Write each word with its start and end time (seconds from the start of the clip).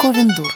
Ковендур. 0.00 0.50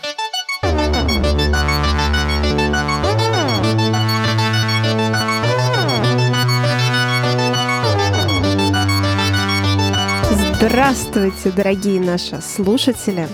Здравствуйте, 10.54 11.50
дорогие 11.54 12.01
наши 12.01 12.41
слушатели! 12.41 13.29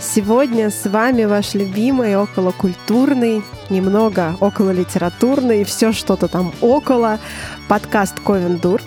Сегодня 0.00 0.70
с 0.70 0.86
вами 0.90 1.24
ваш 1.24 1.54
любимый 1.54 2.16
околокультурный, 2.16 3.44
немного 3.70 4.36
окололитературный, 4.40 5.62
все 5.62 5.92
что-то 5.92 6.26
там 6.26 6.52
около, 6.62 7.20
подкаст 7.68 8.18
Ковендур. 8.18 8.82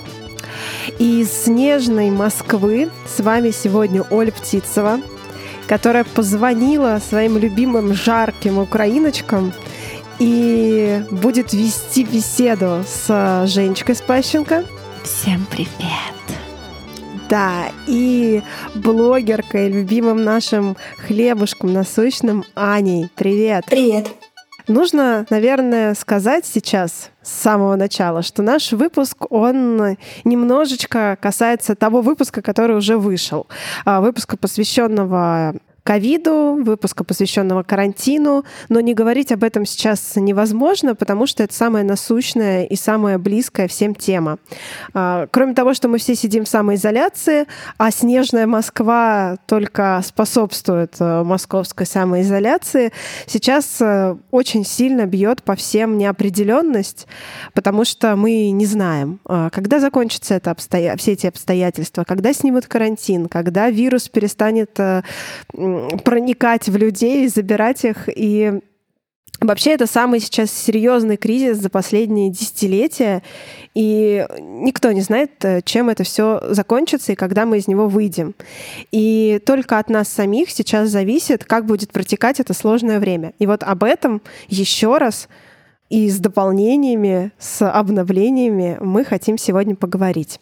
Из 1.00 1.32
снежной 1.32 2.10
Москвы 2.10 2.90
с 3.06 3.22
вами 3.22 3.52
сегодня 3.52 4.04
Оля 4.10 4.34
Птицева, 4.34 5.00
которая 5.68 6.04
позвонила 6.04 7.00
своим 7.08 7.38
любимым 7.38 7.94
жарким 7.94 8.58
украиночкам 8.58 9.54
и 10.20 11.04
будет 11.12 11.54
вести 11.54 12.04
беседу 12.04 12.84
с 12.88 13.46
Женечкой 13.48 13.96
Спащенко. 13.96 14.64
Всем 15.04 15.46
привет! 15.52 15.70
Да, 17.30 17.66
и 17.88 18.42
блогеркой, 18.74 19.70
любимым 19.70 20.24
нашим 20.24 20.78
хлебушком 21.06 21.74
насущным 21.74 22.46
Аней. 22.56 23.10
Привет! 23.16 23.66
Привет! 23.70 24.08
Нужно, 24.68 25.26
наверное, 25.30 25.94
сказать 25.94 26.46
сейчас 26.46 27.12
с 27.28 27.42
самого 27.42 27.76
начала, 27.76 28.22
что 28.22 28.42
наш 28.42 28.72
выпуск, 28.72 29.26
он 29.30 29.98
немножечко 30.24 31.18
касается 31.22 31.76
того 31.76 32.02
выпуска, 32.02 32.42
который 32.42 32.78
уже 32.78 32.98
вышел. 32.98 33.48
А, 33.84 34.00
выпуска, 34.00 34.38
посвященного 34.38 35.56
ковиду, 35.88 36.62
выпуска, 36.66 37.06
посвященного 37.06 37.64
карантину, 37.64 38.44
но 38.68 38.82
не 38.82 38.94
говорить 38.94 39.32
об 39.32 39.46
этом 39.46 39.66
сейчас 39.66 40.18
невозможно, 40.18 40.96
потому 40.96 41.28
что 41.28 41.44
это 41.44 41.54
самая 41.54 41.86
насущная 41.86 42.66
и 42.66 42.76
самая 42.76 43.18
близкая 43.18 43.70
всем 43.70 43.96
тема. 43.96 44.38
А, 44.94 45.28
кроме 45.32 45.54
того, 45.54 45.74
что 45.74 45.88
мы 45.88 45.98
все 45.98 46.14
сидим 46.14 46.44
в 46.44 46.50
самоизоляции, 46.50 47.46
а 47.78 47.92
снежная 47.92 48.48
Москва 48.48 49.38
только 49.46 50.02
способствует 50.04 50.96
э, 51.00 51.24
московской 51.24 51.86
самоизоляции, 51.86 52.92
сейчас 53.26 53.78
э, 53.80 54.18
очень 54.30 54.66
сильно 54.66 55.06
бьет 55.06 55.42
по 55.42 55.56
всем 55.56 55.98
неопределенность, 55.98 57.08
потому 57.54 57.86
что 57.86 58.18
мы 58.18 58.50
не 58.50 58.66
знаем, 58.66 59.22
а, 59.24 59.50
когда 59.52 59.80
закончится 59.80 60.34
это 60.34 60.52
обстоя... 60.52 60.98
все 60.98 61.14
эти 61.14 61.28
обстоятельства, 61.28 62.04
когда 62.04 62.34
снимут 62.34 62.68
карантин, 62.68 63.30
когда 63.30 63.70
вирус 63.70 64.10
перестанет 64.10 64.78
э, 64.80 65.04
проникать 66.04 66.70
в 66.70 66.78
людей, 66.78 67.28
забирать 67.28 67.86
их. 67.86 68.10
И 68.16 68.60
Вообще 69.40 69.74
это 69.74 69.86
самый 69.86 70.20
сейчас 70.20 70.52
серьезный 70.52 71.16
кризис 71.16 71.58
за 71.58 71.70
последние 71.70 72.32
десятилетия, 72.32 73.22
и 73.76 74.26
никто 74.40 74.92
не 74.92 75.02
знает, 75.02 75.46
э, 75.46 75.62
чем 75.64 75.90
это 75.90 76.04
все 76.04 76.42
закончится 76.50 77.12
и 77.12 77.16
когда 77.16 77.46
мы 77.46 77.60
из 77.60 77.68
него 77.68 77.88
выйдем. 77.88 78.34
И 78.92 79.40
только 79.46 79.78
от 79.78 79.92
нас 79.92 80.08
самих 80.08 80.50
сейчас 80.50 80.90
зависит, 80.90 81.46
как 81.46 81.68
будет 81.68 81.92
протекать 81.92 82.40
это 82.40 82.56
сложное 82.56 83.00
время. 83.00 83.34
И 83.38 83.46
вот 83.46 83.62
об 83.62 83.84
этом 83.84 84.24
еще 84.48 84.98
раз 84.98 85.30
и 85.90 86.10
с 86.10 86.18
дополнениями, 86.18 87.32
с 87.38 87.64
обновлениями 87.64 88.78
мы 88.82 89.06
хотим 89.06 89.38
сегодня 89.38 89.76
поговорить. 89.76 90.40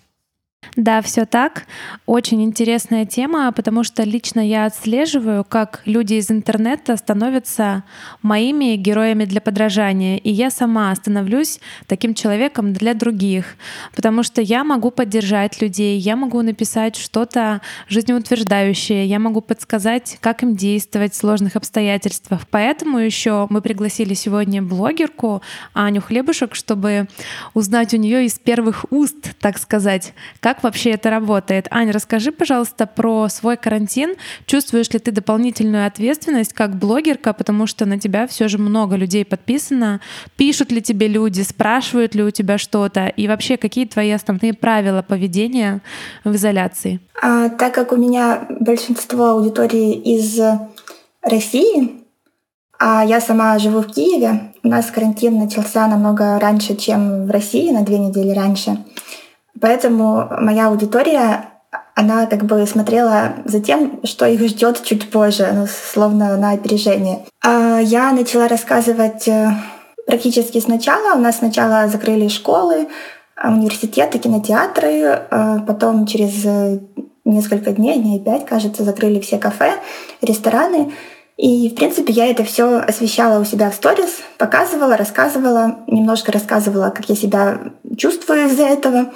Да, 0.76 1.02
все 1.02 1.26
так. 1.26 1.66
Очень 2.06 2.44
интересная 2.44 3.06
тема, 3.06 3.52
потому 3.52 3.84
что 3.84 4.04
лично 4.04 4.46
я 4.46 4.66
отслеживаю, 4.66 5.44
как 5.44 5.82
люди 5.86 6.16
из 6.16 6.32
интернета 6.32 6.98
становятся 6.98 7.84
моими 8.22 8.76
героями 8.76 9.26
для 9.26 9.42
подражания. 9.42 10.18
И 10.18 10.32
я 10.32 10.50
сама 10.50 10.94
становлюсь 10.96 11.60
таким 11.88 12.14
человеком 12.14 12.74
для 12.74 12.94
других, 12.94 13.56
потому 13.96 14.24
что 14.24 14.42
я 14.42 14.64
могу 14.64 14.92
поддержать 14.92 15.62
людей, 15.62 15.98
я 16.00 16.16
могу 16.16 16.42
написать 16.42 16.96
что-то 16.96 17.62
жизнеутверждающее, 17.88 19.06
я 19.06 19.20
могу 19.20 19.42
подсказать, 19.42 20.18
как 20.22 20.44
им 20.44 20.56
действовать 20.56 21.14
в 21.14 21.18
сложных 21.18 21.56
обстоятельствах. 21.56 22.42
Поэтому 22.50 22.98
еще 22.98 23.48
мы 23.50 23.62
пригласили 23.62 24.14
сегодня 24.14 24.62
блогерку 24.62 25.42
Аню 25.74 26.02
Хлебушек, 26.02 26.56
чтобы 26.56 27.08
узнать 27.54 27.94
у 27.94 27.98
нее 27.98 28.26
из 28.26 28.40
первых 28.40 28.86
уст, 28.92 29.36
так 29.40 29.58
сказать, 29.58 30.14
как 30.40 30.55
как 30.56 30.64
вообще 30.64 30.92
это 30.92 31.10
работает? 31.10 31.68
Аня, 31.70 31.92
расскажи, 31.92 32.32
пожалуйста, 32.32 32.88
про 32.88 33.28
свой 33.28 33.58
карантин. 33.58 34.16
Чувствуешь 34.46 34.90
ли 34.92 35.00
ты 35.00 35.12
дополнительную 35.12 35.86
ответственность 35.86 36.54
как 36.54 36.78
блогерка, 36.78 37.34
потому 37.34 37.68
что 37.68 37.86
на 37.86 38.00
тебя 38.00 38.26
все 38.26 38.48
же 38.48 38.58
много 38.58 38.96
людей 38.96 39.26
подписано? 39.26 40.00
Пишут 40.38 40.72
ли 40.72 40.82
тебе 40.82 41.10
люди, 41.10 41.42
спрашивают 41.42 42.16
ли 42.16 42.24
у 42.24 42.32
тебя 42.32 42.58
что-то? 42.58 43.08
И 43.08 43.28
вообще, 43.28 43.58
какие 43.58 43.86
твои 43.86 44.12
основные 44.12 44.54
правила 44.54 45.02
поведения 45.02 45.82
в 46.24 46.34
изоляции? 46.36 47.02
А, 47.22 47.50
так 47.50 47.74
как 47.74 47.92
у 47.92 47.98
меня 47.98 48.48
большинство 48.50 49.32
аудитории 49.32 49.94
из 49.94 50.40
России, 51.22 52.06
а 52.80 53.04
я 53.04 53.20
сама 53.20 53.60
живу 53.60 53.82
в 53.82 53.88
Киеве, 53.88 54.54
у 54.64 54.70
нас 54.70 54.86
карантин 54.86 55.38
начался 55.38 55.86
намного 55.88 56.40
раньше, 56.40 56.76
чем 56.78 57.26
в 57.26 57.32
России, 57.32 57.72
на 57.72 57.82
две 57.84 58.00
недели 58.00 58.30
раньше. 58.30 58.78
Поэтому 59.62 60.28
моя 60.40 60.68
аудитория, 60.68 61.46
она 61.96 62.26
как 62.26 62.44
бы 62.44 62.66
смотрела 62.66 63.34
за 63.46 63.60
тем, 63.60 64.02
что 64.04 64.26
их 64.28 64.42
ждет 64.42 64.84
чуть 64.84 65.10
позже, 65.10 65.50
ну, 65.54 65.66
словно 65.68 66.38
на 66.38 66.52
опережение. 66.52 67.26
А 67.44 67.80
я 67.80 68.12
начала 68.12 68.48
рассказывать 68.48 69.28
э, 69.28 69.52
практически 70.06 70.60
сначала. 70.60 71.16
У 71.16 71.20
нас 71.20 71.38
сначала 71.38 71.88
закрыли 71.88 72.28
школы, 72.28 72.88
университеты, 73.42 74.20
кинотеатры, 74.20 75.04
а 75.32 75.60
потом 75.60 76.06
через 76.06 76.46
э, 76.46 76.80
несколько 77.26 77.72
дней, 77.72 78.00
дней 78.00 78.20
пять, 78.20 78.46
кажется, 78.46 78.84
закрыли 78.84 79.20
все 79.20 79.38
кафе, 79.38 79.74
рестораны. 80.22 80.94
И, 81.38 81.70
в 81.70 81.76
принципе, 81.76 82.14
я 82.14 82.28
это 82.28 82.46
все 82.46 82.78
освещала 82.78 83.42
у 83.42 83.46
себя 83.46 83.70
в 83.70 83.76
сторис, 83.76 84.22
показывала, 84.38 84.96
рассказывала, 84.96 85.80
немножко 85.88 86.32
рассказывала, 86.32 86.92
как 86.92 87.10
я 87.10 87.16
себя 87.16 87.60
чувствую 87.98 88.46
из-за 88.46 88.64
этого. 88.64 89.12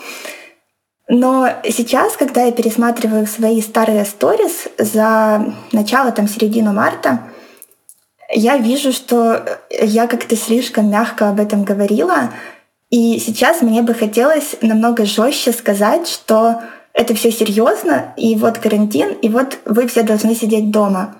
Но 1.07 1.49
сейчас, 1.63 2.17
когда 2.17 2.43
я 2.43 2.51
пересматриваю 2.51 3.25
свои 3.25 3.61
старые 3.61 4.03
сторис 4.05 4.67
за 4.77 5.53
начало, 5.71 6.11
там, 6.11 6.27
середину 6.27 6.73
марта, 6.73 7.23
я 8.31 8.57
вижу, 8.57 8.91
что 8.91 9.43
я 9.71 10.05
как-то 10.05 10.35
слишком 10.35 10.91
мягко 10.91 11.29
об 11.29 11.39
этом 11.39 11.63
говорила. 11.63 12.31
И 12.89 13.17
сейчас 13.19 13.61
мне 13.61 13.81
бы 13.81 13.93
хотелось 13.93 14.55
намного 14.61 15.05
жестче 15.05 15.51
сказать, 15.51 16.07
что 16.07 16.61
это 16.93 17.13
все 17.15 17.31
серьезно, 17.31 18.13
и 18.17 18.35
вот 18.35 18.57
карантин, 18.57 19.13
и 19.13 19.29
вот 19.29 19.59
вы 19.65 19.87
все 19.87 20.03
должны 20.03 20.35
сидеть 20.35 20.69
дома. 20.69 21.15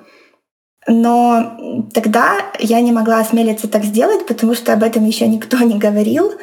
Но 0.87 1.85
тогда 1.93 2.37
я 2.59 2.81
не 2.81 2.91
могла 2.91 3.19
осмелиться 3.19 3.67
так 3.67 3.83
сделать, 3.83 4.25
потому 4.25 4.55
что 4.55 4.73
об 4.73 4.83
этом 4.83 5.05
еще 5.05 5.27
никто 5.27 5.57
не 5.59 5.77
говорил, 5.77 6.33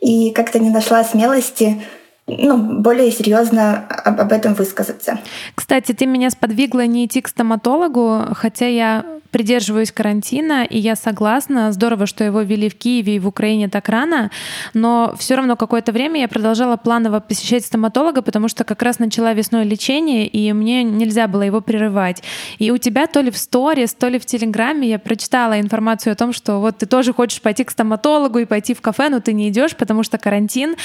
и 0.00 0.30
как-то 0.30 0.58
не 0.58 0.70
нашла 0.70 1.02
смелости 1.02 1.82
ну, 2.26 2.80
более 2.80 3.10
серьезно 3.12 3.86
об, 3.88 4.20
об 4.20 4.32
этом 4.32 4.54
высказаться. 4.54 5.18
Кстати, 5.54 5.92
ты 5.92 6.06
меня 6.06 6.30
сподвигла 6.30 6.86
не 6.86 7.06
идти 7.06 7.20
к 7.20 7.28
стоматологу, 7.28 8.34
хотя 8.34 8.66
я 8.66 9.04
придерживаюсь 9.30 9.92
карантина, 9.92 10.64
и 10.64 10.78
я 10.78 10.96
согласна. 10.96 11.72
Здорово, 11.72 12.06
что 12.06 12.24
его 12.24 12.42
ввели 12.42 12.68
в 12.68 12.76
Киеве 12.76 13.16
и 13.16 13.18
в 13.18 13.26
Украине 13.26 13.68
так 13.68 13.88
рано, 13.88 14.30
но 14.74 15.14
все 15.18 15.34
равно 15.36 15.56
какое-то 15.56 15.92
время 15.92 16.20
я 16.20 16.28
продолжала 16.28 16.76
планово 16.76 17.20
посещать 17.20 17.64
стоматолога, 17.64 18.22
потому 18.22 18.48
что 18.48 18.64
как 18.64 18.82
раз 18.82 18.98
начала 18.98 19.32
весной 19.32 19.64
лечение, 19.64 20.26
и 20.26 20.52
мне 20.52 20.82
нельзя 20.82 21.28
было 21.28 21.42
его 21.42 21.60
прерывать. 21.60 22.22
И 22.58 22.70
у 22.70 22.78
тебя 22.78 23.06
то 23.06 23.20
ли 23.20 23.30
в 23.30 23.36
сторис, 23.36 23.94
то 23.94 24.08
ли 24.08 24.18
в 24.18 24.26
Телеграме 24.26 24.88
я 24.88 24.98
прочитала 24.98 25.60
информацию 25.60 26.12
о 26.12 26.16
том, 26.16 26.32
что 26.32 26.60
вот 26.60 26.78
ты 26.78 26.86
тоже 26.86 27.12
хочешь 27.12 27.40
пойти 27.40 27.64
к 27.64 27.70
стоматологу 27.70 28.38
и 28.38 28.44
пойти 28.44 28.74
в 28.74 28.80
кафе, 28.80 29.08
но 29.08 29.20
ты 29.20 29.32
не 29.32 29.48
идешь, 29.48 29.76
потому 29.76 30.02
что 30.02 30.18
карантин. 30.18 30.76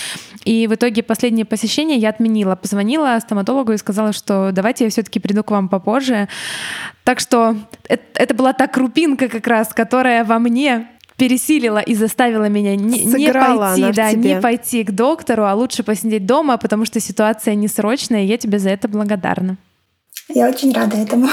И 0.46 0.68
в 0.68 0.76
итоге 0.76 1.04
последнее 1.04 1.46
посещение 1.46 1.98
я 1.98 2.10
отменила. 2.10 2.56
Позвонила 2.56 3.18
стоматологу 3.20 3.74
и 3.74 3.78
сказала, 3.78 4.14
что 4.14 4.52
давайте 4.52 4.86
я 4.86 4.90
все-таки 4.90 5.20
приду 5.20 5.44
к 5.44 5.52
вам 5.52 5.70
попозже. 5.70 6.28
Так 7.04 7.20
что 7.20 7.56
это, 7.88 8.31
это 8.32 8.38
была 8.38 8.54
та 8.54 8.68
крупинка 8.68 9.28
как 9.28 9.46
раз, 9.48 9.74
которая 9.74 10.24
во 10.24 10.40
мне 10.40 10.88
пересилила 11.18 11.80
и 11.80 11.94
заставила 11.94 12.50
меня 12.50 12.76
не, 12.76 13.04
не 13.04 13.32
пойти, 13.32 13.92
да, 13.94 14.12
не 14.14 14.40
пойти 14.40 14.84
к 14.84 14.92
доктору, 14.92 15.44
а 15.44 15.54
лучше 15.54 15.84
посидеть 15.84 16.26
дома, 16.26 16.58
потому 16.58 16.86
что 16.86 17.00
ситуация 17.00 17.56
не 17.56 17.68
срочная, 17.68 18.24
и 18.24 18.28
я 18.28 18.38
тебе 18.38 18.58
за 18.58 18.70
это 18.70 18.88
благодарна. 18.88 19.58
Я 20.30 20.50
очень 20.50 20.72
рада 20.74 20.98
этому. 20.98 21.28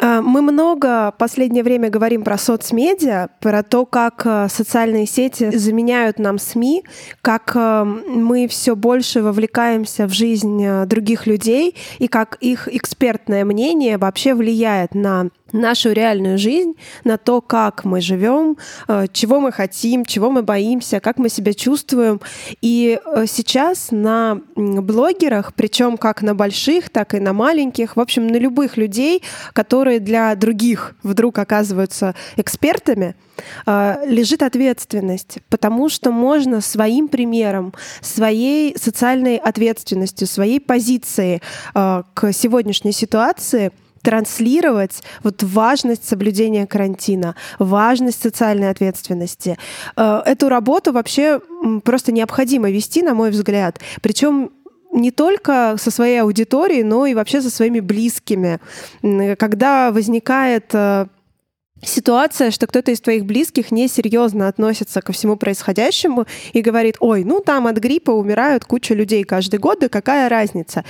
А, 0.00 0.22
мы 0.22 0.42
много 0.42 1.12
последнее 1.18 1.64
время 1.64 1.90
говорим 1.90 2.22
про 2.22 2.38
соцмедиа, 2.38 3.28
про 3.40 3.62
то, 3.62 3.84
как 3.84 4.22
э, 4.24 4.48
социальные 4.48 5.06
сети 5.06 5.56
заменяют 5.56 6.20
нам 6.20 6.38
СМИ, 6.38 6.84
как 7.20 7.52
э, 7.56 7.84
мы 7.84 8.46
все 8.46 8.76
больше 8.76 9.22
вовлекаемся 9.22 10.06
в 10.06 10.12
жизнь 10.12 10.62
э, 10.64 10.86
других 10.86 11.26
людей 11.26 11.74
и 11.98 12.06
как 12.06 12.36
их 12.40 12.68
экспертное 12.68 13.44
мнение 13.44 13.98
вообще 13.98 14.34
влияет 14.34 14.94
на 14.94 15.30
нашу 15.52 15.92
реальную 15.92 16.38
жизнь, 16.38 16.74
на 17.04 17.16
то, 17.16 17.40
как 17.40 17.84
мы 17.84 18.00
живем, 18.00 18.56
э, 18.88 19.06
чего 19.12 19.40
мы 19.40 19.52
хотим, 19.52 20.04
чего 20.04 20.30
мы 20.30 20.42
боимся, 20.42 21.00
как 21.00 21.18
мы 21.18 21.28
себя 21.28 21.54
чувствуем. 21.54 22.20
И 22.60 22.98
э, 23.04 23.24
сейчас 23.26 23.88
на 23.90 24.40
блогерах, 24.56 25.54
причем 25.54 25.96
как 25.96 26.22
на 26.22 26.34
больших, 26.34 26.90
так 26.90 27.14
и 27.14 27.20
на 27.20 27.32
маленьких, 27.32 27.96
в 27.96 28.00
общем, 28.00 28.26
на 28.26 28.36
любых 28.36 28.76
людей, 28.76 29.22
которые 29.52 30.00
для 30.00 30.34
других 30.34 30.94
вдруг 31.02 31.38
оказываются 31.38 32.14
экспертами, 32.36 33.14
э, 33.66 34.04
лежит 34.06 34.42
ответственность, 34.42 35.38
потому 35.48 35.88
что 35.88 36.10
можно 36.10 36.60
своим 36.60 37.08
примером, 37.08 37.72
своей 38.00 38.76
социальной 38.78 39.36
ответственностью, 39.36 40.26
своей 40.26 40.60
позицией 40.60 41.40
к 41.72 42.32
сегодняшней 42.32 42.92
ситуации— 42.92 43.72
транслировать 44.08 45.02
вот 45.22 45.42
важность 45.42 46.08
соблюдения 46.08 46.66
карантина, 46.66 47.34
важность 47.58 48.22
социальной 48.22 48.70
ответственности. 48.70 49.58
Э, 49.96 50.22
эту 50.24 50.48
работу 50.48 50.94
вообще 50.94 51.42
просто 51.84 52.10
необходимо 52.10 52.70
вести, 52.70 53.02
на 53.02 53.12
мой 53.12 53.30
взгляд. 53.30 53.80
Причем 54.00 54.50
не 54.92 55.10
только 55.10 55.76
со 55.78 55.90
своей 55.90 56.22
аудиторией, 56.22 56.84
но 56.84 57.04
и 57.04 57.12
вообще 57.12 57.42
со 57.42 57.50
своими 57.50 57.80
близкими. 57.80 58.60
Когда 59.36 59.92
возникает 59.92 60.70
э, 60.72 61.08
ситуация, 61.82 62.50
что 62.50 62.66
кто-то 62.66 62.90
из 62.90 63.02
твоих 63.02 63.26
близких 63.26 63.70
несерьезно 63.70 64.48
относится 64.48 65.02
ко 65.02 65.12
всему 65.12 65.36
происходящему 65.36 66.24
и 66.54 66.62
говорит, 66.62 66.96
ой, 67.00 67.24
ну 67.24 67.40
там 67.40 67.66
от 67.66 67.76
гриппа 67.76 68.12
умирают 68.12 68.64
куча 68.64 68.94
людей 68.94 69.24
каждый 69.24 69.58
год, 69.58 69.80
да 69.80 69.90
какая 69.90 70.30
разница? 70.30 70.82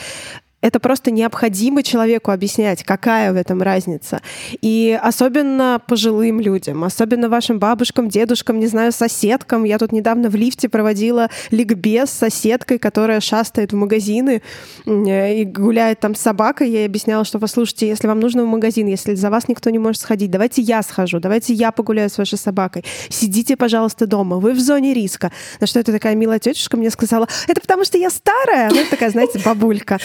Это 0.60 0.80
просто 0.80 1.10
необходимо 1.10 1.82
человеку 1.82 2.32
объяснять, 2.32 2.82
какая 2.82 3.32
в 3.32 3.36
этом 3.36 3.62
разница. 3.62 4.20
И 4.60 4.98
особенно 5.00 5.80
пожилым 5.86 6.40
людям, 6.40 6.82
особенно 6.82 7.28
вашим 7.28 7.58
бабушкам, 7.58 8.08
дедушкам, 8.08 8.58
не 8.58 8.66
знаю, 8.66 8.92
соседкам. 8.92 9.64
Я 9.64 9.78
тут 9.78 9.92
недавно 9.92 10.30
в 10.30 10.34
лифте 10.34 10.68
проводила 10.68 11.30
ликбез 11.50 12.10
с 12.10 12.18
соседкой, 12.18 12.78
которая 12.78 13.20
шастает 13.20 13.72
в 13.72 13.76
магазины 13.76 14.42
и 14.84 15.44
гуляет 15.44 16.00
там 16.00 16.14
с 16.14 16.20
собакой. 16.20 16.70
Я 16.70 16.80
ей 16.80 16.86
объясняла, 16.86 17.24
что, 17.24 17.38
послушайте, 17.38 17.86
если 17.86 18.08
вам 18.08 18.18
нужно 18.18 18.42
в 18.42 18.46
магазин, 18.48 18.88
если 18.88 19.14
за 19.14 19.30
вас 19.30 19.46
никто 19.46 19.70
не 19.70 19.78
может 19.78 20.02
сходить, 20.02 20.30
давайте 20.30 20.62
я 20.62 20.82
схожу, 20.82 21.20
давайте 21.20 21.54
я 21.54 21.70
погуляю 21.70 22.10
с 22.10 22.18
вашей 22.18 22.38
собакой. 22.38 22.84
Сидите, 23.10 23.56
пожалуйста, 23.56 24.06
дома, 24.06 24.38
вы 24.38 24.52
в 24.54 24.60
зоне 24.60 24.92
риска. 24.92 25.30
На 25.60 25.66
что 25.68 25.78
это 25.78 25.92
такая 25.92 26.16
милая 26.16 26.40
тетушка 26.40 26.76
мне 26.76 26.90
сказала, 26.90 27.28
это 27.46 27.60
потому 27.60 27.84
что 27.84 27.96
я 27.96 28.10
старая. 28.10 28.70
Она 28.70 28.84
такая, 28.90 29.10
знаете, 29.10 29.40
бабулька. 29.44 29.98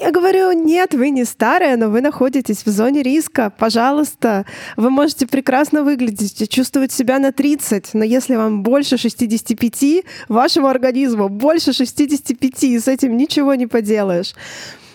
Я 0.00 0.12
говорю, 0.12 0.52
нет, 0.52 0.94
вы 0.94 1.10
не 1.10 1.24
старая, 1.24 1.76
но 1.76 1.88
вы 1.88 2.00
находитесь 2.00 2.64
в 2.64 2.68
зоне 2.68 3.02
риска. 3.02 3.52
Пожалуйста, 3.58 4.46
вы 4.76 4.90
можете 4.90 5.26
прекрасно 5.26 5.82
выглядеть 5.82 6.40
и 6.40 6.48
чувствовать 6.48 6.92
себя 6.92 7.18
на 7.18 7.32
30, 7.32 7.94
но 7.94 8.04
если 8.04 8.36
вам 8.36 8.62
больше 8.62 8.96
65, 8.96 10.04
вашему 10.28 10.68
организму 10.68 11.28
больше 11.28 11.72
65, 11.72 12.64
и 12.64 12.78
с 12.78 12.86
этим 12.86 13.16
ничего 13.16 13.54
не 13.54 13.66
поделаешь. 13.66 14.34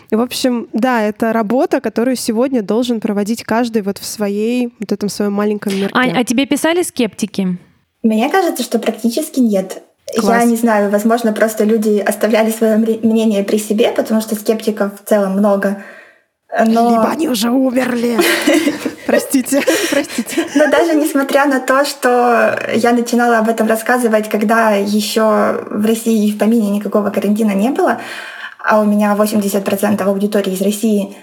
В 0.10 0.22
общем, 0.22 0.70
да, 0.72 1.02
это 1.02 1.34
работа, 1.34 1.82
которую 1.82 2.16
сегодня 2.16 2.62
должен 2.62 3.02
проводить 3.02 3.44
каждый 3.44 3.82
вот 3.82 3.98
в 3.98 4.06
своей, 4.06 4.72
вот 4.80 4.92
этом 4.92 5.10
своем 5.10 5.34
маленьком 5.34 5.76
мирке. 5.76 5.96
Ань, 5.98 6.14
а 6.16 6.24
тебе 6.24 6.46
писали 6.46 6.82
скептики? 6.82 7.58
Мне 8.04 8.30
кажется, 8.30 8.64
что 8.64 8.80
практически 8.80 9.40
нет. 9.40 9.82
Класс. 10.18 10.44
Я 10.44 10.46
не 10.46 10.56
знаю, 10.56 10.92
возможно, 10.92 11.34
просто 11.34 11.64
люди 11.64 12.00
оставляли 12.00 12.52
свое 12.52 12.78
мнение 12.78 13.44
при 13.44 13.58
себе, 13.58 13.92
потому 13.92 14.22
что 14.22 14.36
скептиков 14.36 14.92
в 15.02 15.08
целом 15.08 15.34
много. 15.34 15.84
Но... 16.54 16.90
Либо 16.90 17.10
они 17.10 17.30
уже 17.30 17.50
умерли. 17.50 18.20
Простите, 19.06 19.62
простите. 19.92 20.46
Но 20.56 20.70
даже 20.70 20.96
несмотря 20.96 21.46
на 21.46 21.60
то, 21.60 21.84
что 21.84 22.58
я 22.74 22.94
начинала 22.94 23.40
об 23.40 23.50
этом 23.50 23.68
рассказывать, 23.68 24.30
когда 24.30 24.72
еще 24.72 25.66
в 25.70 25.86
России 25.86 26.32
в 26.32 26.38
помине 26.38 26.70
никакого 26.70 27.10
карантина 27.10 27.52
не 27.52 27.70
было, 27.70 28.00
а 28.64 28.80
у 28.80 28.86
меня 28.86 29.14
80% 29.18 30.02
аудитории 30.04 30.54
из 30.54 30.62
России, 30.62 31.18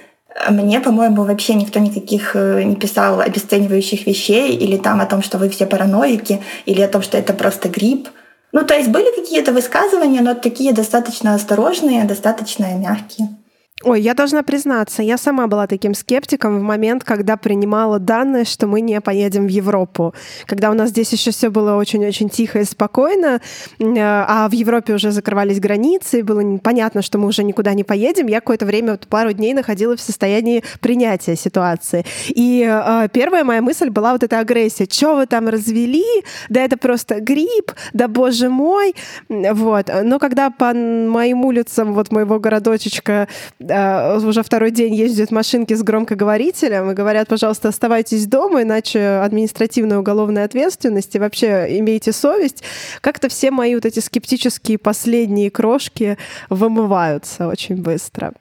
мне, 0.48 0.80
по-моему, 0.80 1.24
вообще 1.24 1.54
никто 1.54 1.80
никаких 1.80 2.36
э, 2.36 2.62
не 2.62 2.76
писал 2.76 3.20
обесценивающих 3.20 4.06
вещей 4.06 4.54
или 4.56 4.76
там 4.76 5.00
о 5.00 5.06
том, 5.06 5.22
что 5.22 5.38
вы 5.38 5.48
все 5.48 5.66
параноики, 5.66 6.40
или 6.66 6.80
о 6.82 6.88
том, 6.88 7.02
что 7.02 7.18
это 7.18 7.32
просто 7.32 7.68
грипп. 7.68 8.08
Ну, 8.52 8.64
то 8.64 8.74
есть 8.74 8.90
были 8.90 9.14
какие-то 9.14 9.52
высказывания, 9.52 10.20
но 10.20 10.34
такие 10.34 10.72
достаточно 10.72 11.34
осторожные, 11.34 12.04
достаточно 12.04 12.74
мягкие. 12.74 13.39
Ой, 13.82 14.02
я 14.02 14.12
должна 14.12 14.42
признаться, 14.42 15.02
я 15.02 15.16
сама 15.16 15.46
была 15.46 15.66
таким 15.66 15.94
скептиком 15.94 16.58
в 16.58 16.62
момент, 16.62 17.02
когда 17.02 17.38
принимала 17.38 17.98
данные, 17.98 18.44
что 18.44 18.66
мы 18.66 18.82
не 18.82 19.00
поедем 19.00 19.46
в 19.46 19.48
Европу. 19.48 20.12
Когда 20.44 20.70
у 20.70 20.74
нас 20.74 20.90
здесь 20.90 21.10
еще 21.14 21.30
все 21.30 21.48
было 21.48 21.76
очень-очень 21.76 22.28
тихо 22.28 22.58
и 22.58 22.64
спокойно, 22.64 23.40
э, 23.78 23.84
а 23.96 24.46
в 24.50 24.52
Европе 24.52 24.92
уже 24.92 25.12
закрывались 25.12 25.60
границы, 25.60 26.18
и 26.18 26.22
было 26.22 26.58
понятно, 26.58 27.00
что 27.00 27.16
мы 27.16 27.26
уже 27.26 27.42
никуда 27.42 27.72
не 27.72 27.82
поедем, 27.82 28.26
я 28.26 28.40
какое-то 28.40 28.66
время, 28.66 28.92
вот 28.92 29.06
пару 29.06 29.32
дней 29.32 29.54
находилась 29.54 30.00
в 30.00 30.04
состоянии 30.04 30.62
принятия 30.80 31.34
ситуации. 31.34 32.04
И 32.28 32.62
э, 32.70 33.08
первая 33.14 33.44
моя 33.44 33.62
мысль 33.62 33.88
была 33.88 34.12
вот 34.12 34.22
эта 34.22 34.40
агрессия. 34.40 34.86
Что 34.90 35.16
вы 35.16 35.24
там 35.24 35.48
развели? 35.48 36.04
Да 36.50 36.62
это 36.62 36.76
просто 36.76 37.20
грипп, 37.20 37.72
да 37.94 38.08
боже 38.08 38.50
мой. 38.50 38.94
Вот. 39.30 39.90
Но 40.02 40.18
когда 40.18 40.50
по 40.50 40.74
моим 40.74 41.46
улицам 41.46 41.94
вот 41.94 42.12
моего 42.12 42.38
городочечка 42.38 43.26
Э, 43.70 44.18
уже 44.18 44.42
второй 44.42 44.70
день 44.70 44.94
ездят 44.94 45.30
машинки 45.30 45.74
с 45.74 45.82
громкоговорителем 45.82 46.90
и 46.90 46.94
говорят, 46.94 47.28
пожалуйста, 47.28 47.68
оставайтесь 47.68 48.26
дома, 48.26 48.62
иначе 48.62 49.20
административная 49.22 49.98
уголовная 49.98 50.44
ответственность 50.44 51.14
и 51.14 51.18
вообще 51.18 51.78
имейте 51.78 52.12
совесть. 52.12 52.62
Как-то 53.00 53.28
все 53.28 53.50
мои 53.50 53.74
вот 53.74 53.86
эти 53.86 54.00
скептические 54.00 54.78
последние 54.78 55.50
крошки 55.50 56.18
вымываются 56.48 57.48
очень 57.48 57.76
быстро. 57.76 58.32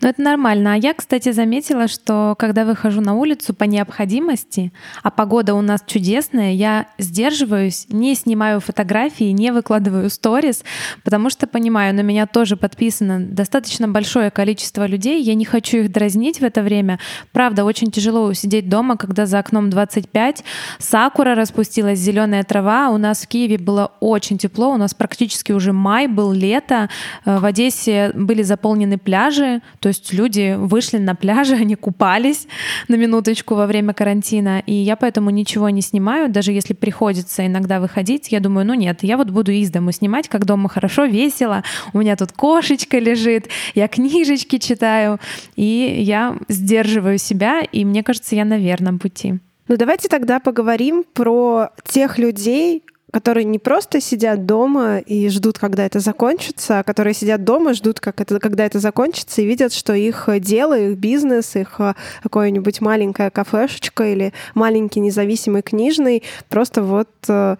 Ну, 0.00 0.08
это 0.08 0.22
нормально. 0.22 0.74
А 0.74 0.76
я, 0.76 0.94
кстати, 0.94 1.32
заметила, 1.32 1.88
что 1.88 2.34
когда 2.38 2.64
выхожу 2.64 3.00
на 3.00 3.14
улицу 3.14 3.54
по 3.54 3.64
необходимости, 3.64 4.72
а 5.02 5.10
погода 5.10 5.54
у 5.54 5.62
нас 5.62 5.82
чудесная, 5.86 6.52
я 6.52 6.86
сдерживаюсь, 6.98 7.86
не 7.88 8.14
снимаю 8.14 8.60
фотографии, 8.60 9.30
не 9.30 9.52
выкладываю 9.52 10.10
сторис, 10.10 10.64
потому 11.02 11.30
что 11.30 11.46
понимаю, 11.46 11.94
на 11.94 12.00
меня 12.00 12.26
тоже 12.26 12.56
подписано 12.56 13.20
достаточно 13.20 13.88
большое 13.88 14.30
количество 14.30 14.86
людей, 14.86 15.22
я 15.22 15.34
не 15.34 15.44
хочу 15.44 15.78
их 15.78 15.92
дразнить 15.92 16.40
в 16.40 16.44
это 16.44 16.62
время. 16.62 17.00
Правда, 17.32 17.64
очень 17.64 17.90
тяжело 17.90 18.32
сидеть 18.32 18.68
дома, 18.68 18.96
когда 18.96 19.26
за 19.26 19.40
окном 19.40 19.70
25, 19.70 20.44
сакура 20.78 21.34
распустилась, 21.34 21.98
зеленая 21.98 22.44
трава, 22.44 22.90
у 22.90 22.98
нас 22.98 23.22
в 23.22 23.28
Киеве 23.28 23.58
было 23.58 23.92
очень 24.00 24.38
тепло, 24.38 24.70
у 24.70 24.76
нас 24.76 24.94
практически 24.94 25.52
уже 25.52 25.72
май, 25.72 26.06
был 26.06 26.32
лето, 26.32 26.88
э, 27.24 27.38
в 27.38 27.44
Одессе 27.44 28.12
были 28.14 28.42
заполнены 28.42 28.98
пляжи, 28.98 29.62
то 29.80 29.88
есть 29.88 30.12
люди 30.12 30.56
вышли 30.56 30.98
на 30.98 31.14
пляже, 31.14 31.54
они 31.60 31.74
купались 31.74 32.46
на 32.88 32.94
минуточку 32.96 33.54
во 33.54 33.66
время 33.66 33.94
карантина, 33.94 34.62
и 34.66 34.72
я 34.72 34.96
поэтому 34.96 35.30
ничего 35.30 35.68
не 35.70 35.82
снимаю, 35.82 36.30
даже 36.30 36.52
если 36.52 36.74
приходится 36.74 37.46
иногда 37.46 37.80
выходить, 37.80 38.32
я 38.32 38.40
думаю, 38.40 38.66
ну 38.66 38.74
нет, 38.74 39.02
я 39.02 39.16
вот 39.16 39.30
буду 39.30 39.52
из 39.52 39.70
дому 39.70 39.92
снимать, 39.92 40.28
как 40.28 40.44
дома 40.44 40.68
хорошо, 40.68 41.04
весело, 41.04 41.62
у 41.92 41.98
меня 41.98 42.16
тут 42.16 42.32
кошечка 42.32 42.98
лежит, 42.98 43.48
я 43.74 43.88
книжечки 43.88 44.58
читаю, 44.58 45.18
и 45.56 45.96
я 46.00 46.36
сдерживаю 46.48 47.18
себя, 47.18 47.60
и 47.60 47.84
мне 47.84 48.02
кажется, 48.02 48.36
я 48.36 48.44
на 48.44 48.58
верном 48.58 48.98
пути. 48.98 49.38
Ну 49.66 49.76
давайте 49.78 50.08
тогда 50.08 50.40
поговорим 50.40 51.04
про 51.14 51.70
тех 51.86 52.18
людей, 52.18 52.82
которые 53.14 53.44
не 53.44 53.60
просто 53.60 54.00
сидят 54.00 54.44
дома 54.44 54.98
и 54.98 55.28
ждут, 55.28 55.56
когда 55.56 55.86
это 55.86 56.00
закончится, 56.00 56.80
а 56.80 56.82
которые 56.82 57.14
сидят 57.14 57.44
дома 57.44 57.72
ждут, 57.72 58.00
как 58.00 58.20
это, 58.20 58.40
когда 58.40 58.66
это 58.66 58.80
закончится, 58.80 59.40
и 59.40 59.46
видят, 59.46 59.72
что 59.72 59.92
их 59.92 60.28
дело, 60.40 60.76
их 60.76 60.98
бизнес, 60.98 61.54
их 61.54 61.78
а, 61.78 61.94
какое-нибудь 62.24 62.80
маленькая 62.80 63.30
кафешечка 63.30 64.02
или 64.04 64.32
маленький 64.54 64.98
независимый 64.98 65.62
книжный 65.62 66.24
просто 66.48 66.82
вот 66.82 67.08
э, 67.28 67.54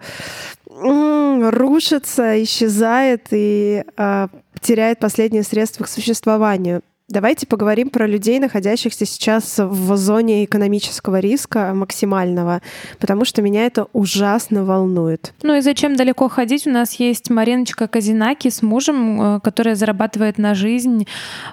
рушится, 0.67 2.43
исчезает 2.43 3.27
и 3.31 3.85
э, 3.95 4.27
теряет 4.59 4.99
последние 4.99 5.43
средства 5.43 5.85
к 5.85 5.87
существованию. 5.87 6.81
Давайте 7.07 7.45
поговорим 7.45 7.91
про 7.91 8.07
людей, 8.07 8.39
находящихся 8.39 9.05
сейчас 9.05 9.59
в 9.59 9.95
зоне 9.95 10.43
экономического 10.43 11.19
риска 11.19 11.71
максимального, 11.75 12.63
потому 12.99 13.25
что 13.25 13.43
меня 13.43 13.67
это 13.67 13.85
ужасно 13.93 14.65
волнует. 14.65 15.31
Ну 15.43 15.55
и 15.55 15.61
зачем 15.61 15.95
далеко 15.95 16.29
ходить? 16.29 16.65
У 16.65 16.71
нас 16.71 16.95
есть 16.95 17.29
Мариночка 17.29 17.87
Казинаки 17.87 18.49
с 18.49 18.63
мужем, 18.63 19.21
э, 19.21 19.39
которая 19.41 19.75
зарабатывает 19.75 20.39
на 20.39 20.55
жизнь 20.55 21.05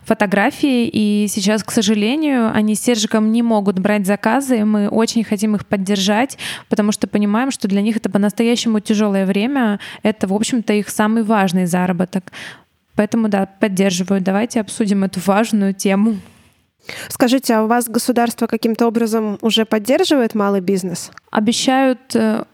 фотографии, 0.05 0.89
и 0.89 1.27
сейчас, 1.29 1.63
к 1.63 1.71
сожалению, 1.71 2.51
они 2.55 2.75
с 2.75 2.81
Сержиком 2.81 3.31
не 3.31 3.43
могут 3.43 3.79
брать 3.79 4.07
заказы. 4.07 4.65
Мы 4.65 4.89
очень 4.89 5.23
хотим 5.23 5.55
их 5.55 5.67
поддержать, 5.67 6.39
потому 6.71 6.93
что 6.93 7.07
понимаем, 7.07 7.51
что 7.51 7.69
для 7.69 7.83
них 7.83 7.99
это 7.99 8.09
по-настоящему 8.09 8.81
тяжелое 8.81 9.27
время. 9.27 9.81
Это, 10.03 10.27
в 10.27 10.33
общем-то, 10.33 10.73
их 10.73 10.89
самый 10.89 11.25
важный 11.25 11.67
заработок. 11.67 12.33
Поэтому, 12.95 13.29
да, 13.29 13.47
поддерживаю. 13.47 14.21
Давайте 14.21 14.61
обсудим 14.61 15.05
эту 15.05 15.21
важную 15.21 15.75
тему. 15.75 16.19
Скажите, 17.09 17.55
а 17.55 17.63
у 17.63 17.69
вас 17.69 17.89
государство 17.89 18.47
каким-то 18.47 18.87
образом 18.87 19.39
уже 19.41 19.65
поддерживает 19.65 20.35
малый 20.35 20.61
бизнес? 20.61 21.11
Обещают 21.31 22.01
э, 22.15 22.45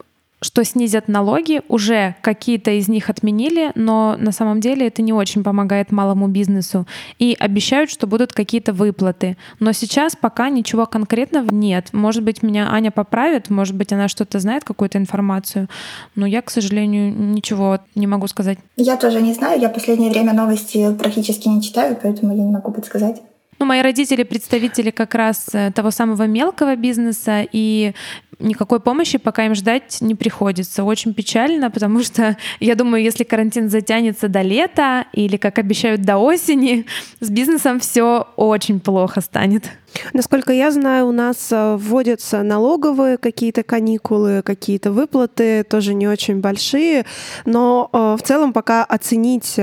что 0.40 0.64
снизят 0.64 1.08
налоги, 1.08 1.62
уже 1.68 2.14
какие-то 2.20 2.70
из 2.70 2.88
них 2.88 3.10
отменили, 3.10 3.72
но 3.74 4.16
на 4.18 4.32
самом 4.32 4.60
деле 4.60 4.86
это 4.86 5.02
не 5.02 5.12
очень 5.12 5.42
помогает 5.42 5.90
малому 5.90 6.28
бизнесу. 6.28 6.86
И 7.18 7.36
обещают, 7.38 7.90
что 7.90 8.06
будут 8.06 8.32
какие-то 8.32 8.72
выплаты. 8.72 9.36
Но 9.58 9.72
сейчас 9.72 10.14
пока 10.14 10.48
ничего 10.48 10.86
конкретного 10.86 11.50
нет. 11.50 11.88
Может 11.92 12.22
быть, 12.22 12.42
меня 12.42 12.70
Аня 12.70 12.90
поправит, 12.90 13.50
может 13.50 13.74
быть, 13.74 13.92
она 13.92 14.08
что-то 14.08 14.38
знает, 14.38 14.64
какую-то 14.64 14.98
информацию, 14.98 15.68
но 16.14 16.26
я, 16.26 16.42
к 16.42 16.50
сожалению, 16.50 17.12
ничего 17.12 17.80
не 17.94 18.06
могу 18.06 18.28
сказать. 18.28 18.58
Я 18.76 18.96
тоже 18.96 19.20
не 19.20 19.34
знаю, 19.34 19.60
я 19.60 19.68
в 19.68 19.74
последнее 19.74 20.10
время 20.10 20.32
новости 20.32 20.94
практически 20.94 21.48
не 21.48 21.62
читаю, 21.62 21.98
поэтому 22.00 22.36
я 22.36 22.42
не 22.44 22.52
могу 22.52 22.70
подсказать. 22.70 23.22
Ну, 23.58 23.66
мои 23.66 23.82
родители 23.82 24.22
представители 24.22 24.90
как 24.90 25.16
раз 25.16 25.48
э, 25.52 25.72
того 25.72 25.90
самого 25.90 26.28
мелкого 26.28 26.76
бизнеса, 26.76 27.44
и 27.50 27.92
никакой 28.38 28.80
помощи 28.80 29.18
пока 29.18 29.46
им 29.46 29.54
ждать 29.54 29.98
не 30.00 30.14
приходится. 30.14 30.84
Очень 30.84 31.14
печально, 31.14 31.70
потому 31.78 32.02
что 32.02 32.36
я 32.60 32.74
думаю, 32.74 33.02
если 33.02 33.24
карантин 33.24 33.68
затянется 33.68 34.28
до 34.28 34.42
лета 34.42 35.06
или, 35.12 35.36
как 35.36 35.58
обещают, 35.58 36.02
до 36.02 36.18
осени, 36.18 36.86
с 37.20 37.30
бизнесом 37.30 37.80
все 37.80 38.26
очень 38.36 38.80
плохо 38.80 39.20
станет. 39.20 39.70
Насколько 40.12 40.52
я 40.52 40.70
знаю, 40.70 41.06
у 41.06 41.12
нас 41.12 41.48
э, 41.50 41.76
вводятся 41.76 42.42
налоговые 42.42 43.16
какие-то 43.16 43.62
каникулы, 43.62 44.42
какие-то 44.42 44.92
выплаты, 44.92 45.64
тоже 45.64 45.94
не 45.94 46.06
очень 46.06 46.40
большие, 46.40 47.06
но 47.44 47.88
э, 47.92 48.16
в 48.18 48.22
целом 48.22 48.52
пока 48.52 48.84
оценить 48.84 49.58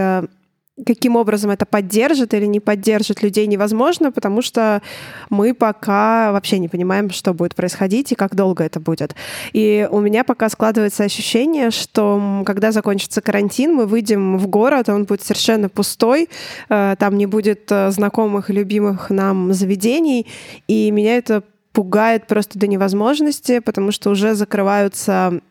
каким 0.83 1.15
образом 1.15 1.51
это 1.51 1.65
поддержит 1.65 2.33
или 2.33 2.45
не 2.45 2.59
поддержит 2.59 3.23
людей 3.23 3.47
невозможно, 3.47 4.11
потому 4.11 4.41
что 4.41 4.81
мы 5.29 5.53
пока 5.53 6.31
вообще 6.33 6.59
не 6.59 6.67
понимаем, 6.67 7.11
что 7.11 7.33
будет 7.33 7.55
происходить 7.55 8.11
и 8.11 8.15
как 8.15 8.35
долго 8.35 8.63
это 8.63 8.79
будет. 8.79 9.15
И 9.53 9.87
у 9.89 10.01
меня 10.01 10.23
пока 10.25 10.49
складывается 10.49 11.03
ощущение, 11.03 11.71
что 11.71 12.43
когда 12.45 12.71
закончится 12.71 13.21
карантин, 13.21 13.73
мы 13.73 13.85
выйдем 13.85 14.37
в 14.37 14.47
город, 14.47 14.89
он 14.89 15.05
будет 15.05 15.21
совершенно 15.21 15.69
пустой, 15.69 16.29
э, 16.69 16.95
там 16.99 17.17
не 17.17 17.25
будет 17.25 17.71
э, 17.71 17.91
знакомых 17.91 18.49
и 18.49 18.53
любимых 18.53 19.09
нам 19.09 19.53
заведений, 19.53 20.27
и 20.67 20.91
меня 20.91 21.17
это 21.17 21.43
пугает 21.75 22.25
просто 22.25 22.57
до 22.57 22.67
невозможности, 22.67 23.59
потому 23.59 23.91
что 23.91 24.09
уже 24.09 24.33
закрываются, 24.33 25.41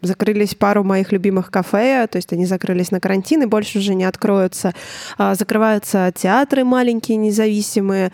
закрылись 0.00 0.54
пару 0.54 0.84
моих 0.84 1.10
любимых 1.10 1.50
кафе, 1.50 2.06
то 2.06 2.16
есть 2.16 2.32
они 2.32 2.46
закрылись 2.46 2.92
на 2.92 3.00
карантин 3.00 3.42
и 3.42 3.46
больше 3.46 3.80
уже 3.80 3.94
не 3.96 4.04
откроются. 4.04 4.72
А, 5.18 5.34
закрываются 5.34 6.12
театры 6.14 6.62
маленькие, 6.62 7.16
независимые, 7.16 8.12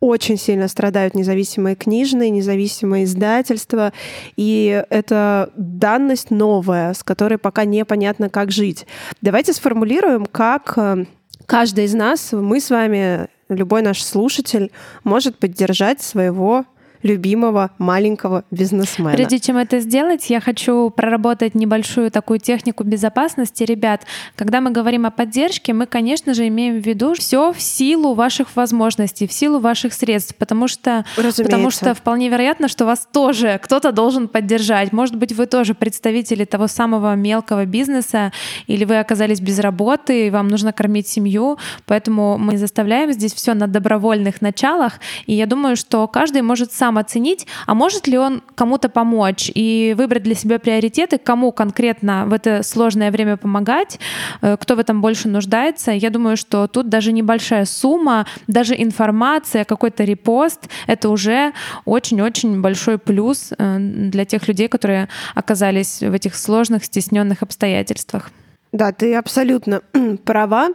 очень 0.00 0.38
сильно 0.38 0.66
страдают 0.66 1.14
независимые 1.14 1.76
книжные, 1.76 2.30
независимые 2.30 3.04
издательства, 3.04 3.92
и 4.36 4.82
это 4.88 5.52
данность 5.56 6.30
новая, 6.30 6.94
с 6.94 7.02
которой 7.02 7.36
пока 7.36 7.66
непонятно, 7.66 8.30
как 8.30 8.50
жить. 8.50 8.86
Давайте 9.20 9.52
сформулируем, 9.52 10.24
как 10.24 10.72
э, 10.76 11.04
каждый 11.44 11.84
из 11.84 11.92
нас, 11.92 12.32
мы 12.32 12.60
с 12.60 12.70
вами, 12.70 13.28
любой 13.50 13.82
наш 13.82 14.02
слушатель, 14.02 14.70
может 15.04 15.36
поддержать 15.36 16.00
своего 16.00 16.64
любимого 17.02 17.70
маленького 17.78 18.44
бизнесмена. 18.50 19.12
Прежде 19.12 19.38
чем 19.38 19.56
это 19.56 19.80
сделать, 19.80 20.30
я 20.30 20.40
хочу 20.40 20.90
проработать 20.90 21.54
небольшую 21.54 22.10
такую 22.10 22.38
технику 22.38 22.84
безопасности. 22.84 23.64
Ребят, 23.64 24.04
когда 24.34 24.60
мы 24.60 24.70
говорим 24.70 25.06
о 25.06 25.10
поддержке, 25.10 25.72
мы, 25.72 25.86
конечно 25.86 26.34
же, 26.34 26.46
имеем 26.48 26.80
в 26.80 26.86
виду 26.86 27.14
все 27.14 27.52
в 27.52 27.60
силу 27.60 28.14
ваших 28.14 28.56
возможностей, 28.56 29.26
в 29.26 29.32
силу 29.32 29.58
ваших 29.58 29.92
средств, 29.92 30.34
потому 30.36 30.68
что, 30.68 31.04
потому 31.16 31.70
что 31.70 31.94
вполне 31.94 32.28
вероятно, 32.28 32.68
что 32.68 32.84
вас 32.84 33.06
тоже 33.12 33.60
кто-то 33.62 33.92
должен 33.92 34.28
поддержать. 34.28 34.92
Может 34.92 35.16
быть, 35.16 35.32
вы 35.32 35.46
тоже 35.46 35.74
представители 35.74 36.44
того 36.44 36.66
самого 36.66 37.14
мелкого 37.14 37.64
бизнеса, 37.64 38.32
или 38.66 38.84
вы 38.84 38.98
оказались 38.98 39.40
без 39.40 39.58
работы, 39.58 40.26
и 40.26 40.30
вам 40.30 40.48
нужно 40.48 40.72
кормить 40.72 41.08
семью, 41.08 41.58
поэтому 41.86 42.38
мы 42.38 42.58
заставляем 42.58 43.12
здесь 43.12 43.34
все 43.34 43.54
на 43.54 43.66
добровольных 43.66 44.40
началах, 44.40 45.00
и 45.26 45.34
я 45.34 45.46
думаю, 45.46 45.76
что 45.76 46.06
каждый 46.08 46.42
может 46.42 46.72
сам 46.72 46.87
сам 46.88 46.96
оценить, 46.96 47.46
а 47.66 47.74
может 47.74 48.06
ли 48.06 48.16
он 48.16 48.42
кому-то 48.54 48.88
помочь 48.88 49.50
и 49.54 49.94
выбрать 49.98 50.22
для 50.22 50.34
себя 50.34 50.58
приоритеты, 50.58 51.18
кому 51.18 51.52
конкретно 51.52 52.24
в 52.26 52.32
это 52.32 52.62
сложное 52.62 53.10
время 53.10 53.36
помогать, 53.36 54.00
э, 54.40 54.56
кто 54.58 54.74
в 54.74 54.78
этом 54.78 55.02
больше 55.02 55.28
нуждается. 55.28 55.90
Я 55.90 56.08
думаю, 56.08 56.38
что 56.38 56.66
тут 56.66 56.88
даже 56.88 57.12
небольшая 57.12 57.66
сумма, 57.66 58.26
даже 58.46 58.74
информация, 58.74 59.64
какой-то 59.64 60.04
репост, 60.04 60.70
это 60.86 61.10
уже 61.10 61.52
очень-очень 61.84 62.62
большой 62.62 62.96
плюс 62.96 63.52
э, 63.58 63.76
для 63.78 64.24
тех 64.24 64.48
людей, 64.48 64.68
которые 64.68 65.08
оказались 65.34 66.00
в 66.00 66.14
этих 66.14 66.36
сложных, 66.36 66.84
стесненных 66.84 67.42
обстоятельствах. 67.42 68.30
Да, 68.72 68.92
ты 68.92 69.14
абсолютно 69.14 69.82
права. 70.24 70.68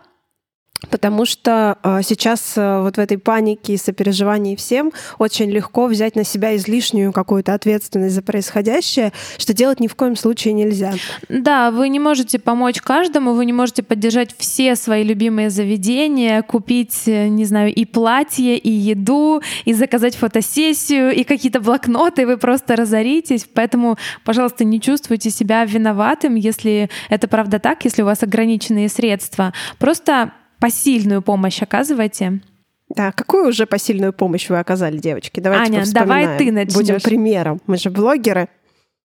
Потому 0.89 1.25
что 1.25 1.77
э, 1.83 2.01
сейчас 2.03 2.53
э, 2.55 2.81
вот 2.81 2.97
в 2.97 2.99
этой 2.99 3.17
панике 3.17 3.73
и 3.73 3.77
сопереживании 3.77 4.55
всем 4.55 4.91
очень 5.17 5.49
легко 5.49 5.87
взять 5.87 6.15
на 6.15 6.23
себя 6.23 6.55
излишнюю 6.55 7.11
какую-то 7.11 7.53
ответственность 7.53 8.15
за 8.15 8.21
происходящее, 8.21 9.13
что 9.37 9.53
делать 9.53 9.79
ни 9.79 9.87
в 9.87 9.95
коем 9.95 10.15
случае 10.15 10.53
нельзя. 10.53 10.93
Да, 11.29 11.71
вы 11.71 11.89
не 11.89 11.99
можете 11.99 12.39
помочь 12.39 12.81
каждому, 12.81 13.33
вы 13.33 13.45
не 13.45 13.53
можете 13.53 13.83
поддержать 13.83 14.35
все 14.37 14.75
свои 14.75 15.03
любимые 15.03 15.49
заведения, 15.49 16.41
купить, 16.41 17.03
э, 17.07 17.27
не 17.27 17.45
знаю, 17.45 17.73
и 17.73 17.85
платье, 17.85 18.57
и 18.57 18.69
еду, 18.69 19.41
и 19.65 19.73
заказать 19.73 20.15
фотосессию, 20.15 21.11
и 21.11 21.23
какие-то 21.23 21.59
блокноты, 21.59 22.25
вы 22.25 22.37
просто 22.37 22.75
разоритесь. 22.75 23.45
Поэтому, 23.53 23.97
пожалуйста, 24.25 24.63
не 24.63 24.79
чувствуйте 24.81 25.29
себя 25.29 25.65
виноватым, 25.65 26.35
если 26.35 26.89
это 27.09 27.27
правда 27.27 27.59
так, 27.59 27.85
если 27.85 28.01
у 28.01 28.05
вас 28.05 28.23
ограниченные 28.23 28.89
средства. 28.89 29.53
Просто 29.79 30.33
посильную 30.63 31.21
помощь 31.21 31.61
оказываете? 31.61 32.39
Да, 32.87 33.11
какую 33.11 33.49
уже 33.49 33.65
посильную 33.65 34.13
помощь 34.13 34.49
вы 34.49 34.59
оказали, 34.59 34.97
девочки? 34.97 35.41
Давайте 35.41 35.73
Аня, 35.73 35.83
давай 35.91 36.37
ты 36.37 36.53
начнешь. 36.53 36.73
Будем 36.73 36.99
примером. 37.01 37.59
Мы 37.67 37.77
же 37.77 37.89
блогеры. 37.89 38.47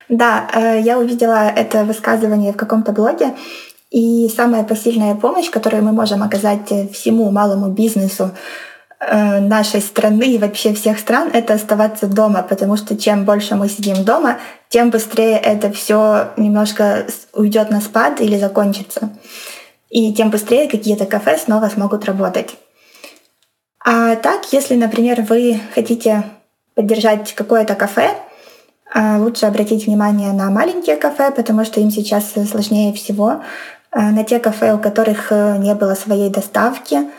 Да, 0.09 0.49
э, 0.55 0.81
я 0.81 1.01
увидела 1.01 1.49
это 1.49 1.85
высказывание 1.85 2.53
в 2.53 2.57
каком-то 2.57 2.93
блоге, 2.93 3.35
и 3.91 4.29
самая 4.29 4.63
посильная 4.63 5.17
помощь, 5.17 5.51
которую 5.51 5.83
мы 5.83 5.91
можем 5.91 6.23
оказать 6.23 6.69
всему 6.93 7.33
малому 7.33 7.71
бизнесу 7.71 8.31
э, 9.01 9.41
нашей 9.41 9.81
страны 9.81 10.35
и 10.35 10.39
вообще 10.39 10.75
всех 10.75 11.01
стран, 11.01 11.29
это 11.33 11.55
оставаться 11.55 12.07
дома, 12.07 12.43
потому 12.49 12.77
что 12.77 12.97
чем 12.97 13.25
больше 13.25 13.57
мы 13.57 13.69
сидим 13.69 14.05
дома, 14.05 14.39
тем 14.69 14.91
быстрее 14.91 15.39
это 15.39 15.73
все 15.73 16.29
немножко 16.37 17.07
уйдет 17.33 17.71
на 17.71 17.81
спад 17.81 18.21
или 18.21 18.39
закончится 18.39 19.11
и 19.91 20.13
тем 20.13 20.31
быстрее 20.31 20.69
какие-то 20.69 21.07
кафе 21.07 21.39
снова 21.39 21.69
смогут 21.69 22.05
работать. 22.05 22.57
А 23.85 24.17
так, 24.17 24.53
если, 24.53 24.75
например, 24.75 25.23
вы 25.23 25.61
хотите 25.75 26.25
поддержать 26.75 27.35
какое-то 27.35 27.75
кафе, 27.75 28.17
а, 28.93 29.19
лучше 29.19 29.47
обратить 29.47 29.87
внимание 29.87 30.33
на 30.33 30.51
маленькие 30.51 30.97
кафе, 30.97 31.31
потому 31.31 31.65
что 31.65 31.81
им 31.81 31.91
сейчас 31.91 32.33
сложнее 32.33 32.93
всего, 32.93 33.43
а, 33.91 34.11
на 34.11 34.25
те 34.25 34.39
кафе, 34.39 34.75
у 34.75 34.79
которых 34.79 35.33
э, 35.33 35.57
не 35.59 35.75
было 35.75 35.95
своей 35.95 36.31
доставки. 36.31 37.11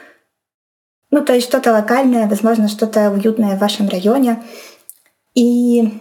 Ну, 1.11 1.25
то 1.25 1.33
есть 1.33 1.47
что-то 1.47 1.71
локальное, 1.71 2.27
возможно, 2.27 2.67
что-то 2.67 3.09
уютное 3.09 3.55
в 3.55 3.59
вашем 3.59 3.89
районе. 3.89 4.43
И 5.33 5.91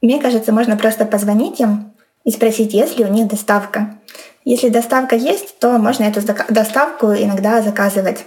мне 0.00 0.20
кажется, 0.20 0.52
можно 0.52 0.76
просто 0.76 1.04
позвонить 1.04 1.60
им 1.60 1.92
и 2.24 2.30
спросить, 2.30 2.72
есть 2.72 2.98
ли 2.98 3.04
у 3.04 3.08
них 3.08 3.28
доставка. 3.28 3.98
Если 4.44 4.68
доставка 4.68 5.14
есть, 5.16 5.58
то 5.58 5.78
можно 5.78 6.04
эту 6.04 6.20
доставку 6.48 7.06
иногда 7.12 7.62
заказывать. 7.62 8.24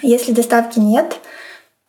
Если 0.00 0.32
доставки 0.32 0.80
нет, 0.80 1.20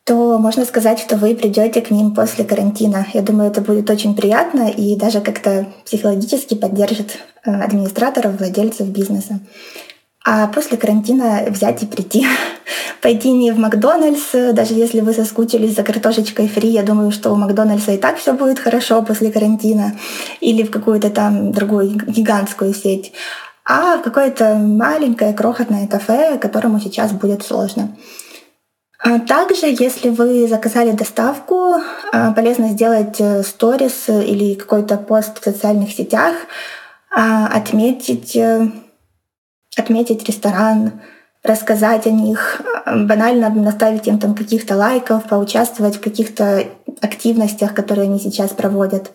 то 0.04 0.38
можно 0.38 0.66
сказать, 0.66 1.00
что 1.00 1.16
вы 1.16 1.36
придете 1.36 1.82
к 1.82 1.90
ним 1.90 2.14
после 2.14 2.44
карантина. 2.44 3.08
Я 3.14 3.22
думаю, 3.22 3.50
это 3.50 3.62
будет 3.62 3.90
очень 3.90 4.16
приятно 4.16 4.70
и 4.70 4.96
даже 4.96 5.22
как-то 5.22 5.68
психологически 5.86 6.56
поддержит 6.56 7.20
э, 7.46 7.52
администраторов, 7.52 8.38
владельцев 8.38 8.88
бизнеса. 8.88 9.40
А 10.26 10.48
после 10.48 10.78
карантина 10.78 11.46
взять 11.50 11.84
и 11.84 11.86
прийти. 11.86 12.26
Пойти 13.02 13.32
не 13.32 13.52
в 13.52 13.60
Макдональдс, 13.60 14.32
даже 14.54 14.74
если 14.74 15.02
вы 15.02 15.14
соскучились 15.14 15.76
за 15.76 15.84
картошечкой 15.84 16.48
фри, 16.48 16.70
я 16.70 16.84
думаю, 16.84 17.12
что 17.12 17.32
у 17.32 17.36
Макдональдса 17.36 17.92
и 17.92 17.98
так 17.98 18.18
все 18.18 18.34
будет 18.34 18.60
хорошо 18.60 19.02
после 19.02 19.32
карантина, 19.32 19.98
или 20.40 20.64
в 20.64 20.72
какую-то 20.72 21.10
там 21.10 21.52
другую 21.52 21.90
гигантскую 22.08 22.74
сеть, 22.74 23.12
а 23.66 23.98
в 23.98 24.02
какое-то 24.02 24.56
маленькое 24.56 25.34
крохотное 25.34 25.88
кафе, 25.88 26.38
которому 26.38 26.80
сейчас 26.80 27.12
будет 27.12 27.44
сложно. 27.44 27.96
А 29.00 29.20
также, 29.20 29.66
если 29.68 30.10
вы 30.10 30.48
заказали 30.48 30.92
доставку, 30.92 31.76
а, 32.14 32.32
полезно 32.32 32.70
сделать 32.70 33.20
э, 33.20 33.44
сторис 33.44 34.08
или 34.08 34.54
какой-то 34.54 34.96
пост 34.96 35.42
в 35.42 35.44
социальных 35.44 35.92
сетях, 35.92 36.34
а, 37.14 37.48
отметить 37.48 38.34
э, 38.38 38.72
отметить 39.78 40.28
ресторан, 40.28 41.02
рассказать 41.44 42.08
о 42.08 42.12
них, 42.12 42.62
банально 42.86 43.50
наставить 43.50 44.08
им 44.08 44.20
там 44.20 44.36
каких-то 44.36 44.76
лайков, 44.76 45.26
поучаствовать 45.26 45.98
в 45.98 46.02
каких-то 46.02 46.66
активностях, 47.02 47.74
которые 47.74 48.06
они 48.06 48.20
сейчас 48.20 48.52
проводят. 48.52 49.12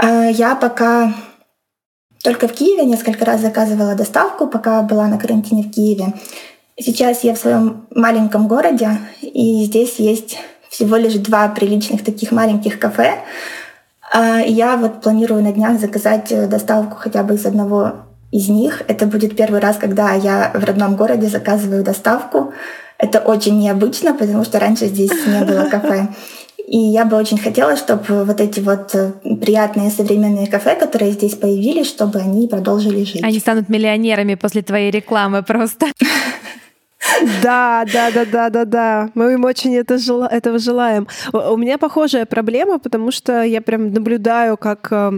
А 0.00 0.26
я 0.26 0.56
пока 0.56 1.14
только 2.22 2.48
в 2.48 2.52
Киеве 2.52 2.84
несколько 2.84 3.24
раз 3.24 3.40
заказывала 3.40 3.94
доставку, 3.94 4.46
пока 4.46 4.82
была 4.82 5.06
на 5.06 5.18
карантине 5.18 5.62
в 5.62 5.70
Киеве. 5.70 6.14
Сейчас 6.76 7.22
я 7.22 7.34
в 7.34 7.38
своем 7.38 7.86
маленьком 7.94 8.48
городе, 8.48 8.98
и 9.20 9.64
здесь 9.64 9.96
есть 9.98 10.38
всего 10.68 10.96
лишь 10.96 11.14
два 11.14 11.48
приличных 11.48 12.02
таких 12.02 12.32
маленьких 12.32 12.80
кафе. 12.80 13.20
А 14.12 14.38
я 14.40 14.76
вот 14.76 15.02
планирую 15.02 15.42
на 15.42 15.52
днях 15.52 15.78
заказать 15.78 16.32
э, 16.32 16.46
доставку 16.46 16.96
хотя 16.96 17.22
бы 17.22 17.34
из 17.34 17.46
одного 17.46 18.06
из 18.34 18.48
них. 18.48 18.82
Это 18.88 19.06
будет 19.06 19.36
первый 19.36 19.60
раз, 19.60 19.76
когда 19.76 20.12
я 20.14 20.50
в 20.54 20.64
родном 20.64 20.96
городе 20.96 21.28
заказываю 21.28 21.84
доставку. 21.84 22.52
Это 22.98 23.20
очень 23.20 23.58
необычно, 23.60 24.12
потому 24.12 24.44
что 24.44 24.58
раньше 24.58 24.86
здесь 24.86 25.12
не 25.26 25.44
было 25.44 25.64
кафе. 25.70 26.08
И 26.66 26.78
я 26.78 27.04
бы 27.04 27.16
очень 27.16 27.38
хотела, 27.38 27.76
чтобы 27.76 28.24
вот 28.24 28.40
эти 28.40 28.58
вот 28.58 28.94
э, 28.94 29.12
приятные 29.40 29.90
современные 29.90 30.48
кафе, 30.48 30.74
которые 30.74 31.12
здесь 31.12 31.34
появились, 31.34 31.86
чтобы 31.86 32.18
они 32.18 32.48
продолжили 32.48 33.04
жить. 33.04 33.22
Они 33.22 33.38
станут 33.38 33.68
миллионерами 33.68 34.34
после 34.34 34.62
твоей 34.62 34.90
рекламы 34.90 35.42
просто. 35.42 35.86
Да, 37.42 37.84
да, 37.92 38.10
да, 38.10 38.24
да, 38.24 38.50
да, 38.50 38.64
да. 38.64 39.10
Мы 39.14 39.34
им 39.34 39.44
очень 39.44 39.74
это 39.76 39.98
жел... 39.98 40.24
этого 40.24 40.58
желаем. 40.58 41.06
У 41.32 41.56
меня 41.56 41.78
похожая 41.78 42.26
проблема, 42.26 42.78
потому 42.78 43.10
что 43.10 43.42
я 43.42 43.60
прям 43.60 43.92
наблюдаю, 43.92 44.56
как 44.56 44.88
э, 44.90 45.12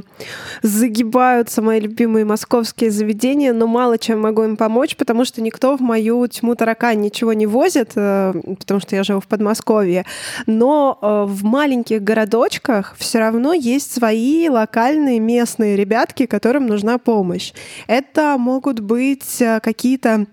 загибаются 0.62 1.62
мои 1.62 1.80
любимые 1.80 2.24
московские 2.24 2.90
заведения, 2.90 3.52
но 3.52 3.66
мало 3.66 3.98
чем 3.98 4.20
могу 4.20 4.42
им 4.42 4.56
помочь, 4.56 4.96
потому 4.96 5.24
что 5.24 5.40
никто 5.40 5.76
в 5.76 5.80
мою 5.80 6.26
тьму 6.26 6.54
таракань 6.54 7.00
ничего 7.00 7.32
не 7.32 7.46
возит, 7.46 7.92
э, 7.94 8.32
потому 8.58 8.80
что 8.80 8.96
я 8.96 9.04
живу 9.04 9.20
в 9.20 9.26
Подмосковье. 9.26 10.04
Но 10.46 10.98
э, 11.00 11.24
в 11.28 11.44
маленьких 11.44 12.02
городочках 12.02 12.94
все 12.98 13.18
равно 13.18 13.52
есть 13.52 13.92
свои 13.92 14.48
локальные 14.48 15.20
местные 15.20 15.76
ребятки, 15.76 16.26
которым 16.26 16.66
нужна 16.66 16.98
помощь. 16.98 17.52
Это 17.86 18.36
могут 18.38 18.80
быть 18.80 19.40
э, 19.40 19.60
какие-то 19.60 20.26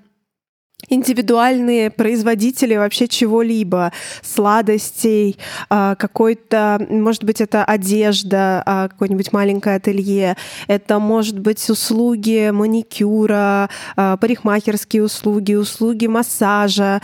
индивидуальные 0.90 1.90
производители 1.92 2.76
вообще 2.76 3.08
чего-либо, 3.08 3.92
сладостей, 4.22 5.38
а, 5.70 5.96
какой-то, 5.96 6.86
может 6.90 7.24
быть, 7.24 7.42
это 7.42 7.64
одежда, 7.64 8.64
а, 8.66 8.88
какое-нибудь 8.90 9.32
маленькое 9.34 9.78
ателье, 9.78 10.38
это 10.68 11.00
может 11.00 11.40
быть 11.40 11.70
услуги 11.70 12.50
маникюра, 12.52 13.70
а, 13.96 14.18
парикмахерские 14.18 15.04
услуги, 15.04 15.54
услуги 15.54 16.08
массажа, 16.08 17.02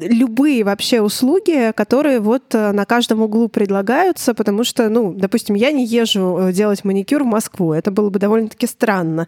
любые 0.00 0.64
вообще 0.64 1.00
услуги, 1.00 1.72
которые 1.74 2.20
вот 2.20 2.52
на 2.52 2.84
каждом 2.84 3.22
углу 3.22 3.48
предлагаются, 3.48 4.34
потому 4.34 4.64
что, 4.64 4.88
ну, 4.88 5.12
допустим, 5.12 5.54
я 5.54 5.70
не 5.72 5.84
езжу 5.84 6.38
э, 6.38 6.52
делать 6.52 6.84
маникюр 6.84 7.22
в 7.22 7.26
Москву, 7.26 7.72
это 7.72 7.90
было 7.90 8.10
бы 8.10 8.18
довольно-таки 8.18 8.66
странно. 8.66 9.26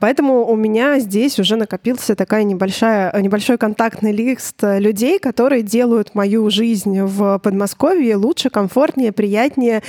Поэтому 0.00 0.46
у 0.46 0.56
меня 0.56 0.98
здесь 1.00 1.38
уже 1.38 1.56
накопился 1.56 2.14
такая 2.14 2.44
небольшая 2.44 2.81
небольшая, 2.82 3.22
небольшой 3.22 3.58
контактный 3.58 4.12
лист 4.12 4.56
людей, 4.62 5.18
которые 5.18 5.62
делают 5.62 6.14
мою 6.14 6.50
жизнь 6.50 7.00
в 7.00 7.38
Подмосковье 7.38 8.16
лучше, 8.16 8.50
комфортнее, 8.50 9.12
приятнее. 9.12 9.82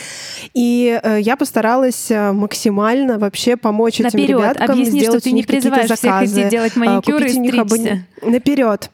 И 0.54 1.00
э, 1.02 1.20
я 1.20 1.36
постаралась 1.36 2.12
э, 2.12 2.32
максимально 2.32 3.18
вообще 3.18 3.58
помочь 3.58 4.00
Наперед. 4.00 4.30
этим 4.30 4.38
ребяткам 4.38 4.72
Объясни, 4.72 5.00
сделать 5.00 5.22
что 5.22 5.30
ты 5.30 5.32
не 5.34 5.44
призываешь 5.44 5.88
заказы, 5.88 6.26
всех 6.28 6.42
идти 6.46 6.50
делать 6.50 6.76
маникюр 6.76 7.24
и 7.24 7.30
стричься. 7.30 7.62
Абон... 7.62 8.32
Наперед. 8.32 8.90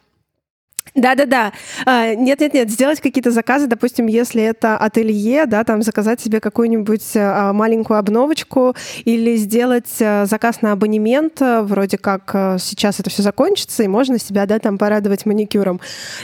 Да-да-да. 0.99 1.53
А, 1.85 2.13
нет-нет-нет, 2.13 2.69
сделать 2.69 2.99
какие-то 2.99 3.31
заказы, 3.31 3.67
допустим, 3.67 4.07
если 4.07 4.43
это 4.43 4.77
ателье, 4.77 5.45
да, 5.45 5.63
там 5.63 5.81
заказать 5.81 6.19
себе 6.19 6.41
какую-нибудь 6.41 7.11
а, 7.15 7.53
маленькую 7.53 7.99
обновочку 7.99 8.75
или 9.05 9.37
сделать 9.37 9.89
а, 10.01 10.25
заказ 10.25 10.61
на 10.61 10.73
абонемент, 10.73 11.39
вроде 11.39 11.97
как 11.97 12.59
сейчас 12.59 12.99
это 12.99 13.09
все 13.09 13.23
закончится, 13.23 13.83
и 13.83 13.87
можно 13.87 14.19
себя, 14.19 14.45
да, 14.45 14.59
там 14.59 14.77
порадовать 14.77 15.25
маникюром. 15.25 15.79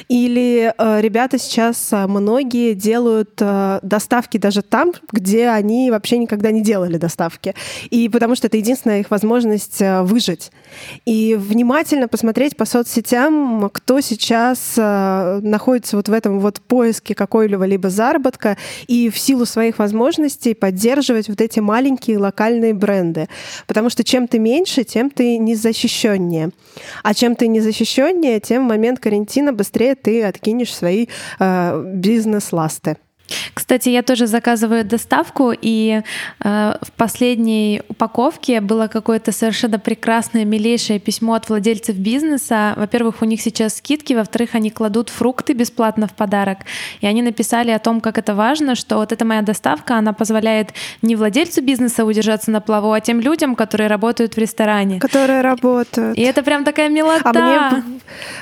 Или 0.10 0.74
ребята 0.78 1.38
сейчас 1.38 1.90
многие 1.92 2.74
делают 2.74 3.42
доставки 3.82 4.38
даже 4.38 4.62
там, 4.62 4.94
где 5.12 5.48
они 5.48 5.90
вообще 5.92 6.18
никогда 6.18 6.52
не 6.52 6.62
делали 6.62 6.98
доставки. 6.98 7.56
И 7.90 8.10
потому 8.10 8.36
что 8.36 8.48
это 8.48 8.58
единственная 8.58 9.00
их 9.00 9.12
возможность 9.12 9.82
выжить. 10.02 10.52
И 11.06 11.36
внимательно 11.36 12.08
посмотреть 12.08 12.56
по 12.56 12.66
соцсетям, 12.66 13.70
кто 13.72 14.02
сейчас 14.02 14.74
э, 14.78 15.40
находится 15.42 15.96
вот 15.98 16.10
в 16.10 16.14
этом 16.14 16.40
вот 16.40 16.62
поиске 16.62 17.16
какой-либо 17.16 17.66
либо 17.66 17.90
заработка 17.90 18.58
и 18.88 19.10
в 19.10 19.18
силу 19.18 19.46
своих 19.46 19.80
возможностей 19.80 20.54
поддерживать 20.54 21.30
вот 21.30 21.42
эти 21.42 21.60
маленькие 21.60 22.18
локальные 22.18 22.74
бренды. 22.74 23.28
Потому 23.68 23.90
что 23.90 24.04
чем 24.04 24.28
ты 24.28 24.40
меньше, 24.40 24.84
тем 24.84 25.10
ты 25.10 25.38
незащищеннее. 25.38 26.52
А 27.04 27.14
чем 27.14 27.36
ты 27.36 27.48
незащищеннее, 27.48 28.40
тем 28.40 28.66
в 28.66 28.70
момент 28.70 29.00
карантина 29.00 29.54
быстрее 29.54 29.96
ты 29.96 30.24
откинешь 30.24 30.74
свои 30.74 31.08
э, 31.40 31.84
бизнес-ласты. 31.96 32.98
Кстати, 33.54 33.90
я 33.90 34.04
тоже 34.04 34.28
заказываю 34.28 34.86
доставку, 34.86 35.52
и 35.60 36.02
э, 36.44 36.74
в 36.82 36.92
последней 36.92 37.82
упаковке 37.90 38.62
было 38.62 38.88
какое-то 38.88 39.32
совершенно 39.32 39.80
прекрасное, 39.80 40.46
милейшее 40.46 41.00
письмо 41.00 41.34
от 41.34 41.50
владельцев 41.50 41.96
бизнеса. 41.96 42.74
Во-первых, 42.76 43.22
у 43.22 43.26
них 43.26 43.42
сейчас 43.42 43.78
скидки, 43.78 44.14
во-вторых, 44.14 44.52
они 44.54 44.70
кладут 44.70 45.10
фрукты 45.10 45.54
бесплатно 45.54 46.08
в 46.08 46.14
подарок. 46.14 46.60
И 47.02 47.08
они 47.08 47.22
написали 47.22 47.72
о 47.72 47.80
том, 47.80 48.02
как 48.02 48.18
это 48.18 48.36
важно, 48.36 48.76
что 48.76 48.98
вот 48.98 49.12
эта 49.12 49.26
моя 49.26 49.42
доставка, 49.42 49.98
она 49.98 50.14
позволяет 50.14 50.70
не 51.02 51.16
владельцу 51.16 51.64
бизнеса 51.64 52.06
удержаться 52.06 52.52
на 52.52 52.62
плаву, 52.62 52.92
а 52.92 53.02
тем 53.02 53.20
людям, 53.20 53.56
которые 53.56 53.88
работают 53.88 54.36
в 54.36 54.38
ресторане. 54.38 55.00
Которые 55.00 55.42
работают. 55.42 56.18
И 56.18 56.22
это 56.22 56.44
прям 56.44 56.64
такая 56.64 56.90
милота. 56.90 57.30
А 57.30 57.72
мне, 57.72 57.84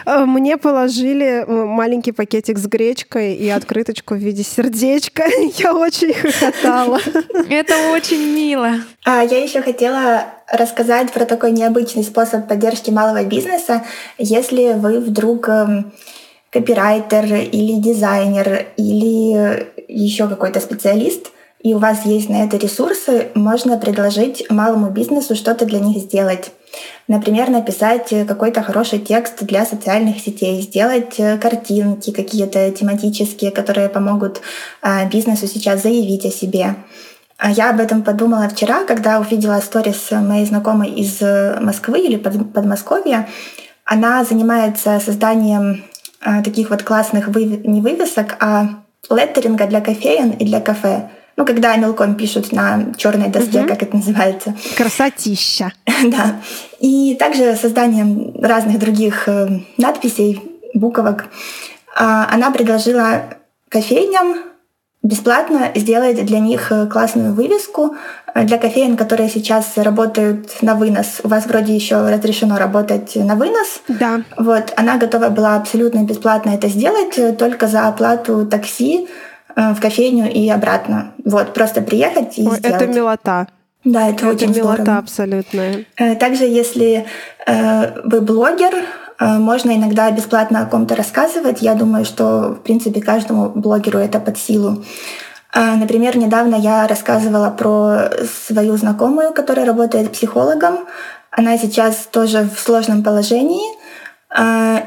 э, 0.06 0.26
мне 0.26 0.58
положили 0.58 1.46
маленький 1.48 2.12
пакетик 2.12 2.58
с 2.58 2.68
гречкой 2.68 3.36
и 3.36 3.48
открыточку 3.48 4.16
в 4.16 4.18
виде 4.18 4.44
сердца 4.44 4.73
сердечко. 4.74 5.24
Я 5.58 5.74
очень 5.74 6.14
хохотала. 6.14 7.00
Это 7.50 7.92
очень 7.92 8.34
мило. 8.34 8.76
А 9.06 9.24
я 9.24 9.44
еще 9.44 9.62
хотела 9.62 10.26
рассказать 10.52 11.12
про 11.12 11.26
такой 11.26 11.52
необычный 11.52 12.04
способ 12.04 12.48
поддержки 12.48 12.90
малого 12.90 13.24
бизнеса, 13.24 13.84
если 14.18 14.74
вы 14.74 15.00
вдруг 15.00 15.50
эм, 15.50 15.94
копирайтер 16.52 17.26
или 17.26 17.80
дизайнер 17.80 18.68
или 18.78 19.72
еще 19.88 20.28
какой-то 20.28 20.60
специалист, 20.60 21.32
и 21.64 21.74
у 21.74 21.78
вас 21.78 22.06
есть 22.06 22.30
на 22.30 22.44
это 22.44 22.58
ресурсы, 22.58 23.30
можно 23.36 23.78
предложить 23.78 24.46
малому 24.50 24.90
бизнесу 24.90 25.34
что-то 25.34 25.66
для 25.66 25.80
них 25.80 25.98
сделать. 25.98 26.52
Например, 27.08 27.50
написать 27.50 28.10
какой-то 28.28 28.62
хороший 28.62 29.00
текст 29.00 29.42
для 29.44 29.66
социальных 29.66 30.20
сетей, 30.20 30.62
сделать 30.62 31.20
э, 31.20 31.38
картинки 31.38 32.12
какие-то 32.12 32.70
тематические, 32.72 33.52
которые 33.52 33.88
помогут 33.88 34.42
а, 34.82 35.06
бизнесу 35.06 35.48
сейчас 35.48 35.84
заявить 35.84 36.26
о 36.26 36.32
себе. 36.32 36.76
А 37.38 37.50
я 37.50 37.70
об 37.70 37.80
этом 37.80 38.04
подумала 38.04 38.50
вчера, 38.50 38.84
когда 38.84 39.20
увидела 39.20 39.60
сторис 39.62 40.12
моей 40.12 40.46
знакомой 40.46 40.90
из 40.90 41.22
э, 41.22 41.60
Москвы 41.62 42.02
или 42.02 42.18
Подмосковья. 42.18 43.30
Она 43.86 44.24
занимается 44.26 45.00
созданием 45.00 45.86
а, 46.20 46.44
таких 46.44 46.72
вот 46.72 46.84
классных 46.84 47.30
вывесок, 47.30 47.66
не 47.66 47.80
вывесок, 47.80 48.36
а 48.42 48.84
леттеринга 49.10 49.66
для 49.68 49.80
кофеин 49.80 50.32
и 50.32 50.44
для 50.44 50.60
кафе. 50.60 51.10
Ну, 51.36 51.46
когда 51.46 51.76
мелком 51.78 52.16
пишут 52.16 52.52
на 52.52 52.94
черной 52.98 53.30
доске, 53.30 53.62
угу. 53.62 53.68
как 53.70 53.82
это 53.82 53.96
называется. 53.96 54.56
Красотища. 54.78 55.72
да. 56.04 56.40
И 56.80 57.16
также 57.16 57.56
созданием 57.56 58.36
разных 58.40 58.80
других 58.80 59.28
э, 59.28 59.48
надписей, 59.78 60.42
буквок. 60.74 61.26
А, 61.96 62.28
она 62.32 62.52
предложила 62.52 63.24
кофейням 63.70 64.36
бесплатно 65.02 65.72
сделать 65.76 66.24
для 66.24 66.40
них 66.40 66.72
э, 66.72 66.88
классную 66.88 67.34
вывеску 67.34 67.96
э, 68.34 68.46
для 68.46 68.58
кофеин, 68.58 68.96
которые 68.96 69.30
сейчас 69.30 69.74
работают 69.76 70.62
на 70.62 70.76
вынос. 70.76 71.20
У 71.24 71.28
вас 71.28 71.46
вроде 71.46 71.76
еще 71.76 72.08
разрешено 72.08 72.58
работать 72.58 73.16
на 73.16 73.36
вынос. 73.36 73.82
Да. 73.88 74.22
Вот, 74.38 74.72
она 74.78 74.98
готова 74.98 75.30
была 75.30 75.56
абсолютно 75.56 76.04
бесплатно 76.04 76.52
это 76.52 76.70
сделать, 76.70 77.38
только 77.38 77.68
за 77.68 77.88
оплату 77.88 78.46
такси 78.46 79.08
в 79.56 79.80
кофейню 79.80 80.32
и 80.32 80.50
обратно. 80.50 81.14
Вот, 81.24 81.54
просто 81.54 81.82
приехать 81.82 82.38
и 82.38 82.48
Ой, 82.48 82.58
сделать. 82.58 82.82
Это 82.82 82.88
милота. 82.88 83.48
Да, 83.84 84.08
это, 84.08 84.28
это 84.28 84.36
очень 84.36 84.56
милота 84.56 84.84
здорово. 84.84 85.00
абсолютная. 85.00 85.86
Также, 86.20 86.46
если 86.46 87.06
вы 87.48 88.22
блогер, 88.22 88.74
можно 89.20 89.72
иногда 89.72 90.10
бесплатно 90.12 90.62
о 90.62 90.66
ком-то 90.66 90.96
рассказывать. 90.96 91.62
Я 91.62 91.76
думаю, 91.76 92.06
что, 92.06 92.56
в 92.56 92.64
принципе, 92.64 93.02
каждому 93.02 93.50
блогеру 93.50 94.00
это 94.00 94.20
под 94.20 94.38
силу. 94.38 94.84
Например, 95.54 96.18
недавно 96.18 96.56
я 96.56 96.88
рассказывала 96.88 97.50
про 97.52 98.10
свою 98.48 98.76
знакомую, 98.76 99.34
которая 99.34 99.66
работает 99.66 100.12
психологом. 100.12 100.80
Она 101.30 101.58
сейчас 101.58 102.08
тоже 102.12 102.50
в 102.54 102.60
сложном 102.60 103.04
положении. 103.04 103.70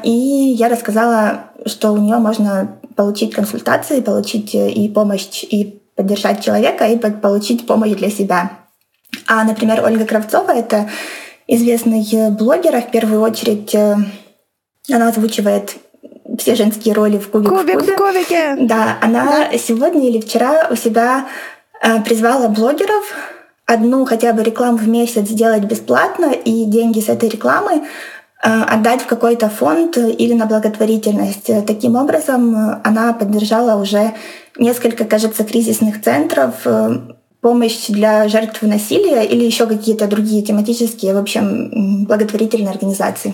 И 0.03 0.55
я 0.57 0.67
рассказала, 0.67 1.45
что 1.65 1.93
у 1.93 1.97
нее 1.97 2.17
можно 2.17 2.79
получить 2.97 3.33
консультации, 3.33 4.01
получить 4.01 4.53
и 4.53 4.89
помощь, 4.89 5.43
и 5.43 5.79
поддержать 5.95 6.43
человека, 6.43 6.85
и 6.87 6.97
получить 6.97 7.65
помощь 7.65 7.91
для 7.91 8.09
себя. 8.09 8.51
А, 9.27 9.45
например, 9.45 9.81
Ольга 9.85 10.05
Кравцова— 10.05 10.51
это 10.55 10.89
известный 11.47 12.03
блогер, 12.31 12.81
в 12.81 12.91
первую 12.91 13.21
очередь 13.21 13.73
она 14.89 15.09
озвучивает 15.09 15.77
все 16.37 16.55
женские 16.55 16.93
роли 16.93 17.17
в 17.17 17.29
кубик, 17.29 17.49
кубик 17.49 17.75
в 17.75 17.79
кубе. 17.79 17.93
в 17.93 17.97
кубике. 17.97 18.55
Да, 18.59 18.97
она 19.01 19.49
да. 19.51 19.57
сегодня 19.57 20.07
или 20.09 20.19
вчера 20.19 20.67
у 20.69 20.75
себя 20.75 21.27
э, 21.81 22.01
призвала 22.01 22.47
блогеров 22.49 23.13
одну 23.65 24.05
хотя 24.05 24.33
бы 24.33 24.43
рекламу 24.43 24.77
в 24.77 24.87
месяц 24.87 25.27
сделать 25.27 25.63
бесплатно 25.63 26.31
и 26.31 26.65
деньги 26.65 26.99
с 26.99 27.09
этой 27.09 27.29
рекламы 27.29 27.83
э, 27.83 27.85
отдать 28.39 29.01
в 29.01 29.07
какой-то 29.07 29.49
фонд 29.49 29.97
или 29.97 30.33
на 30.33 30.45
благотворительность. 30.45 31.49
Таким 31.65 31.95
образом, 31.95 32.79
она 32.83 33.13
поддержала 33.13 33.81
уже 33.81 34.13
несколько, 34.57 35.05
кажется, 35.05 35.43
кризисных 35.43 36.01
центров, 36.01 36.53
э, 36.65 36.97
помощь 37.41 37.87
для 37.87 38.27
жертв 38.27 38.61
насилия 38.63 39.23
или 39.23 39.43
еще 39.43 39.67
какие-то 39.67 40.07
другие 40.07 40.41
тематические, 40.41 41.13
в 41.13 41.17
общем, 41.17 42.05
благотворительные 42.05 42.71
организации. 42.71 43.33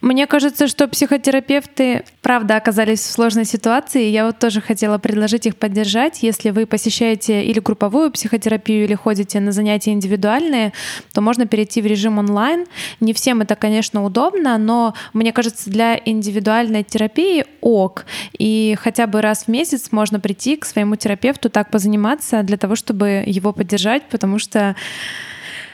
Мне 0.00 0.28
кажется, 0.28 0.68
что 0.68 0.86
психотерапевты, 0.86 2.04
правда, 2.22 2.56
оказались 2.56 3.00
в 3.00 3.10
сложной 3.10 3.44
ситуации. 3.44 4.04
Я 4.04 4.26
вот 4.26 4.38
тоже 4.38 4.60
хотела 4.60 4.98
предложить 4.98 5.46
их 5.46 5.56
поддержать. 5.56 6.22
Если 6.22 6.50
вы 6.50 6.66
посещаете 6.66 7.44
или 7.44 7.58
групповую 7.58 8.12
психотерапию, 8.12 8.84
или 8.84 8.94
ходите 8.94 9.40
на 9.40 9.50
занятия 9.50 9.90
индивидуальные, 9.90 10.72
то 11.12 11.20
можно 11.20 11.46
перейти 11.46 11.82
в 11.82 11.86
режим 11.86 12.18
онлайн. 12.18 12.66
Не 13.00 13.12
всем 13.12 13.40
это, 13.40 13.56
конечно, 13.56 14.04
удобно, 14.04 14.56
но 14.56 14.94
мне 15.14 15.32
кажется, 15.32 15.68
для 15.68 16.00
индивидуальной 16.04 16.84
терапии 16.84 17.44
ок. 17.60 18.06
И 18.38 18.76
хотя 18.80 19.08
бы 19.08 19.20
раз 19.20 19.44
в 19.44 19.48
месяц 19.48 19.90
можно 19.90 20.20
прийти 20.20 20.56
к 20.56 20.64
своему 20.64 20.94
терапевту, 20.94 21.50
так 21.50 21.72
позаниматься 21.72 22.44
для 22.44 22.56
того, 22.56 22.76
чтобы 22.76 23.24
его 23.26 23.52
поддержать, 23.52 24.04
потому 24.08 24.38
что 24.38 24.76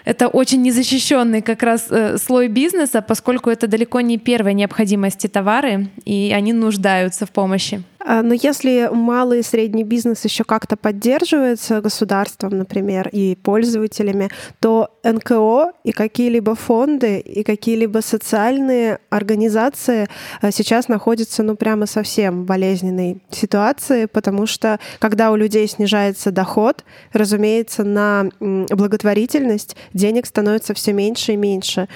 это 0.04 0.28
очень 0.28 0.62
незащищенный 0.62 1.42
как 1.42 1.62
раз 1.62 1.86
э, 1.90 2.18
слой 2.18 2.48
бизнеса, 2.48 3.02
поскольку 3.02 3.50
это 3.50 3.66
далеко 3.66 4.00
не 4.00 4.18
первой 4.18 4.54
необходимости 4.54 5.26
товары, 5.26 5.88
и 6.04 6.32
они 6.34 6.52
нуждаются 6.52 7.26
в 7.26 7.30
помощи. 7.30 7.82
А, 8.04 8.22
но 8.22 8.34
если 8.34 8.90
малый 8.92 9.40
и 9.40 9.42
средний 9.42 9.82
бизнес 9.82 10.24
еще 10.24 10.44
как-то 10.44 10.76
поддерживается 10.76 11.80
государством, 11.80 12.58
например, 12.58 13.08
и 13.10 13.34
пользователями, 13.34 14.30
то 14.60 14.90
НКО 15.02 15.72
и 15.84 15.92
какие-либо 15.92 16.54
фонды 16.54 17.18
и 17.18 17.42
какие-либо 17.42 18.00
социальные 18.00 18.98
организации 19.08 20.08
а, 20.42 20.50
сейчас 20.50 20.88
находятся 20.88 21.42
ну 21.42 21.56
прямо 21.56 21.86
совсем 21.86 22.42
в 22.42 22.44
болезненной 22.44 23.22
ситуации, 23.30 24.04
потому 24.04 24.46
что 24.46 24.78
когда 24.98 25.32
у 25.32 25.36
людей 25.36 25.66
снижается 25.66 26.30
доход, 26.30 26.84
разумеется, 27.12 27.84
на 27.84 28.28
благотворительность 28.40 29.76
денег 29.94 30.26
становится 30.26 30.74
все 30.74 30.92
меньше 30.92 31.32
и 31.32 31.36
меньше. 31.36 31.88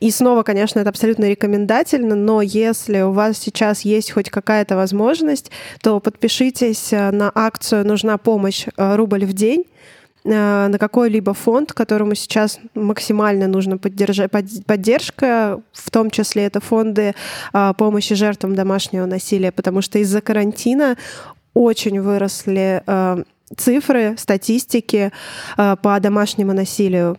И 0.00 0.10
снова, 0.10 0.42
конечно, 0.42 0.80
это 0.80 0.88
абсолютно 0.88 1.26
рекомендательно, 1.26 2.14
но 2.14 2.40
если 2.40 3.02
у 3.02 3.12
вас 3.12 3.36
сейчас 3.38 3.82
есть 3.82 4.10
хоть 4.12 4.30
какая-то 4.30 4.76
возможность, 4.76 5.49
то 5.82 6.00
подпишитесь 6.00 6.92
э, 6.92 7.10
на 7.10 7.30
акцию 7.34 7.86
«Нужна 7.86 8.18
помощь. 8.18 8.66
Э, 8.76 8.96
рубль 8.96 9.24
в 9.24 9.32
день» 9.32 9.64
э, 10.24 10.68
на 10.68 10.78
какой-либо 10.78 11.34
фонд, 11.34 11.72
которому 11.72 12.14
сейчас 12.14 12.58
максимально 12.74 13.46
нужна 13.46 13.76
поддержка, 13.78 15.60
в 15.72 15.90
том 15.90 16.10
числе 16.10 16.44
это 16.44 16.60
фонды 16.60 17.14
помощи 17.76 18.14
жертвам 18.14 18.54
домашнего 18.54 19.06
насилия, 19.06 19.52
потому 19.52 19.82
что 19.82 19.98
из-за 19.98 20.20
карантина 20.20 20.96
очень 21.54 22.00
выросли 22.00 22.82
цифры, 23.56 24.14
статистики 24.16 25.10
по 25.56 25.98
домашнему 26.00 26.52
насилию 26.52 27.18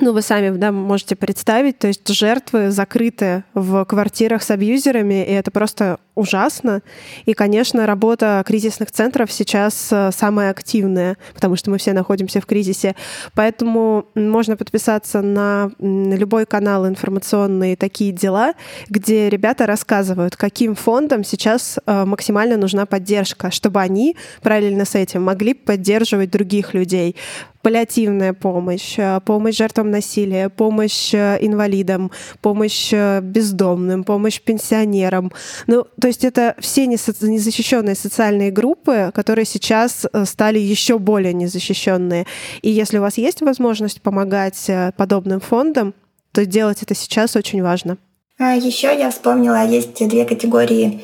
ну, 0.00 0.12
вы 0.12 0.22
сами 0.22 0.56
да, 0.56 0.72
можете 0.72 1.14
представить, 1.14 1.78
то 1.78 1.86
есть 1.86 2.08
жертвы 2.08 2.70
закрыты 2.70 3.44
в 3.54 3.84
квартирах 3.84 4.42
с 4.42 4.50
абьюзерами, 4.50 5.24
и 5.24 5.32
это 5.32 5.50
просто 5.50 5.98
ужасно. 6.20 6.82
И, 7.24 7.32
конечно, 7.32 7.86
работа 7.86 8.44
кризисных 8.46 8.92
центров 8.92 9.32
сейчас 9.32 9.88
э, 9.90 10.10
самая 10.12 10.50
активная, 10.50 11.16
потому 11.34 11.56
что 11.56 11.70
мы 11.70 11.78
все 11.78 11.92
находимся 11.94 12.40
в 12.40 12.46
кризисе. 12.46 12.94
Поэтому 13.34 14.04
можно 14.14 14.56
подписаться 14.56 15.22
на 15.22 15.70
любой 15.78 16.44
канал 16.44 16.86
информационный 16.86 17.74
«Такие 17.74 18.12
дела», 18.12 18.52
где 18.88 19.30
ребята 19.30 19.66
рассказывают, 19.66 20.36
каким 20.36 20.74
фондам 20.74 21.24
сейчас 21.24 21.78
э, 21.86 22.04
максимально 22.04 22.58
нужна 22.58 22.84
поддержка, 22.84 23.50
чтобы 23.50 23.80
они 23.80 24.16
параллельно 24.42 24.84
с 24.84 24.94
этим 24.94 25.22
могли 25.22 25.54
поддерживать 25.54 26.30
других 26.30 26.74
людей 26.74 27.16
паллиативная 27.62 28.32
помощь, 28.32 28.98
э, 28.98 29.20
помощь 29.24 29.56
жертвам 29.56 29.90
насилия, 29.90 30.48
помощь 30.48 31.14
инвалидам, 31.14 32.10
помощь 32.40 32.92
бездомным, 32.92 34.04
помощь 34.04 34.40
пенсионерам. 34.40 35.30
Ну, 35.66 35.86
то 36.00 36.08
есть 36.10 36.24
это 36.24 36.54
все 36.58 36.86
незащищенные 36.86 37.94
социальные 37.94 38.50
группы, 38.50 39.10
которые 39.14 39.44
сейчас 39.44 40.06
стали 40.24 40.58
еще 40.58 40.98
более 40.98 41.32
незащищенные. 41.32 42.26
И 42.62 42.70
если 42.70 42.98
у 42.98 43.00
вас 43.00 43.16
есть 43.16 43.40
возможность 43.40 44.02
помогать 44.02 44.70
подобным 44.96 45.40
фондам, 45.40 45.94
то 46.32 46.44
делать 46.44 46.82
это 46.82 46.94
сейчас 46.94 47.36
очень 47.36 47.62
важно. 47.62 47.96
А 48.38 48.54
еще 48.54 48.96
я 48.96 49.10
вспомнила, 49.10 49.66
есть 49.66 50.06
две 50.08 50.24
категории, 50.24 51.02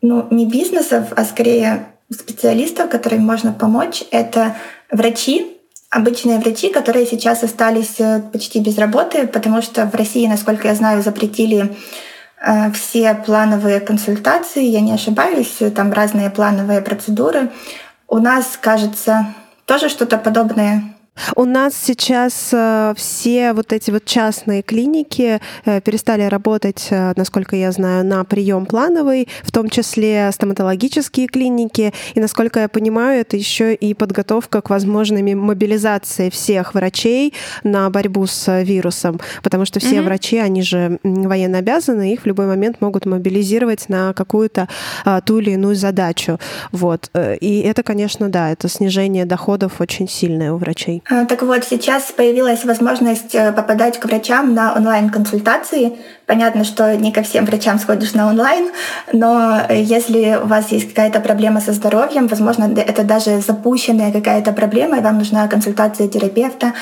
ну, 0.00 0.26
не 0.30 0.46
бизнесов, 0.46 1.08
а 1.16 1.24
скорее 1.24 1.86
специалистов, 2.10 2.90
которым 2.90 3.22
можно 3.22 3.52
помочь. 3.52 4.04
Это 4.10 4.56
врачи, 4.90 5.58
обычные 5.90 6.38
врачи, 6.38 6.70
которые 6.70 7.06
сейчас 7.06 7.42
остались 7.42 7.98
э, 7.98 8.22
почти 8.32 8.60
без 8.60 8.78
работы, 8.78 9.26
потому 9.26 9.62
что 9.62 9.86
в 9.86 9.94
России, 9.94 10.26
насколько 10.26 10.68
я 10.68 10.74
знаю, 10.74 11.02
запретили 11.02 11.64
э, 11.64 11.68
все 12.74 13.14
плановые 13.14 13.80
консультации, 13.80 14.64
я 14.64 14.80
не 14.80 14.92
ошибаюсь, 14.92 15.58
там 15.74 15.92
разные 15.92 16.30
плановые 16.30 16.80
процедуры. 16.80 17.50
У 18.08 18.18
нас, 18.18 18.58
кажется, 18.60 19.26
тоже 19.64 19.88
что-то 19.88 20.18
подобное 20.18 20.82
у 21.36 21.44
нас 21.44 21.74
сейчас 21.76 22.50
э, 22.52 22.94
все 22.96 23.52
вот 23.52 23.72
эти 23.72 23.90
вот 23.90 24.04
частные 24.06 24.62
клиники 24.62 25.40
э, 25.64 25.80
перестали 25.82 26.22
работать, 26.22 26.88
э, 26.90 27.12
насколько 27.16 27.54
я 27.54 27.70
знаю, 27.70 28.04
на 28.04 28.24
прием 28.24 28.64
плановый, 28.64 29.28
в 29.42 29.52
том 29.52 29.68
числе 29.68 30.30
стоматологические 30.32 31.26
клиники. 31.26 31.92
И, 32.14 32.20
насколько 32.20 32.60
я 32.60 32.68
понимаю, 32.68 33.20
это 33.20 33.36
еще 33.36 33.74
и 33.74 33.92
подготовка 33.92 34.62
к 34.62 34.70
возможной 34.70 35.22
мобилизации 35.34 36.30
всех 36.30 36.74
врачей 36.74 37.34
на 37.62 37.90
борьбу 37.90 38.26
с 38.26 38.62
вирусом, 38.62 39.20
потому 39.42 39.66
что 39.66 39.80
все 39.80 39.96
mm-hmm. 39.96 40.04
врачи, 40.04 40.38
они 40.38 40.62
же 40.62 40.98
военно 41.02 41.58
обязаны, 41.58 42.14
их 42.14 42.22
в 42.22 42.26
любой 42.26 42.46
момент 42.46 42.80
могут 42.80 43.04
мобилизировать 43.04 43.88
на 43.88 44.14
какую-то 44.14 44.68
ту 45.26 45.38
или 45.38 45.50
иную 45.50 45.76
задачу. 45.76 46.38
Вот. 46.72 47.10
И 47.40 47.60
это, 47.60 47.82
конечно, 47.82 48.28
да, 48.28 48.50
это 48.50 48.68
снижение 48.68 49.24
доходов 49.24 49.80
очень 49.80 50.08
сильное 50.08 50.52
у 50.52 50.56
врачей. 50.56 51.01
А, 51.08 51.24
так 51.24 51.42
вот, 51.42 51.64
сейчас 51.64 52.12
появилась 52.12 52.64
возможность 52.64 53.34
э, 53.34 53.52
попадать 53.52 53.98
к 53.98 54.04
врачам 54.04 54.54
на 54.54 54.74
онлайн-консультации. 54.74 55.98
Понятно, 56.26 56.62
что 56.62 56.96
не 56.96 57.12
ко 57.12 57.22
всем 57.22 57.44
врачам 57.44 57.78
сходишь 57.80 58.14
на 58.14 58.28
онлайн, 58.28 58.70
но 59.12 59.62
если 59.68 60.38
у 60.42 60.46
вас 60.46 60.70
есть 60.70 60.90
какая-то 60.90 61.20
проблема 61.20 61.60
со 61.60 61.72
здоровьем, 61.72 62.28
возможно, 62.28 62.72
это 62.76 63.02
даже 63.02 63.40
запущенная 63.40 64.12
какая-то 64.12 64.52
проблема, 64.52 64.98
и 64.98 65.00
вам 65.00 65.18
нужна 65.18 65.48
консультация 65.48 66.06
терапевта, 66.06 66.72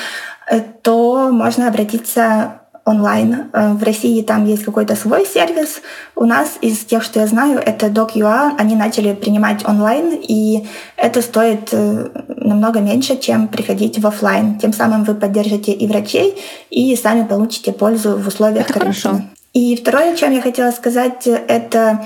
э, 0.47 0.59
то 0.83 1.31
можно 1.31 1.67
обратиться 1.67 2.60
онлайн. 2.85 3.49
Э, 3.53 3.73
в 3.73 3.83
России 3.83 4.21
там 4.21 4.45
есть 4.45 4.63
какой-то 4.63 4.95
свой 4.95 5.25
сервис. 5.25 5.81
У 6.15 6.25
нас 6.25 6.57
из 6.61 6.79
тех, 6.79 7.03
что 7.03 7.19
я 7.19 7.27
знаю, 7.27 7.59
это 7.59 7.87
Doc.ua. 7.87 8.53
Они 8.57 8.75
начали 8.75 9.13
принимать 9.13 9.67
онлайн, 9.67 10.19
и 10.21 10.67
это 10.97 11.21
стоит 11.21 11.69
э, 11.71 12.09
намного 12.27 12.79
меньше, 12.79 13.17
чем 13.17 13.47
приходить 13.47 13.99
в 13.99 14.07
офлайн. 14.07 14.59
Тем 14.59 14.73
самым 14.73 15.03
вы 15.03 15.15
поддержите 15.15 15.71
и 15.71 15.87
врачей, 15.87 16.35
и 16.69 16.95
сами 16.95 17.25
получите 17.25 17.71
пользу 17.71 18.17
в 18.17 18.27
условиях 18.27 18.65
это 18.65 18.73
карантина. 18.73 19.13
Хорошо. 19.13 19.25
И 19.53 19.75
второе, 19.75 20.13
о 20.13 20.15
чем 20.15 20.31
я 20.31 20.41
хотела 20.41 20.71
сказать, 20.71 21.27
это 21.27 22.05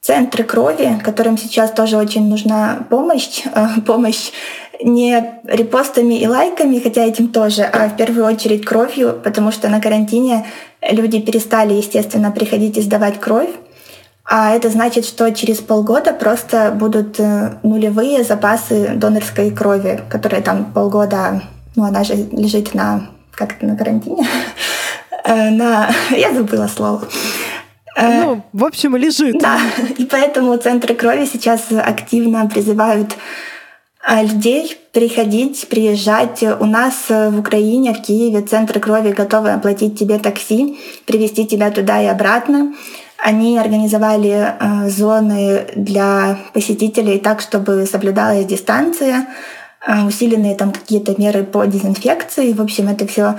центры 0.00 0.44
крови, 0.44 0.98
которым 1.04 1.38
сейчас 1.38 1.70
тоже 1.70 1.96
очень 1.96 2.28
нужна 2.28 2.86
помощь. 2.88 3.42
Э, 3.54 3.80
помощь 3.86 4.30
не 4.82 5.40
репостами 5.44 6.14
и 6.14 6.26
лайками, 6.26 6.78
хотя 6.78 7.04
этим 7.04 7.28
тоже, 7.28 7.62
а 7.62 7.88
в 7.88 7.96
первую 7.96 8.24
очередь 8.26 8.64
кровью, 8.64 9.18
потому 9.22 9.52
что 9.52 9.68
на 9.68 9.80
карантине 9.80 10.46
люди 10.82 11.20
перестали, 11.20 11.74
естественно, 11.74 12.30
приходить 12.30 12.76
и 12.76 12.82
сдавать 12.82 13.20
кровь. 13.20 13.50
А 14.24 14.54
это 14.54 14.68
значит, 14.68 15.04
что 15.04 15.30
через 15.32 15.58
полгода 15.58 16.12
просто 16.12 16.70
будут 16.70 17.18
э, 17.18 17.58
нулевые 17.64 18.22
запасы 18.22 18.92
донорской 18.94 19.50
крови, 19.50 20.00
которые 20.08 20.40
там 20.40 20.72
полгода, 20.72 21.42
ну 21.74 21.84
она 21.84 22.04
же 22.04 22.14
лежит 22.14 22.72
на, 22.72 23.08
как 23.32 23.56
это, 23.56 23.66
на 23.66 23.76
карантине, 23.76 24.24
э, 25.24 25.50
на, 25.50 25.90
я 26.10 26.32
забыла 26.32 26.68
слово. 26.68 27.08
Э, 27.96 28.20
ну, 28.22 28.44
в 28.52 28.64
общем, 28.64 28.94
лежит. 28.96 29.36
Да, 29.40 29.58
и 29.98 30.04
поэтому 30.04 30.56
центры 30.58 30.94
крови 30.94 31.26
сейчас 31.26 31.66
активно 31.72 32.46
призывают 32.46 33.16
людей 34.22 34.76
приходить, 34.92 35.68
приезжать. 35.68 36.42
У 36.42 36.64
нас 36.64 37.06
э, 37.08 37.30
в 37.30 37.38
Украине, 37.38 37.94
в 37.94 38.02
Киеве 38.02 38.40
центры 38.42 38.80
крови 38.80 39.10
готовы 39.10 39.50
оплатить 39.52 39.98
тебе 39.98 40.18
такси, 40.18 40.78
привезти 41.06 41.46
тебя 41.46 41.70
туда 41.70 42.02
и 42.02 42.06
обратно. 42.06 42.74
Они 43.18 43.58
организовали 43.58 44.30
э, 44.30 44.88
зоны 44.88 45.66
для 45.76 46.38
посетителей 46.54 47.18
так, 47.18 47.40
чтобы 47.40 47.86
соблюдалась 47.86 48.46
дистанция, 48.46 49.26
э, 49.86 50.06
усиленные 50.06 50.56
там 50.56 50.72
какие-то 50.72 51.14
меры 51.20 51.44
по 51.44 51.66
дезинфекции. 51.66 52.52
В 52.52 52.62
общем, 52.62 52.88
это 52.88 53.06
все 53.06 53.38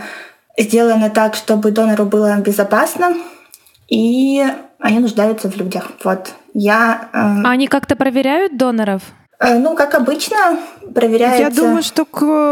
сделано 0.57 1.09
так, 1.09 1.35
чтобы 1.35 1.71
донору 1.71 2.05
было 2.05 2.37
безопасно, 2.37 3.17
и 3.87 4.45
они 4.79 4.99
нуждаются 4.99 5.49
в 5.49 5.57
людях. 5.57 5.91
Вот. 6.03 6.31
Я, 6.53 7.09
э... 7.13 7.17
А 7.17 7.51
они 7.51 7.67
как-то 7.67 7.95
проверяют 7.95 8.57
доноров? 8.57 9.01
Э, 9.41 9.57
ну, 9.57 9.75
как 9.75 9.95
обычно, 9.95 10.59
проверяется... 10.93 11.41
Я 11.41 11.49
думаю, 11.49 11.81
что 11.81 12.05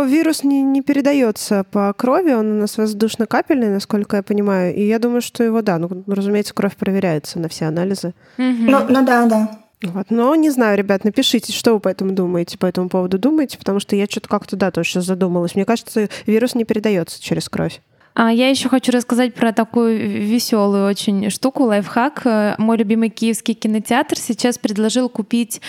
вирус 0.07 0.43
не, 0.43 0.63
не 0.63 0.81
передается 0.81 1.63
по 1.71 1.93
крови, 1.93 2.31
он 2.33 2.51
у 2.53 2.59
нас 2.61 2.77
воздушно-капельный, 2.77 3.69
насколько 3.69 4.17
я 4.17 4.23
понимаю, 4.23 4.73
и 4.73 4.81
я 4.81 4.97
думаю, 4.97 5.21
что 5.21 5.43
его, 5.43 5.61
да, 5.61 5.77
ну, 5.77 6.03
разумеется, 6.07 6.53
кровь 6.53 6.75
проверяется 6.75 7.39
на 7.39 7.47
все 7.47 7.65
анализы. 7.65 8.13
Ну, 8.37 8.79
ну 8.89 9.05
да, 9.05 9.25
да. 9.25 9.59
Вот. 9.81 10.07
Но 10.09 10.35
не 10.35 10.49
знаю, 10.49 10.77
ребят, 10.77 11.05
напишите, 11.05 11.53
что 11.53 11.73
вы 11.73 11.79
по 11.79 11.87
этому 11.87 12.11
думаете, 12.11 12.57
по 12.57 12.65
этому 12.65 12.89
поводу 12.89 13.17
думаете, 13.17 13.57
потому 13.57 13.79
что 13.79 13.95
я 13.95 14.07
что-то 14.07 14.27
как-то, 14.27 14.57
да, 14.57 14.71
тоже 14.71 14.89
сейчас 14.89 15.05
задумалась. 15.05 15.55
Мне 15.55 15.65
кажется, 15.65 16.09
вирус 16.25 16.55
не 16.55 16.65
передается 16.65 17.21
через 17.21 17.47
кровь. 17.47 17.81
А 18.21 18.33
я 18.33 18.49
еще 18.49 18.67
хочу 18.67 18.91
рассказать 18.91 19.33
про 19.33 19.53
такую 19.53 19.97
веселую 19.97 20.85
очень 20.89 21.29
штуку, 21.29 21.63
лайфхак. 21.63 22.21
Э, 22.25 22.55
мой 22.57 22.75
любимый 22.75 23.07
киевский 23.07 23.53
кинотеатр 23.53 24.17
сейчас 24.17 24.57
предложил 24.57 25.07
купить 25.07 25.61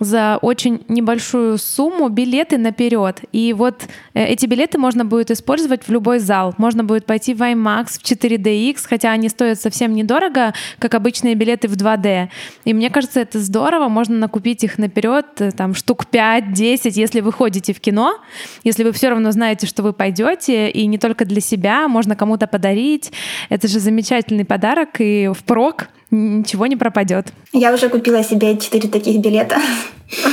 за 0.00 0.38
очень 0.40 0.86
небольшую 0.88 1.58
сумму 1.58 2.08
билеты 2.08 2.56
наперед. 2.56 3.20
И 3.32 3.52
вот 3.52 3.82
э, 4.14 4.24
эти 4.24 4.46
билеты 4.46 4.78
можно 4.78 5.04
будет 5.04 5.30
использовать 5.30 5.86
в 5.86 5.90
любой 5.90 6.18
зал. 6.18 6.54
Можно 6.56 6.82
будет 6.82 7.04
пойти 7.04 7.34
в 7.34 7.42
IMAX, 7.42 7.98
в 7.98 8.02
4DX, 8.02 8.78
хотя 8.88 9.10
они 9.10 9.28
стоят 9.28 9.60
совсем 9.60 9.94
недорого, 9.94 10.54
как 10.78 10.94
обычные 10.94 11.34
билеты 11.34 11.68
в 11.68 11.74
2D. 11.74 12.30
И 12.64 12.72
мне 12.72 12.88
кажется, 12.88 13.20
это 13.20 13.38
здорово. 13.38 13.90
Можно 13.90 14.16
накупить 14.16 14.64
их 14.64 14.78
наперед, 14.78 15.26
э, 15.40 15.50
там 15.50 15.74
штук 15.74 16.06
5-10, 16.10 16.92
если 16.94 17.20
вы 17.20 17.32
ходите 17.32 17.74
в 17.74 17.80
кино, 17.80 18.18
если 18.64 18.82
вы 18.82 18.92
все 18.92 19.10
равно 19.10 19.30
знаете, 19.30 19.66
что 19.66 19.82
вы 19.82 19.92
пойдете, 19.92 20.70
и 20.70 20.86
не 20.86 20.96
только 20.96 21.26
для 21.26 21.42
себя, 21.42 21.86
можно 21.98 22.14
кому-то 22.14 22.46
подарить. 22.46 23.10
Это 23.48 23.66
же 23.66 23.80
замечательный 23.80 24.44
подарок, 24.44 25.00
и 25.00 25.28
впрок 25.34 25.88
ничего 26.12 26.68
не 26.68 26.76
пропадет. 26.76 27.32
Я 27.52 27.74
уже 27.74 27.88
купила 27.88 28.22
себе 28.22 28.56
четыре 28.56 28.88
таких 28.88 29.20
билета. 29.20 29.56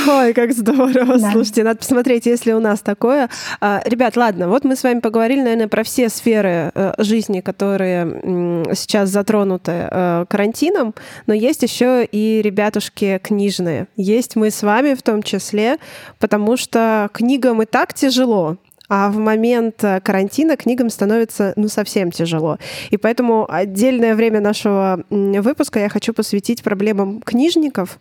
Ой, 0.08 0.32
как 0.32 0.52
здорово. 0.52 1.18
Да. 1.18 1.32
Слушайте, 1.32 1.64
надо 1.64 1.78
посмотреть, 1.80 2.24
если 2.26 2.52
у 2.52 2.60
нас 2.60 2.80
такое. 2.80 3.28
А, 3.60 3.82
ребят, 3.84 4.16
ладно, 4.16 4.48
вот 4.48 4.64
мы 4.64 4.76
с 4.76 4.84
вами 4.84 5.00
поговорили, 5.00 5.40
наверное, 5.40 5.66
про 5.68 5.82
все 5.82 6.08
сферы 6.08 6.70
э, 6.72 6.92
жизни, 6.98 7.40
которые 7.40 8.64
сейчас 8.74 9.10
затронуты 9.10 9.88
э, 9.90 10.24
карантином, 10.28 10.94
но 11.26 11.34
есть 11.34 11.64
еще 11.64 12.04
и 12.10 12.40
ребятушки 12.42 13.20
книжные. 13.22 13.88
Есть 13.96 14.36
мы 14.36 14.50
с 14.50 14.62
вами 14.62 14.94
в 14.94 15.02
том 15.02 15.22
числе, 15.22 15.78
потому 16.20 16.56
что 16.56 17.10
книгам 17.12 17.60
и 17.60 17.66
так 17.66 17.92
тяжело. 17.92 18.56
А 18.88 19.10
в 19.10 19.16
момент 19.16 19.82
э, 19.82 20.00
карантина 20.00 20.56
книгам 20.56 20.90
становится 20.90 21.52
ну 21.56 21.68
совсем 21.68 22.10
тяжело. 22.10 22.58
И 22.90 22.96
поэтому 22.96 23.46
отдельное 23.50 24.14
время 24.14 24.40
нашего 24.40 25.04
выпуска 25.10 25.80
я 25.80 25.88
хочу 25.88 26.12
посвятить 26.12 26.62
проблемам 26.62 27.20
книжников. 27.20 27.98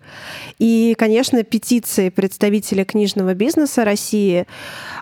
И, 0.60 0.96
конечно, 0.98 1.44
петиции 1.44 2.10
представителей 2.10 2.86
книжного 2.86 3.34
бизнеса 3.34 3.86
России. 3.86 4.46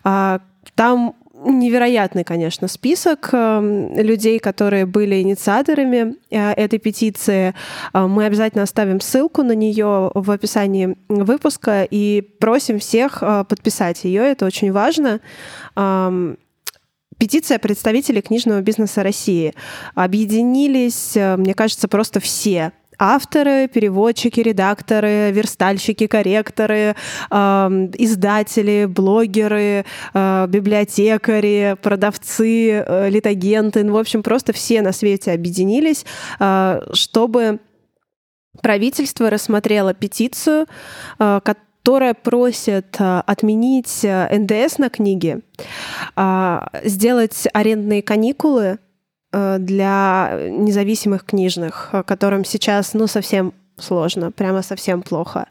А, 0.03 0.39
там 0.75 1.15
невероятный, 1.45 2.23
конечно, 2.23 2.67
список 2.67 3.29
эм, 3.33 3.95
людей, 3.95 4.39
которые 4.39 4.85
были 4.85 5.21
инициаторами 5.21 6.15
э, 6.29 6.51
этой 6.51 6.79
петиции. 6.79 7.53
Э, 7.93 8.07
мы 8.07 8.25
обязательно 8.25 8.63
оставим 8.63 8.99
ссылку 8.99 9.43
на 9.43 9.53
нее 9.53 10.11
в 10.13 10.31
описании 10.31 10.97
выпуска 11.09 11.87
и 11.89 12.21
просим 12.39 12.79
всех 12.79 13.19
э, 13.21 13.45
подписать 13.47 14.03
ее. 14.03 14.23
Это 14.23 14.45
очень 14.45 14.71
важно. 14.71 15.19
Эм, 15.75 16.37
петиция 17.17 17.59
представителей 17.59 18.21
книжного 18.21 18.61
бизнеса 18.61 19.03
России. 19.03 19.53
Объединились, 19.95 21.15
мне 21.15 21.53
кажется, 21.53 21.87
просто 21.87 22.19
все 22.19 22.71
авторы, 22.99 23.67
переводчики, 23.67 24.39
редакторы, 24.39 25.31
верстальщики, 25.31 26.07
корректоры, 26.07 26.95
э, 27.29 27.35
издатели, 27.97 28.85
блогеры, 28.85 29.85
э, 30.13 30.45
библиотекари, 30.47 31.77
продавцы, 31.81 32.71
э, 32.71 33.09
литагенты, 33.09 33.83
ну, 33.83 33.93
в 33.93 33.97
общем, 33.97 34.23
просто 34.23 34.53
все 34.53 34.81
на 34.81 34.91
свете 34.91 35.31
объединились, 35.31 36.05
э, 36.39 36.81
чтобы 36.93 37.59
правительство 38.61 39.29
рассмотрело 39.29 39.93
петицию, 39.93 40.67
э, 41.19 41.39
которая 41.43 42.13
просит 42.13 42.95
э, 42.99 43.21
отменить 43.25 44.03
э, 44.03 44.37
НДС 44.37 44.77
на 44.77 44.89
книги, 44.89 45.41
сделать 46.85 47.47
арендные 47.53 48.01
каникулы 48.01 48.63
Э, 48.73 48.77
для 49.59 50.37
независимых 50.49 51.25
книжных, 51.25 51.89
э, 51.91 52.03
которым 52.03 52.45
сейчас, 52.45 52.93
ну, 52.93 53.07
совсем 53.07 53.53
сложно, 53.83 54.31
прямо 54.31 54.61
совсем 54.61 55.01
плохо. 55.01 55.47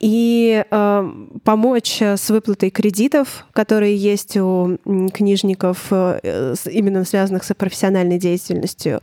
И 0.00 0.64
э, 0.70 1.12
помочь 1.44 2.02
с 2.02 2.30
выплатой 2.30 2.70
кредитов, 2.70 3.46
которые 3.52 3.96
есть 3.96 4.36
у 4.36 4.78
книжников, 5.12 5.86
э, 5.90 6.54
именно 6.70 7.04
связанных 7.04 7.44
с 7.44 7.54
профессиональной 7.54 8.18
деятельностью, 8.18 9.00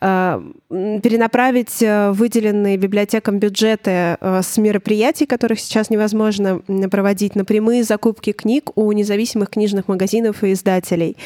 э, 0.00 0.40
перенаправить 0.68 1.82
э, 1.82 2.12
выделенные 2.12 2.76
библиотекам 2.76 3.38
бюджеты 3.38 3.90
э, 4.20 4.40
с 4.42 4.56
мероприятий, 4.58 5.26
которых 5.26 5.60
сейчас 5.60 5.90
невозможно 5.90 6.60
проводить, 6.90 7.34
на 7.36 7.44
прямые 7.44 7.84
закупки 7.84 8.32
книг 8.32 8.70
у 8.76 8.90
независимых 8.92 9.50
книжных 9.50 9.88
магазинов 9.88 10.44
и 10.44 10.52
издателей, 10.52 11.16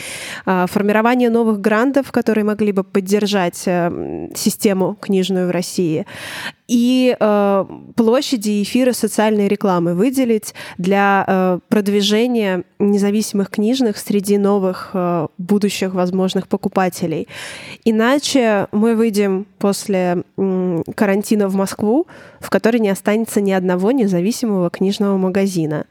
э, 0.46 0.66
формирование 0.68 1.30
новых 1.30 1.60
грантов, 1.60 2.12
которые 2.12 2.44
могли 2.44 2.72
бы 2.72 2.84
поддержать 2.84 3.62
э, 3.66 4.28
систему 4.34 4.96
книжную 5.00 5.48
в 5.48 5.50
России, 5.50 6.06
и 6.70 7.16
э, 7.18 7.64
площади 7.96 8.62
эфира 8.62 8.92
социальной 8.92 9.48
рекламы 9.48 9.94
выделить 9.94 10.54
для 10.78 11.24
э, 11.26 11.58
продвижения 11.68 12.62
независимых 12.78 13.50
книжных 13.50 13.98
среди 13.98 14.38
новых 14.38 14.90
э, 14.94 15.26
будущих 15.36 15.94
возможных 15.94 16.46
покупателей. 16.46 17.26
Иначе 17.84 18.68
мы 18.70 18.94
выйдем 18.94 19.48
после 19.58 20.22
э, 20.36 20.82
карантина 20.94 21.48
в 21.48 21.56
Москву, 21.56 22.06
в 22.38 22.50
которой 22.50 22.76
не 22.76 22.90
останется 22.90 23.40
ни 23.40 23.50
одного 23.50 23.90
независимого 23.90 24.70
книжного 24.70 25.16
магазина. 25.16 25.86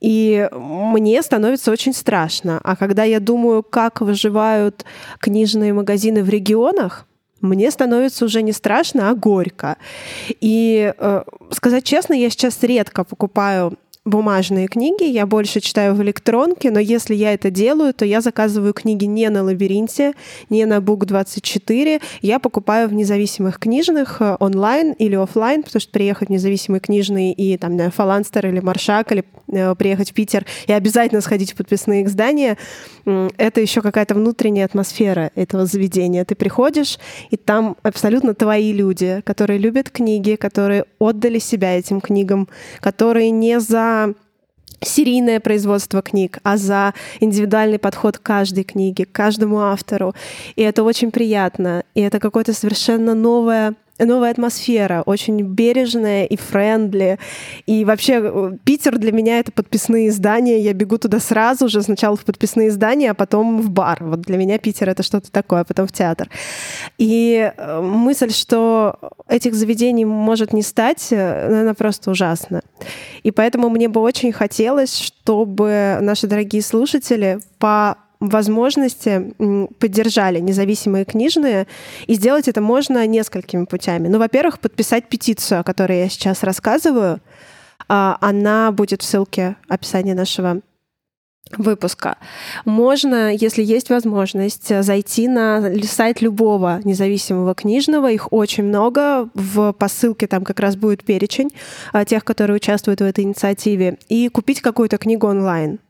И 0.00 0.48
мне 0.50 1.20
становится 1.20 1.70
очень 1.70 1.92
страшно. 1.92 2.58
А 2.64 2.74
когда 2.74 3.04
я 3.04 3.20
думаю, 3.20 3.62
как 3.62 4.00
выживают 4.00 4.86
книжные 5.18 5.74
магазины 5.74 6.22
в 6.22 6.30
регионах, 6.30 7.06
мне 7.40 7.70
становится 7.70 8.24
уже 8.24 8.42
не 8.42 8.52
страшно, 8.52 9.10
а 9.10 9.14
горько. 9.14 9.76
И 10.40 10.92
э, 10.96 11.22
сказать 11.50 11.84
честно, 11.84 12.14
я 12.14 12.30
сейчас 12.30 12.62
редко 12.62 13.04
покупаю 13.04 13.78
бумажные 14.10 14.68
книги, 14.68 15.04
я 15.04 15.26
больше 15.26 15.60
читаю 15.60 15.94
в 15.94 16.02
электронке, 16.02 16.70
но 16.70 16.78
если 16.78 17.14
я 17.14 17.32
это 17.32 17.50
делаю, 17.50 17.94
то 17.94 18.04
я 18.04 18.20
заказываю 18.20 18.74
книги 18.74 19.06
не 19.06 19.30
на 19.30 19.42
лабиринте, 19.42 20.12
не 20.50 20.66
на 20.66 20.78
Book24, 20.78 22.02
я 22.20 22.38
покупаю 22.38 22.88
в 22.88 22.92
независимых 22.92 23.58
книжных 23.58 24.20
э, 24.20 24.36
онлайн 24.40 24.92
или 24.92 25.14
офлайн, 25.14 25.62
потому 25.62 25.80
что 25.80 25.90
приехать 25.92 26.28
в 26.28 26.32
независимый 26.32 26.80
книжный 26.80 27.32
и 27.32 27.56
там, 27.56 27.76
на 27.76 27.90
Фаланстер 27.90 28.46
или 28.46 28.60
Маршак, 28.60 29.12
или 29.12 29.24
э, 29.48 29.74
приехать 29.74 30.10
в 30.10 30.14
Питер 30.14 30.44
и 30.66 30.72
обязательно 30.72 31.20
сходить 31.20 31.52
в 31.52 31.56
подписные 31.56 32.04
издания, 32.04 32.58
это 33.04 33.60
еще 33.60 33.80
какая-то 33.80 34.14
внутренняя 34.14 34.66
атмосфера 34.66 35.30
этого 35.34 35.66
заведения. 35.66 36.24
Ты 36.24 36.34
приходишь, 36.34 36.98
и 37.30 37.36
там 37.36 37.76
абсолютно 37.82 38.34
твои 38.34 38.72
люди, 38.72 39.22
которые 39.24 39.58
любят 39.58 39.90
книги, 39.90 40.34
которые 40.34 40.84
отдали 40.98 41.38
себя 41.38 41.78
этим 41.78 42.00
книгам, 42.00 42.48
которые 42.80 43.30
не 43.30 43.60
за 43.60 43.99
серийное 44.82 45.40
производство 45.40 46.02
книг, 46.02 46.38
а 46.42 46.56
за 46.56 46.94
индивидуальный 47.20 47.78
подход 47.78 48.18
к 48.18 48.22
каждой 48.22 48.64
книге, 48.64 49.04
к 49.06 49.12
каждому 49.12 49.60
автору. 49.60 50.14
И 50.56 50.62
это 50.62 50.82
очень 50.82 51.10
приятно. 51.10 51.84
И 51.94 52.00
это 52.00 52.18
какое-то 52.18 52.52
совершенно 52.52 53.14
новое 53.14 53.74
новая 54.04 54.30
атмосфера, 54.30 55.02
очень 55.06 55.40
бережная 55.42 56.24
и 56.24 56.36
френдли. 56.36 57.18
И 57.66 57.84
вообще 57.84 58.20
э, 58.22 58.52
Питер 58.64 58.98
для 58.98 59.12
меня 59.12 59.38
это 59.38 59.52
подписные 59.52 60.08
издания. 60.08 60.60
Я 60.60 60.72
бегу 60.72 60.98
туда 60.98 61.20
сразу 61.20 61.68
же, 61.68 61.82
сначала 61.82 62.16
в 62.16 62.24
подписные 62.24 62.68
издания, 62.68 63.10
а 63.10 63.14
потом 63.14 63.60
в 63.60 63.70
бар. 63.70 63.98
Вот 64.00 64.20
для 64.22 64.36
меня 64.36 64.58
Питер 64.58 64.88
это 64.88 65.02
что-то 65.02 65.30
такое, 65.30 65.60
а 65.60 65.64
потом 65.64 65.86
в 65.86 65.92
театр. 65.92 66.28
И 66.98 67.52
э, 67.56 67.80
мысль, 67.80 68.30
что 68.30 68.96
этих 69.28 69.54
заведений 69.54 70.04
может 70.04 70.52
не 70.52 70.62
стать, 70.62 71.08
э, 71.10 71.60
она 71.62 71.74
просто 71.74 72.10
ужасна. 72.10 72.62
И 73.22 73.30
поэтому 73.30 73.68
мне 73.68 73.88
бы 73.88 74.00
очень 74.00 74.32
хотелось, 74.32 74.96
чтобы 74.96 75.98
наши 76.00 76.26
дорогие 76.26 76.62
слушатели 76.62 77.40
по 77.58 77.96
возможности 78.20 79.34
поддержали 79.78 80.38
независимые 80.38 81.04
книжные, 81.04 81.66
и 82.06 82.14
сделать 82.14 82.48
это 82.48 82.60
можно 82.60 83.06
несколькими 83.06 83.64
путями. 83.64 84.08
Ну, 84.08 84.18
во-первых, 84.18 84.60
подписать 84.60 85.08
петицию, 85.08 85.60
о 85.60 85.64
которой 85.64 86.00
я 86.00 86.08
сейчас 86.08 86.42
рассказываю. 86.42 87.20
А, 87.88 88.18
она 88.20 88.70
будет 88.72 89.02
в 89.02 89.04
ссылке 89.04 89.56
описания 89.68 90.14
нашего 90.14 90.60
выпуска. 91.56 92.16
Можно, 92.64 93.34
если 93.34 93.62
есть 93.62 93.90
возможность, 93.90 94.82
зайти 94.84 95.26
на 95.26 95.72
сайт 95.82 96.20
любого 96.20 96.80
независимого 96.84 97.54
книжного. 97.54 98.10
Их 98.10 98.32
очень 98.32 98.64
много. 98.64 99.28
В 99.34 99.72
посылке 99.72 100.26
там 100.26 100.44
как 100.44 100.60
раз 100.60 100.76
будет 100.76 101.02
перечень 101.04 101.50
а, 101.92 102.04
тех, 102.04 102.24
которые 102.24 102.56
участвуют 102.56 103.00
в 103.00 103.04
этой 103.04 103.24
инициативе. 103.24 103.98
И 104.08 104.28
купить 104.28 104.60
какую-то 104.60 104.98
книгу 104.98 105.26
онлайн. 105.26 105.80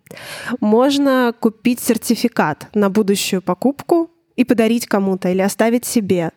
Можно 0.60 1.34
купить 1.38 1.80
сертификат 1.80 2.68
на 2.74 2.90
будущую 2.90 3.42
покупку 3.42 4.10
и 4.36 4.44
подарить 4.44 4.86
кому-то 4.86 5.28
или 5.28 5.42
оставить 5.42 5.84
себе. 5.84 6.32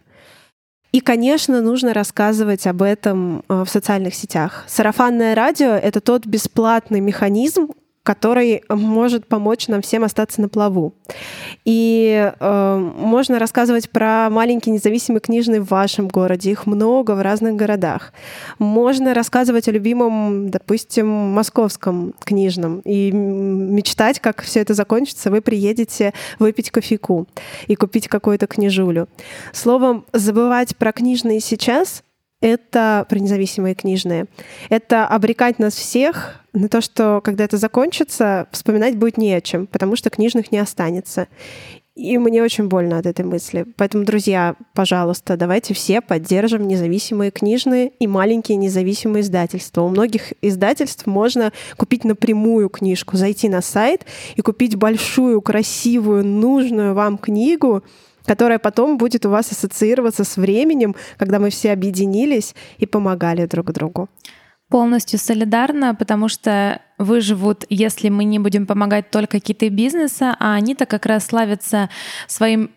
И, 0.92 1.00
конечно, 1.00 1.62
нужно 1.62 1.94
рассказывать 1.94 2.68
об 2.68 2.84
этом 2.84 3.44
э, 3.50 3.64
в 3.64 3.70
социальных 3.70 4.14
сетях. 4.14 4.64
Сарафанное 4.68 5.34
радио— 5.34 5.70
это 5.72 6.02
тот 6.02 6.28
бесплатный 6.28 7.00
механизм, 7.00 7.70
который 8.04 8.64
может 8.70 9.28
помочь 9.28 9.70
нам 9.70 9.82
всем 9.82 10.04
остаться 10.04 10.42
на 10.42 10.50
плаву. 10.50 10.94
И 11.64 12.32
э, 12.38 12.92
можно 12.98 13.40
рассказывать 13.40 13.90
про 13.90 14.30
маленькие 14.30 14.74
независимые 14.74 15.22
книжные 15.22 15.62
в 15.62 15.70
вашем 15.70 16.10
городе. 16.10 16.52
Их 16.52 16.66
много 16.66 17.12
в 17.12 17.22
разных 17.22 17.56
городах. 17.56 18.14
Можно 18.60 19.14
рассказывать 19.14 19.70
о 19.70 19.72
любимом, 19.72 20.50
допустим, 20.50 21.08
московском 21.08 22.14
книжном 22.20 22.82
и 22.82 23.12
мечтать, 23.12 24.20
как 24.20 24.42
все 24.42 24.60
это 24.60 24.74
закончится. 24.74 25.32
Вы 25.32 25.42
приедете 25.42 26.14
выпить 26.40 26.72
кофейку 26.72 27.28
и 27.68 27.76
купить 27.76 28.10
какую-то 28.10 28.48
книжулю. 28.48 29.08
Словом, 29.54 30.06
забывать 30.12 30.76
про 30.76 30.92
книжные 30.92 31.40
сейчас 31.40 32.04
это 32.44 33.06
про 33.08 33.20
независимые 33.20 33.74
книжные. 33.74 34.26
Это 34.70 35.08
обрекать 35.08 35.60
нас 35.60 35.74
всех 35.74 36.42
на 36.52 36.68
то, 36.68 36.82
что 36.82 37.22
когда 37.24 37.46
это 37.46 37.58
закончится, 37.58 38.48
вспоминать 38.52 38.98
будет 38.98 39.18
не 39.18 39.34
о 39.34 39.42
чем, 39.42 39.66
потому 39.66 39.96
что 39.96 40.10
книжных 40.10 40.52
не 40.52 40.60
останется. 40.60 41.28
И 41.96 42.18
мне 42.18 42.44
очень 42.44 42.68
больно 42.68 42.98
от 42.98 43.06
этой 43.06 43.24
мысли. 43.24 43.66
Поэтому, 43.78 44.04
друзья, 44.04 44.56
пожалуйста, 44.74 45.38
давайте 45.38 45.74
все 45.74 46.02
поддержим 46.02 46.68
независимые 46.68 47.32
книжные 47.32 47.92
и 48.00 48.08
маленькие 48.08 48.58
независимые 48.58 49.22
издательства. 49.22 49.84
У 49.84 49.90
многих 49.90 50.34
издательств 50.42 51.06
можно 51.06 51.54
купить 51.78 52.04
напрямую 52.04 52.70
книжку, 52.70 53.16
зайти 53.16 53.48
на 53.48 53.62
сайт 53.62 54.06
и 54.36 54.42
купить 54.42 54.76
большую, 54.76 55.40
красивую, 55.42 56.26
нужную 56.26 56.94
вам 56.94 57.18
книгу, 57.18 57.84
которая 58.26 58.60
потом 58.60 58.98
будет 58.98 59.26
у 59.26 59.30
вас 59.30 59.52
ассоциироваться 59.52 60.24
с 60.24 60.38
временем, 60.38 60.96
когда 61.18 61.40
мы 61.40 61.50
все 61.50 61.72
объединились 61.72 62.56
и 62.78 62.86
помогали 62.86 63.46
друг 63.46 63.72
другу. 63.72 64.10
Полностью 64.70 65.20
солидарна, 65.20 65.94
потому 65.94 66.30
что 66.30 66.82
выживут, 66.98 67.66
если 67.70 68.10
мы 68.10 68.24
не 68.24 68.40
будем 68.40 68.66
помогать 68.66 69.12
только 69.12 69.40
какие-то 69.40 69.70
бизнеса, 69.70 70.36
а 70.40 70.56
они-то 70.56 70.86
как 70.86 71.06
раз 71.06 71.26
славятся 71.26 71.90
своим 72.28 72.72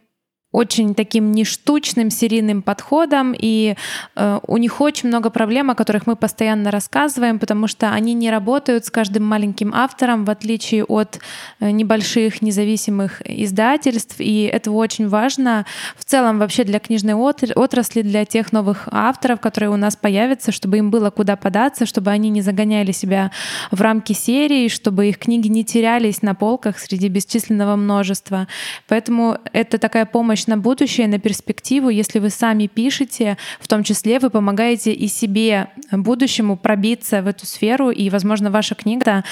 очень 0.52 0.94
таким 0.94 1.32
нештучным 1.32 2.08
серийным 2.08 2.62
подходом, 2.62 3.34
и 3.36 3.76
э, 4.14 4.40
у 4.46 4.56
них 4.56 4.80
очень 4.80 5.08
много 5.08 5.28
проблем, 5.28 5.70
о 5.70 5.74
которых 5.74 6.06
мы 6.06 6.16
постоянно 6.16 6.70
рассказываем, 6.70 7.38
потому 7.38 7.66
что 7.66 7.90
они 7.90 8.14
не 8.14 8.30
работают 8.30 8.86
с 8.86 8.90
каждым 8.90 9.24
маленьким 9.24 9.74
автором, 9.74 10.24
в 10.24 10.30
отличие 10.30 10.84
от 10.84 11.18
э, 11.60 11.70
небольших 11.70 12.42
независимых 12.42 13.20
издательств, 13.24 14.16
и 14.18 14.44
это 14.44 14.70
очень 14.70 15.08
важно 15.08 15.66
в 15.96 16.04
целом 16.04 16.38
вообще 16.38 16.64
для 16.64 16.78
книжной 16.78 17.14
отрасли, 17.14 18.02
для 18.02 18.24
тех 18.24 18.52
новых 18.52 18.88
авторов, 18.90 19.40
которые 19.40 19.70
у 19.70 19.76
нас 19.76 19.96
появятся, 19.96 20.52
чтобы 20.52 20.78
им 20.78 20.90
было 20.90 21.10
куда 21.10 21.36
податься, 21.36 21.86
чтобы 21.86 22.12
они 22.12 22.30
не 22.30 22.40
загоняли 22.40 22.92
себя 22.92 23.30
в 23.70 23.80
рамки 23.80 24.12
серии, 24.12 24.68
чтобы 24.68 25.08
их 25.08 25.18
книги 25.18 25.48
не 25.48 25.64
терялись 25.64 26.22
на 26.22 26.34
полках 26.34 26.78
среди 26.78 27.08
бесчисленного 27.08 27.76
множества. 27.76 28.46
Поэтому 28.86 29.38
это 29.52 29.78
такая 29.78 30.06
помощь 30.06 30.35
на 30.46 30.58
будущее, 30.58 31.08
на 31.08 31.18
перспективу. 31.18 31.88
Если 31.88 32.18
вы 32.18 32.30
сами 32.30 32.66
пишете, 32.66 33.38
в 33.60 33.66
том 33.66 33.82
числе 33.82 34.18
вы 34.18 34.28
помогаете 34.28 34.92
и 34.92 35.08
себе 35.08 35.68
будущему 35.90 36.56
пробиться 36.56 37.22
в 37.22 37.26
эту 37.26 37.46
сферу, 37.46 37.90
и, 37.90 38.10
возможно, 38.10 38.50
ваша 38.50 38.74
книга 38.74 39.24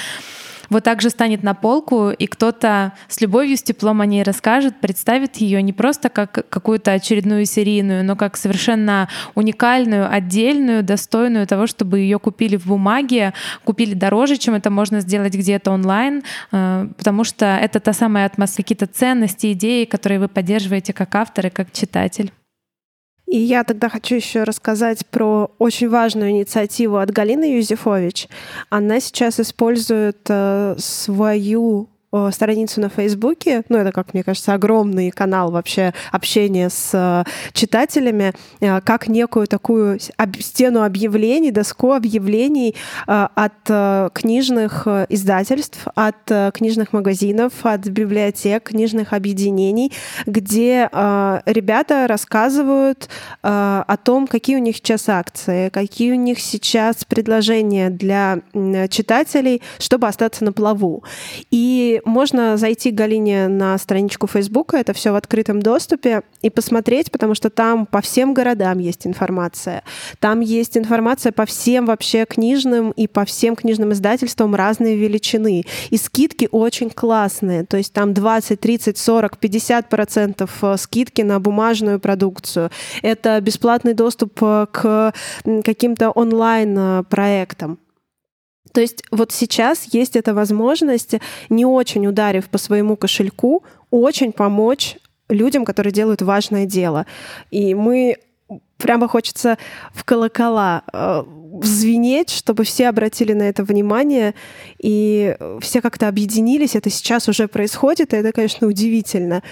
вот 0.71 0.85
так 0.85 1.01
же 1.01 1.11
станет 1.11 1.43
на 1.43 1.55
полку, 1.55 2.11
и 2.11 2.27
кто-то 2.27 2.93
с 3.09 3.21
любовью, 3.21 3.57
с 3.57 3.63
теплом 3.63 4.01
о 4.01 4.07
ней 4.07 4.23
расскажет, 4.23 4.81
представит 4.81 5.37
ее 5.37 5.63
не 5.63 5.73
просто 5.73 6.09
как 6.09 6.49
какую-то 6.49 6.93
очередную 6.93 7.47
серийную, 7.47 8.05
но 8.05 8.17
как 8.17 8.37
совершенно 8.37 9.09
уникальную, 9.35 10.11
отдельную, 10.11 10.83
достойную 10.83 11.47
того, 11.47 11.67
чтобы 11.67 12.01
ее 12.01 12.19
купили 12.19 12.57
в 12.57 12.67
бумаге, 12.67 13.35
купили 13.65 13.95
дороже, 13.95 14.37
чем 14.37 14.55
это 14.55 14.71
можно 14.71 15.01
сделать 15.01 15.35
где-то 15.35 15.71
онлайн, 15.71 16.23
э, 16.53 16.89
потому 16.97 17.25
что 17.25 17.47
это 17.47 17.81
та 17.81 17.93
самая 17.93 18.27
атмосфера, 18.27 18.65
какие-то 18.65 18.87
ценности, 18.87 19.53
идеи, 19.53 19.85
которые 19.85 20.19
вы 20.19 20.29
поддерживаете 20.29 20.93
как 20.93 21.15
автор 21.15 21.47
и 21.47 21.51
как 21.51 21.73
читатель. 21.73 22.33
И 23.35 23.37
я 23.37 23.65
тогда 23.65 23.89
хочу 23.89 24.15
еще 24.15 24.45
рассказать 24.45 25.05
про 25.07 25.51
очень 25.59 25.89
важную 25.89 26.31
инициативу 26.31 26.99
от 26.99 27.11
Галины 27.11 27.57
Юзефович. 27.57 28.29
Она 28.71 29.01
сейчас 29.01 29.41
использует 29.41 30.21
э, 30.29 30.77
свою 30.79 31.89
страницу 32.33 32.81
на 32.81 32.89
Фейсбуке, 32.89 33.63
ну 33.69 33.79
это, 33.79 33.93
как 33.93 34.15
мне 34.15 34.23
кажется, 34.23 34.55
огромный 34.55 35.11
канал 35.11 35.51
вообще 35.51 35.93
общения 36.13 36.71
с 36.71 36.91
э, 36.93 37.25
читателями, 37.53 38.33
э, 38.61 38.81
как 38.81 39.09
некую 39.09 39.47
такую 39.47 39.99
стену 40.41 40.83
объявлений, 40.83 41.51
доску 41.51 41.93
объявлений 41.93 42.75
от 43.07 44.13
книжных 44.13 44.87
издательств, 45.09 45.87
от 45.95 46.53
книжных 46.55 46.93
магазинов, 46.93 47.53
от 47.63 47.87
библиотек, 47.87 48.65
книжных 48.65 49.13
объединений, 49.13 49.93
где 50.27 50.89
ребята 50.93 52.07
рассказывают 52.09 53.09
о 53.43 53.97
том, 54.03 54.27
какие 54.27 54.57
у 54.57 54.61
них 54.61 54.77
сейчас 54.77 55.09
акции, 55.09 55.69
какие 55.69 56.13
у 56.13 56.17
них 56.17 56.41
сейчас 56.41 57.05
предложения 57.05 57.91
для 57.91 58.41
читателей, 58.91 59.63
чтобы 59.79 60.09
остаться 60.09 60.45
на 60.45 60.53
плаву. 60.53 61.05
И 61.51 62.01
можно 62.05 62.57
зайти 62.57 62.91
к 62.91 62.95
Галине 62.95 63.49
на 63.49 63.77
страничку 63.79 64.27
Фейсбука, 64.27 64.77
это 64.77 64.93
все 64.93 65.13
в 65.13 65.17
открытом 65.17 65.61
доступе, 65.61 66.23
и 66.43 66.51
посмотреть, 66.51 67.11
потому 67.11 67.35
что 67.35 67.51
там 67.51 67.87
по 67.87 68.01
всем 68.01 68.35
городам 68.35 68.79
есть 68.79 69.07
информация. 69.07 69.83
Там 70.19 70.41
есть 70.41 70.77
информация 70.77 71.33
по 71.33 71.47
всем 71.47 71.87
вообще 71.87 72.25
книжным 72.25 72.91
и 72.91 73.07
по 73.07 73.25
всем 73.25 73.57
книжным 73.57 73.93
издательствам 73.93 74.55
разной 74.55 74.97
величины. 74.97 75.65
И 75.91 75.97
скидки 75.97 76.49
очень 76.51 76.91
классные, 76.91 77.65
то 77.65 77.77
есть 77.77 77.93
там 77.93 78.15
20, 78.15 78.61
30, 78.61 78.99
40, 78.99 79.39
50 79.39 79.89
процентов 79.89 80.51
э, 80.63 80.77
скидки 80.77 81.23
на 81.23 81.41
бумажную 81.41 82.01
продукцию. 82.01 82.71
Это 83.03 83.41
бесплатный 83.41 83.95
доступ 83.95 84.39
э, 84.43 84.67
к 84.71 85.13
каким-то 85.63 86.11
онлайн-проектам. 86.11 87.79
То 88.73 88.81
есть 88.81 89.03
вот 89.11 89.33
сейчас 89.33 89.85
есть 89.93 90.17
эта 90.17 90.35
возможность, 90.35 91.15
не 91.49 91.65
очень 91.65 92.07
ударив 92.07 92.49
по 92.49 92.59
своему 92.59 92.97
кошельку, 92.97 93.63
очень 93.91 94.33
помочь 94.33 94.97
людям, 95.29 95.65
которые 95.65 95.93
делают 95.93 96.23
важное 96.23 96.67
дело. 96.67 97.07
И 97.51 97.75
мы 97.75 98.17
прямо 98.79 99.09
хочется 99.09 99.59
в 99.93 100.05
колокола 100.05 100.83
э, 100.93 101.25
звенеть, 101.63 102.31
чтобы 102.31 102.65
все 102.65 102.89
обратили 102.89 103.33
на 103.33 103.45
это 103.45 103.65
внимание 103.65 104.35
и 104.79 105.37
все 105.61 105.81
как-то 105.81 106.09
объединились. 106.09 106.75
Это 106.75 106.91
сейчас 106.91 107.29
уже 107.29 107.49
происходит, 107.49 108.13
и 108.13 108.17
это, 108.17 108.33
конечно, 108.33 108.67
удивительно. 108.67 109.43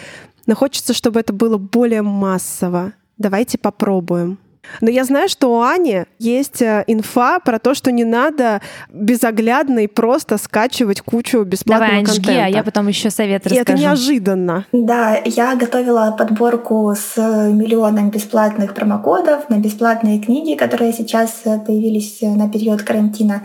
Но 0.47 0.55
хочется, 0.57 0.93
чтобы 0.95 1.21
это 1.21 1.33
было 1.33 1.59
более 1.59 2.03
массово. 2.03 2.93
Давайте 3.19 3.59
попробуем. 3.59 4.39
Но 4.81 4.91
я 4.91 5.05
знаю, 5.05 5.29
что 5.29 5.53
у 5.53 5.61
Ани 5.63 6.05
есть 6.19 6.63
э, 6.63 6.85
инфа 6.87 7.41
про 7.41 7.59
то, 7.59 7.75
что 7.75 7.93
не 7.93 8.05
надо 8.05 8.61
безоглядно 8.89 9.81
и 9.81 9.87
просто 9.87 10.39
скачивать 10.39 11.01
кучу 11.01 11.43
бесплатного 11.43 11.91
Давай, 11.91 12.05
контента. 12.05 12.45
а 12.45 12.49
я 12.49 12.63
потом 12.63 12.89
еще 12.89 13.11
совет 13.11 13.45
расскажу. 13.47 13.59
И 13.59 13.63
это 13.63 13.73
неожиданно. 13.75 14.67
Да, 14.73 15.21
я 15.25 15.55
готовила 15.57 16.15
подборку 16.17 16.95
с 16.97 17.17
миллионом 17.17 18.11
бесплатных 18.11 18.75
промокодов 18.75 19.49
на 19.49 19.59
бесплатные 19.59 20.21
книги, 20.21 20.57
которые 20.57 20.93
сейчас 20.93 21.43
появились 21.67 22.21
на 22.23 22.49
период 22.49 22.83
карантина. 22.83 23.43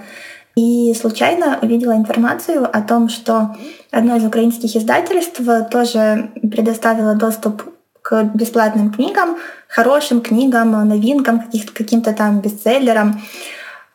И 0.55 0.95
случайно 0.99 1.59
увидела 1.61 1.95
информацию 1.95 2.65
о 2.65 2.81
том, 2.81 3.09
что 3.09 3.55
одно 3.91 4.15
из 4.17 4.25
украинских 4.25 4.75
издательств 4.75 5.39
тоже 5.69 6.31
предоставило 6.41 7.13
доступ 7.13 7.63
к 8.07 8.23
бесплатным 8.33 8.93
книгам, 8.93 9.37
хорошим 9.67 10.21
книгам, 10.21 10.71
новинкам, 10.87 11.43
каким-то 11.73 12.13
там 12.13 12.39
бестселлерам. 12.39 13.21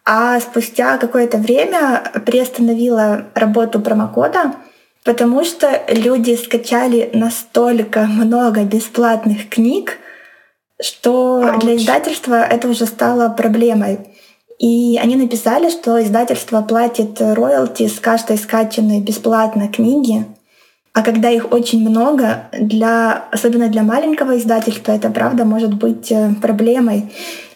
А 0.05 0.39
спустя 0.39 0.99
какое-то 0.99 1.39
время 1.39 2.03
приостановила 2.27 3.25
работу 3.35 3.81
промокода, 3.81 4.53
потому 5.03 5.45
что 5.45 5.81
люди 5.89 6.37
скачали 6.37 7.09
настолько 7.15 8.01
много 8.01 8.65
бесплатных 8.65 9.49
книг, 9.49 9.97
что 10.79 11.43
Ауч. 11.43 11.63
для 11.63 11.77
издательства 11.77 12.43
это 12.43 12.69
уже 12.69 12.85
стало 12.85 13.31
проблемой. 13.31 13.99
И 14.59 14.99
они 15.03 15.17
написали, 15.17 15.71
что 15.71 16.03
издательство 16.03 16.61
платит 16.61 17.19
роялти 17.19 17.89
с 17.89 17.99
каждой 17.99 18.37
скачанной 18.37 19.01
бесплатно 19.01 19.69
книги, 19.69 20.27
а 20.95 21.03
когда 21.03 21.31
их 21.31 21.53
очень 21.53 21.89
много, 21.89 22.49
для, 22.53 23.25
особенно 23.31 23.69
для 23.69 23.83
маленького 23.83 24.39
издательства, 24.39 24.93
это 24.93 25.09
правда 25.09 25.45
может 25.45 25.73
быть 25.75 26.13
э, 26.13 26.35
проблемой. 26.41 27.13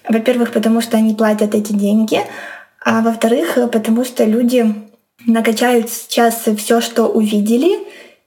Во-первых, 0.08 0.52
потому 0.52 0.80
что 0.80 0.96
они 0.96 1.14
платят 1.14 1.54
эти 1.54 1.72
деньги, 1.72 2.20
а 2.82 3.02
во-вторых, 3.02 3.58
потому 3.72 4.04
что 4.04 4.24
люди 4.24 4.74
накачают 5.26 5.90
сейчас 5.90 6.44
все, 6.56 6.80
что 6.80 7.06
увидели, 7.06 7.78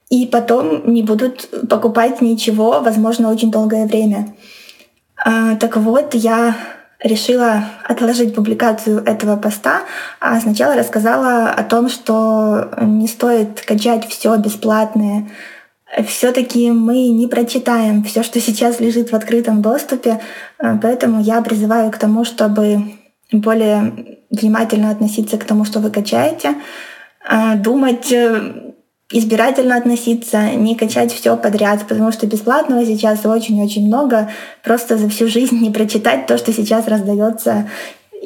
и 0.10 0.26
потом 0.26 0.92
не 0.92 1.02
будут 1.02 1.50
покупать 1.70 2.22
ничего, 2.22 2.80
возможно, 2.82 3.32
очень 3.32 3.52
долгое 3.52 3.86
время. 3.86 4.36
А, 5.24 5.56
так 5.56 5.78
вот, 5.78 6.14
я 6.14 6.56
решила 7.02 7.64
отложить 7.86 8.36
публикацию 8.36 9.04
этого 9.06 9.38
поста, 9.38 9.82
а 10.20 10.40
сначала 10.40 10.76
рассказала 10.76 11.50
о 11.50 11.64
том, 11.64 11.90
что 11.90 12.72
не 12.82 13.08
стоит 13.08 13.62
качать 13.62 14.08
все 14.08 14.36
бесплатное. 14.38 15.30
Все-таки 16.06 16.72
мы 16.72 17.08
не 17.08 17.28
прочитаем 17.28 18.04
все, 18.04 18.22
что 18.22 18.40
сейчас 18.40 18.80
лежит 18.80 19.12
в 19.12 19.16
открытом 19.16 19.62
доступе, 19.62 20.20
поэтому 20.60 21.22
я 21.22 21.42
призываю 21.42 21.90
к 21.90 21.98
тому, 21.98 22.26
чтобы 22.26 22.96
более 23.32 24.18
внимательно 24.30 24.92
относиться 24.92 25.38
к 25.38 25.46
тому, 25.46 25.66
что 25.66 25.80
вы 25.80 25.90
качаете, 25.90 26.56
думать 27.58 28.14
избирательно 29.12 29.76
относиться, 29.76 30.52
не 30.52 30.76
качать 30.76 31.12
все 31.12 31.36
подряд, 31.36 31.88
потому 31.88 32.12
что 32.12 32.28
бесплатного 32.28 32.86
сейчас 32.86 33.26
очень-очень 33.26 33.88
много. 33.88 34.30
Просто 34.64 34.98
за 34.98 35.10
всю 35.10 35.28
жизнь 35.28 35.60
не 35.60 35.72
прочитать 35.72 36.28
то, 36.28 36.38
что 36.38 36.54
сейчас 36.54 36.88
раздается 36.88 37.68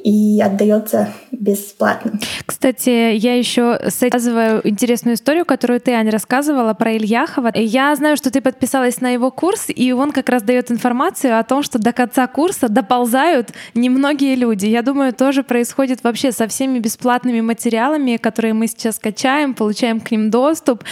и 0.03 0.41
отдается 0.41 1.13
бесплатно. 1.31 2.19
Кстати, 2.45 3.15
я 3.15 3.35
еще 3.35 3.79
связываю 3.89 4.67
интересную 4.67 5.15
историю, 5.15 5.45
которую 5.45 5.79
ты, 5.79 5.91
Аня, 5.91 6.11
рассказывала 6.11 6.73
про 6.73 6.95
Ильяхова. 6.95 7.51
Я 7.55 7.95
знаю, 7.95 8.17
что 8.17 8.31
ты 8.31 8.41
подписалась 8.41 9.01
на 9.01 9.09
его 9.09 9.31
курс, 9.31 9.65
и 9.67 9.91
он 9.91 10.11
как 10.11 10.29
раз 10.29 10.43
дает 10.43 10.71
информацию 10.71 11.37
о 11.37 11.43
том, 11.43 11.63
что 11.63 11.79
до 11.79 11.93
конца 11.93 12.27
курса 12.27 12.69
доползают 12.69 13.51
немногие 13.73 14.35
люди. 14.35 14.65
Я 14.65 14.81
думаю, 14.81 15.13
тоже 15.13 15.43
происходит 15.43 16.03
вообще 16.03 16.31
со 16.31 16.47
всеми 16.47 16.79
бесплатными 16.79 17.41
материалами, 17.41 18.17
которые 18.17 18.53
мы 18.53 18.67
сейчас 18.67 18.99
качаем, 18.99 19.53
получаем 19.53 19.99
к 19.99 20.11
ним 20.11 20.29
доступ. 20.29 20.83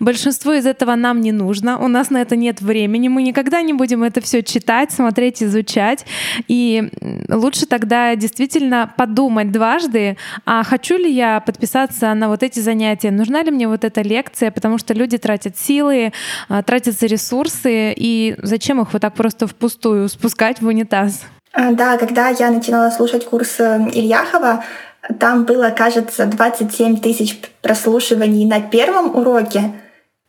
Большинство 0.00 0.52
из 0.54 0.66
этого 0.66 0.94
нам 0.94 1.20
не 1.20 1.32
нужно, 1.32 1.78
у 1.78 1.88
нас 1.88 2.10
на 2.10 2.22
это 2.22 2.36
нет 2.36 2.60
времени, 2.60 3.08
мы 3.08 3.22
никогда 3.22 3.62
не 3.62 3.72
будем 3.72 4.02
это 4.02 4.20
все 4.20 4.42
читать, 4.42 4.92
смотреть, 4.92 5.42
изучать. 5.42 6.06
И 6.46 6.88
лучше 7.28 7.66
тогда 7.66 8.14
действительно 8.16 8.37
действительно 8.38 8.92
подумать 8.96 9.50
дважды, 9.50 10.16
а 10.46 10.62
хочу 10.62 10.96
ли 10.96 11.10
я 11.10 11.40
подписаться 11.40 12.14
на 12.14 12.28
вот 12.28 12.42
эти 12.42 12.60
занятия, 12.60 13.10
нужна 13.10 13.42
ли 13.42 13.50
мне 13.50 13.66
вот 13.66 13.84
эта 13.84 14.02
лекция, 14.02 14.50
потому 14.50 14.78
что 14.78 14.94
люди 14.94 15.18
тратят 15.18 15.58
силы, 15.58 16.12
а, 16.48 16.62
тратятся 16.62 17.06
ресурсы, 17.06 17.92
и 17.96 18.36
зачем 18.42 18.80
их 18.80 18.92
вот 18.92 19.02
так 19.02 19.14
просто 19.14 19.46
впустую 19.46 20.08
спускать 20.08 20.60
в 20.60 20.66
унитаз? 20.66 21.22
А, 21.52 21.72
да, 21.72 21.98
когда 21.98 22.28
я 22.28 22.50
начинала 22.50 22.90
слушать 22.90 23.24
курс 23.24 23.56
э, 23.58 23.88
Ильяхова, 23.92 24.64
там 25.18 25.44
было, 25.44 25.70
кажется, 25.70 26.26
27 26.26 26.98
тысяч 26.98 27.38
прослушиваний 27.62 28.44
на 28.46 28.60
первом 28.60 29.16
уроке, 29.16 29.72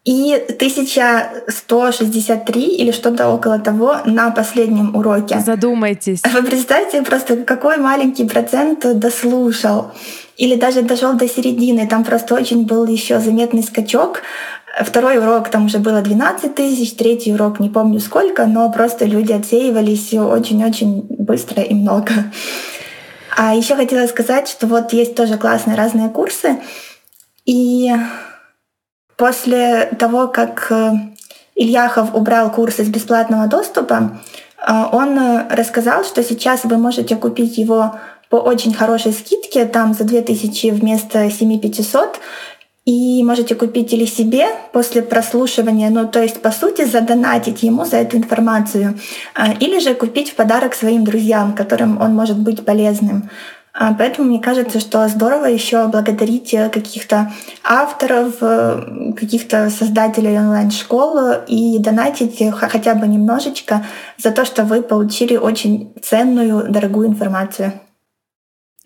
и 0.09 0.33
1163 0.33 2.63
или 2.63 2.91
что-то 2.91 3.29
около 3.29 3.59
того 3.59 3.97
на 4.05 4.31
последнем 4.31 4.95
уроке. 4.95 5.39
Задумайтесь. 5.39 6.23
Вы 6.33 6.41
представьте 6.41 7.03
просто, 7.03 7.35
какой 7.35 7.77
маленький 7.77 8.25
процент 8.25 8.97
дослушал. 8.97 9.91
Или 10.35 10.55
даже 10.55 10.81
дошел 10.81 11.13
до 11.13 11.29
середины. 11.29 11.87
Там 11.87 12.03
просто 12.03 12.33
очень 12.33 12.65
был 12.65 12.87
еще 12.87 13.19
заметный 13.19 13.61
скачок. 13.61 14.23
Второй 14.81 15.19
урок 15.19 15.49
там 15.49 15.67
уже 15.67 15.77
было 15.77 16.01
12 16.01 16.55
тысяч, 16.55 16.95
третий 16.95 17.31
урок 17.31 17.59
не 17.59 17.69
помню 17.69 17.99
сколько, 17.99 18.47
но 18.47 18.71
просто 18.71 19.05
люди 19.05 19.31
отсеивались 19.31 20.11
очень-очень 20.13 21.05
быстро 21.19 21.61
и 21.61 21.75
много. 21.75 22.11
А 23.37 23.53
еще 23.53 23.75
хотела 23.75 24.07
сказать, 24.07 24.49
что 24.49 24.65
вот 24.65 24.91
есть 24.91 25.13
тоже 25.13 25.37
классные 25.37 25.77
разные 25.77 26.09
курсы. 26.09 26.57
И 27.45 27.91
После 29.19 29.89
того, 29.99 30.29
как 30.29 30.67
э, 30.71 30.91
Ильяхов 31.53 32.15
убрал 32.15 32.49
курс 32.53 32.79
из 32.79 32.87
бесплатного 32.87 33.47
доступа, 33.47 34.17
э, 34.65 34.71
он 34.93 35.19
э, 35.19 35.45
рассказал, 35.53 36.05
что 36.05 36.23
сейчас 36.23 36.63
вы 36.63 36.77
можете 36.77 37.17
купить 37.17 37.57
его 37.57 37.95
по 38.29 38.37
очень 38.37 38.73
хорошей 38.73 39.11
скидке, 39.11 39.65
там 39.65 39.93
за 39.93 40.05
2000 40.05 40.67
вместо 40.71 41.29
7500, 41.29 42.21
и 42.85 43.21
можете 43.25 43.55
купить 43.55 43.91
или 43.91 44.05
себе 44.05 44.45
после 44.71 45.01
прослушивания, 45.01 45.89
ну 45.89 46.07
то 46.07 46.23
есть 46.23 46.41
по 46.41 46.51
сути 46.51 46.85
задонатить 46.85 47.61
ему 47.61 47.83
за 47.83 47.97
эту 47.97 48.15
информацию, 48.15 48.97
или 49.59 49.79
же 49.79 49.95
купить 49.95 50.31
в 50.31 50.35
подарок 50.35 50.73
своим 50.73 51.03
друзьям, 51.03 51.55
которым 51.55 52.01
он 52.01 52.15
может 52.15 52.39
быть 52.39 52.63
полезным. 52.63 53.29
А, 53.81 53.93
поэтому 53.93 54.27
мне 54.27 54.41
кажется, 54.41 54.81
что 54.81 55.07
здорово 55.07 55.45
еще 55.45 55.87
благодарить 55.87 56.53
э, 56.53 56.69
каких-то 56.69 57.31
авторов, 57.63 58.33
э, 58.41 59.13
каких-то 59.15 59.69
создателей 59.69 60.37
онлайн-школ 60.37 61.45
и 61.47 61.79
донатить 61.79 62.43
хотя 62.51 62.93
бы 62.93 63.07
немножечко 63.07 63.85
за 64.17 64.31
то, 64.31 64.43
что 64.43 64.65
вы 64.65 64.81
получили 64.81 65.37
очень 65.37 65.93
ценную, 66.03 66.69
дорогую 66.69 67.07
информацию. 67.07 67.79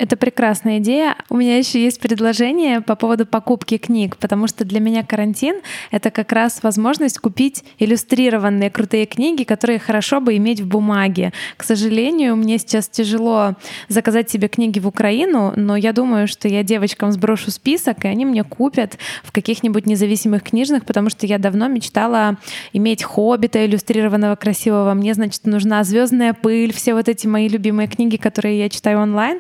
Это 0.04 0.18
прекрасная 0.18 0.80
идея. 0.80 1.16
У 1.30 1.38
меня 1.38 1.58
еще 1.58 1.82
есть 1.82 2.02
предложение 2.02 2.82
по 2.82 2.98
поводу 2.98 3.26
покупки 3.26 3.78
книг, 3.78 4.18
потому 4.18 4.48
что 4.48 4.66
для 4.66 4.82
меня 4.82 5.06
карантин— 5.06 5.62
это 5.92 6.12
как 6.12 6.34
раз 6.34 6.62
возможность 6.62 7.20
купить 7.20 7.64
иллюстрированные 7.80 8.70
крутые 8.70 9.06
книги, 9.06 9.44
которые 9.44 9.80
хорошо 9.80 10.20
бы 10.20 10.36
иметь 10.36 10.60
в 10.60 10.68
бумаге. 10.68 11.32
К 11.56 11.64
сожалению, 11.64 12.36
мне 12.36 12.58
сейчас 12.58 12.90
тяжело 12.90 13.56
заказать 13.88 14.30
себе 14.30 14.50
книги 14.50 14.78
в 14.78 14.88
Украину, 14.88 15.54
но 15.56 15.78
я 15.78 15.94
думаю, 15.94 16.28
что 16.28 16.50
я 16.50 16.64
девочкам 16.64 17.14
сброшу 17.14 17.50
список, 17.50 18.04
и 18.04 18.10
они 18.10 18.26
мне 18.26 18.44
купят 18.44 18.98
в 19.24 19.32
каких-нибудь 19.32 19.86
независимых 19.86 20.44
книжных, 20.44 20.84
потому 20.84 21.12
что 21.12 21.26
я 21.26 21.38
давно 21.38 21.70
мечтала 21.70 22.36
иметь 22.74 23.04
«Хоббита» 23.04 23.66
иллюстрированного 23.66 24.36
красивого. 24.36 24.96
Мне, 24.96 25.14
значит, 25.14 25.46
нужна 25.46 25.82
«Звездная 25.86 26.34
пыль», 26.34 26.74
все 26.74 26.94
вот 26.94 27.08
эти 27.08 27.26
мои 27.26 27.48
любимые 27.48 27.88
книги, 27.88 28.18
которые 28.18 28.60
я 28.60 28.68
читаю 28.68 29.00
онлайн 29.00 29.40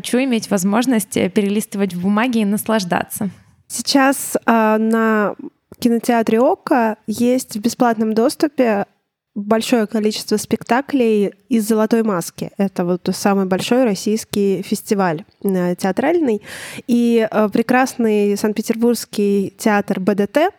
хочу 0.00 0.18
иметь 0.24 0.50
возможность 0.50 1.16
э, 1.18 1.28
перелистывать 1.28 1.92
в 1.92 2.00
бумаге 2.00 2.40
и 2.40 2.44
наслаждаться. 2.46 3.28
Сейчас 3.68 4.34
э, 4.34 4.76
на 4.78 5.34
кинотеатре 5.78 6.40
Ока 6.40 6.96
есть 7.06 7.54
в 7.56 7.60
бесплатном 7.60 8.14
доступе 8.14 8.86
большое 9.34 9.86
количество 9.86 10.38
спектаклей 10.38 11.34
из 11.50 11.68
«Золотой 11.68 12.02
маски». 12.02 12.50
Это 12.56 12.86
вот 12.86 13.08
самый 13.12 13.44
большой 13.44 13.84
российский 13.84 14.62
фестиваль 14.62 15.24
э, 15.44 15.74
театральный. 15.76 16.40
И 16.86 17.28
э, 17.30 17.48
прекрасный 17.52 18.38
Санкт-Петербургский 18.38 19.54
театр 19.58 20.00
БДТ 20.00 20.54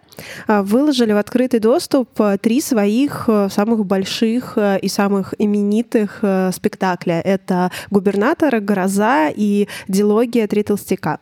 выложили 0.47 1.13
в 1.13 1.17
открытый 1.17 1.59
доступ 1.59 2.09
три 2.41 2.61
своих 2.61 3.29
самых 3.49 3.85
больших 3.85 4.57
и 4.81 4.87
самых 4.87 5.33
именитых 5.37 6.23
спектакля. 6.53 7.21
Это 7.21 7.71
«Губернатор», 7.89 8.59
«Гроза» 8.59 9.29
и 9.29 9.67
«Дилогия. 9.87 10.47
Три 10.47 10.63
толстяка». 10.63 11.19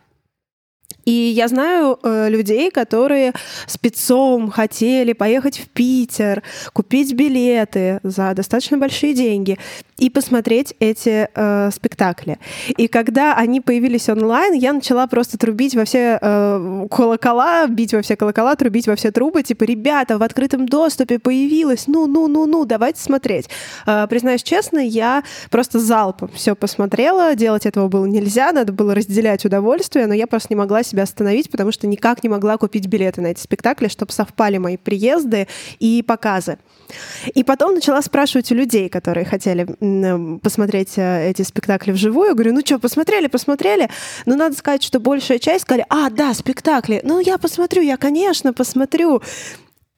И 1.04 1.10
я 1.10 1.48
знаю 1.48 1.98
э, 2.02 2.28
людей, 2.28 2.70
которые 2.70 3.32
спецом 3.66 4.50
хотели 4.50 5.12
поехать 5.12 5.58
в 5.58 5.68
Питер, 5.68 6.42
купить 6.72 7.14
билеты 7.14 8.00
за 8.02 8.32
достаточно 8.34 8.78
большие 8.78 9.14
деньги 9.14 9.58
и 10.00 10.08
посмотреть 10.10 10.74
эти 10.80 11.28
э, 11.32 11.70
спектакли. 11.72 12.38
И 12.68 12.88
когда 12.88 13.34
они 13.36 13.60
появились 13.60 14.08
онлайн, 14.08 14.54
я 14.54 14.72
начала 14.72 15.06
просто 15.06 15.38
трубить 15.38 15.74
во 15.74 15.84
все 15.84 16.18
э, 16.20 16.86
колокола, 16.90 17.66
бить 17.66 17.92
во 17.92 18.02
все 18.02 18.16
колокола, 18.16 18.56
трубить 18.56 18.88
во 18.88 18.96
все 18.96 19.10
трубы, 19.12 19.42
типа, 19.42 19.64
ребята, 19.64 20.18
в 20.18 20.22
открытом 20.22 20.66
доступе 20.66 21.18
появилось, 21.18 21.86
ну, 21.86 22.06
ну, 22.06 22.28
ну, 22.28 22.46
ну, 22.46 22.64
давайте 22.64 23.00
смотреть. 23.00 23.50
Э, 23.86 24.06
признаюсь 24.08 24.42
честно, 24.42 24.78
я 24.78 25.22
просто 25.50 25.78
залпом 25.78 26.30
все 26.34 26.54
посмотрела, 26.54 27.34
делать 27.34 27.66
этого 27.66 27.88
было 27.88 28.06
нельзя, 28.06 28.52
надо 28.52 28.72
было 28.72 28.94
разделять 28.94 29.44
удовольствие, 29.44 30.06
но 30.06 30.14
я 30.14 30.26
просто 30.26 30.48
не 30.50 30.56
могла 30.56 30.82
себя 30.90 31.04
остановить, 31.04 31.50
потому 31.50 31.72
что 31.72 31.86
никак 31.86 32.22
не 32.22 32.28
могла 32.28 32.56
купить 32.56 32.86
билеты 32.86 33.20
на 33.20 33.28
эти 33.28 33.40
спектакли, 33.40 33.88
чтобы 33.88 34.12
совпали 34.12 34.58
мои 34.58 34.76
приезды 34.76 35.48
и 35.78 36.02
показы. 36.06 36.58
И 37.34 37.44
потом 37.44 37.74
начала 37.74 38.02
спрашивать 38.02 38.50
у 38.52 38.54
людей, 38.54 38.88
которые 38.88 39.24
хотели 39.24 39.64
посмотреть 40.38 40.94
э, 40.96 41.30
эти 41.30 41.42
спектакли 41.42 41.92
вживую. 41.92 42.34
Говорю, 42.34 42.52
ну 42.52 42.60
что, 42.64 42.78
посмотрели, 42.78 43.28
посмотрели? 43.28 43.88
Но 44.26 44.36
надо 44.36 44.56
сказать, 44.56 44.82
что 44.82 45.00
большая 45.00 45.38
часть 45.38 45.62
сказали, 45.62 45.86
а, 45.88 46.10
да, 46.10 46.34
спектакли. 46.34 47.00
Ну, 47.04 47.20
я 47.20 47.38
посмотрю, 47.38 47.82
я, 47.82 47.96
конечно, 47.96 48.52
посмотрю. 48.52 49.22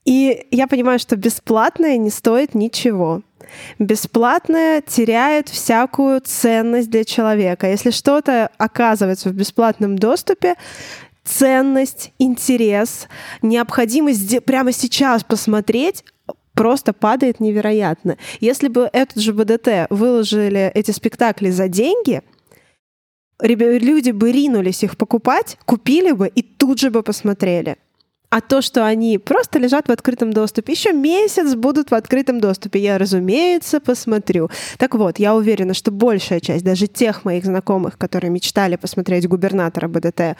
И 0.04 0.46
я 0.50 0.66
понимаю, 0.66 0.98
что 0.98 1.16
бесплатное 1.16 1.96
не 1.96 2.10
стоит 2.10 2.54
ничего. 2.54 3.22
Бесплатное 3.78 4.80
теряет 4.80 5.48
всякую 5.48 6.20
ценность 6.20 6.90
для 6.90 7.04
человека. 7.04 7.68
Если 7.68 7.90
что-то 7.90 8.50
оказывается 8.58 9.28
в 9.28 9.32
бесплатном 9.32 9.98
доступе, 9.98 10.56
ценность, 11.24 12.12
интерес, 12.18 13.08
необходимость 13.42 14.44
прямо 14.44 14.72
сейчас 14.72 15.24
посмотреть 15.24 16.04
просто 16.54 16.92
падает 16.92 17.40
невероятно. 17.40 18.18
Если 18.40 18.68
бы 18.68 18.88
этот 18.92 19.22
же 19.22 19.32
БДТ 19.32 19.86
выложили 19.90 20.70
эти 20.74 20.90
спектакли 20.90 21.50
за 21.50 21.68
деньги, 21.68 22.22
люди 23.40 24.10
бы 24.10 24.30
ринулись 24.30 24.84
их 24.84 24.96
покупать, 24.96 25.58
купили 25.64 26.12
бы 26.12 26.28
и 26.28 26.42
тут 26.42 26.78
же 26.78 26.90
бы 26.90 27.02
посмотрели. 27.02 27.76
А 28.32 28.40
то, 28.40 28.62
что 28.62 28.86
они 28.86 29.18
просто 29.18 29.58
лежат 29.58 29.88
в 29.88 29.92
открытом 29.92 30.32
доступе, 30.32 30.72
еще 30.72 30.94
месяц 30.94 31.54
будут 31.54 31.90
в 31.90 31.94
открытом 31.94 32.40
доступе, 32.40 32.80
я, 32.80 32.96
разумеется, 32.96 33.78
посмотрю. 33.78 34.48
Так 34.78 34.94
вот, 34.94 35.18
я 35.18 35.34
уверена, 35.34 35.74
что 35.74 35.90
большая 35.90 36.40
часть, 36.40 36.64
даже 36.64 36.86
тех 36.86 37.26
моих 37.26 37.44
знакомых, 37.44 37.98
которые 37.98 38.30
мечтали 38.30 38.76
посмотреть 38.76 39.28
губернатора 39.28 39.86
БДТ, 39.86 40.38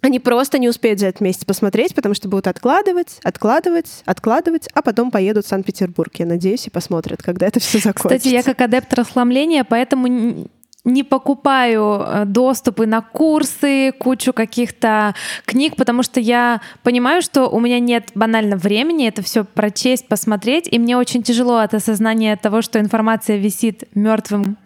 они 0.00 0.20
просто 0.20 0.56
не 0.58 0.70
успеют 0.70 1.00
за 1.00 1.08
этот 1.08 1.20
месяц 1.20 1.44
посмотреть, 1.44 1.94
потому 1.94 2.14
что 2.14 2.30
будут 2.30 2.46
откладывать, 2.46 3.18
откладывать, 3.24 4.02
откладывать, 4.06 4.66
а 4.72 4.80
потом 4.80 5.10
поедут 5.10 5.44
в 5.44 5.48
Санкт-Петербург, 5.48 6.10
я 6.14 6.24
надеюсь, 6.24 6.66
и 6.66 6.70
посмотрят, 6.70 7.22
когда 7.22 7.46
это 7.46 7.60
все 7.60 7.76
закончится. 7.78 8.16
Кстати, 8.16 8.32
я 8.32 8.42
как 8.42 8.58
адепт 8.62 8.94
расхламления, 8.94 9.64
поэтому 9.64 10.48
не 10.84 11.02
покупаю 11.02 12.00
э, 12.00 12.24
доступы 12.24 12.86
на 12.86 13.02
курсы, 13.02 13.92
кучу 13.92 14.32
каких-то 14.32 15.14
книг, 15.44 15.76
потому 15.76 16.02
что 16.02 16.20
я 16.20 16.60
понимаю, 16.82 17.22
что 17.22 17.48
у 17.48 17.60
меня 17.60 17.78
нет 17.80 18.10
банально 18.14 18.56
времени 18.56 19.06
это 19.06 19.22
все 19.22 19.44
прочесть, 19.44 20.08
посмотреть, 20.08 20.68
и 20.70 20.78
мне 20.78 20.96
очень 20.96 21.22
тяжело 21.22 21.58
от 21.58 21.74
осознания 21.74 22.36
того, 22.36 22.62
что 22.62 22.80
информация 22.80 23.36
висит 23.36 23.84
мертвым. 23.94 24.56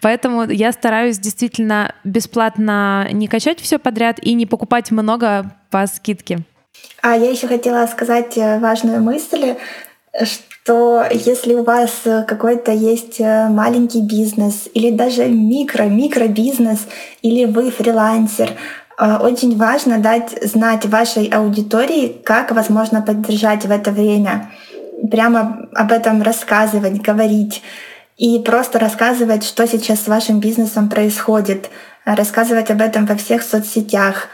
Поэтому 0.00 0.44
я 0.44 0.72
стараюсь 0.72 1.18
действительно 1.18 1.94
бесплатно 2.04 3.08
не 3.12 3.26
качать 3.26 3.60
все 3.60 3.78
подряд 3.78 4.18
и 4.22 4.34
не 4.34 4.46
покупать 4.46 4.90
много 4.90 5.56
по 5.70 5.86
скидке. 5.86 6.40
А 7.00 7.16
я 7.16 7.30
еще 7.30 7.48
хотела 7.48 7.86
сказать 7.86 8.36
э, 8.36 8.58
важную 8.58 9.02
мысль, 9.02 9.56
что 10.20 11.06
если 11.10 11.54
у 11.54 11.64
вас 11.64 12.02
э, 12.04 12.24
какой-то 12.24 12.72
есть 12.72 13.20
э, 13.20 13.48
маленький 13.48 14.02
бизнес 14.02 14.68
или 14.74 14.90
даже 14.90 15.24
микро-микробизнес, 15.24 16.80
или 17.22 17.46
вы 17.46 17.70
фрилансер, 17.70 18.50
э, 18.98 19.16
очень 19.16 19.56
важно 19.56 19.98
дать 19.98 20.38
знать 20.42 20.84
вашей 20.86 21.26
аудитории, 21.28 22.20
как 22.24 22.52
возможно 22.52 23.00
поддержать 23.00 23.64
в 23.64 23.70
это 23.70 23.90
время. 23.90 24.50
Прямо 25.10 25.66
об 25.74 25.90
этом 25.90 26.22
рассказывать, 26.22 27.00
говорить. 27.00 27.62
И 28.18 28.38
просто 28.38 28.78
рассказывать, 28.78 29.42
что 29.42 29.66
сейчас 29.66 30.02
с 30.02 30.08
вашим 30.08 30.38
бизнесом 30.38 30.88
происходит. 30.88 31.70
Рассказывать 32.04 32.70
об 32.70 32.82
этом 32.82 33.06
во 33.06 33.16
всех 33.16 33.42
соцсетях. 33.42 34.28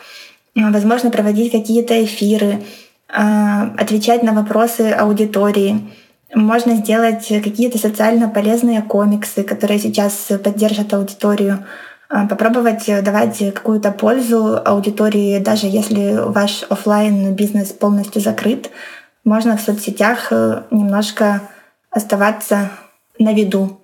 Возможно, 0.55 1.11
проводить 1.11 1.53
какие-то 1.53 2.05
эфиры. 2.05 2.65
Отвечать 3.09 4.23
на 4.23 4.33
вопросы 4.33 4.91
аудитории. 4.91 5.93
Можно 6.35 6.75
сделать 6.77 7.27
какие-то 7.27 7.79
социально 7.79 8.29
полезные 8.29 8.83
комиксы, 8.83 9.45
которые 9.45 9.79
сейчас 9.79 10.31
поддержат 10.45 10.93
аудиторию. 10.93 11.65
А, 12.11 12.27
попробовать 12.27 12.87
давать 13.03 13.39
какую-то 13.55 13.93
пользу 13.93 14.61
аудитории, 14.65 15.39
даже 15.39 15.67
если 15.67 16.17
ваш 16.19 16.65
офлайн 16.69 17.35
бизнес 17.35 17.73
полностью 17.73 18.23
закрыт. 18.23 18.71
Можно 19.25 19.59
в 19.59 19.61
соцсетях 19.61 20.29
э, 20.31 20.63
немножко 20.71 21.43
оставаться 21.91 22.71
на 23.19 23.35
виду. 23.35 23.81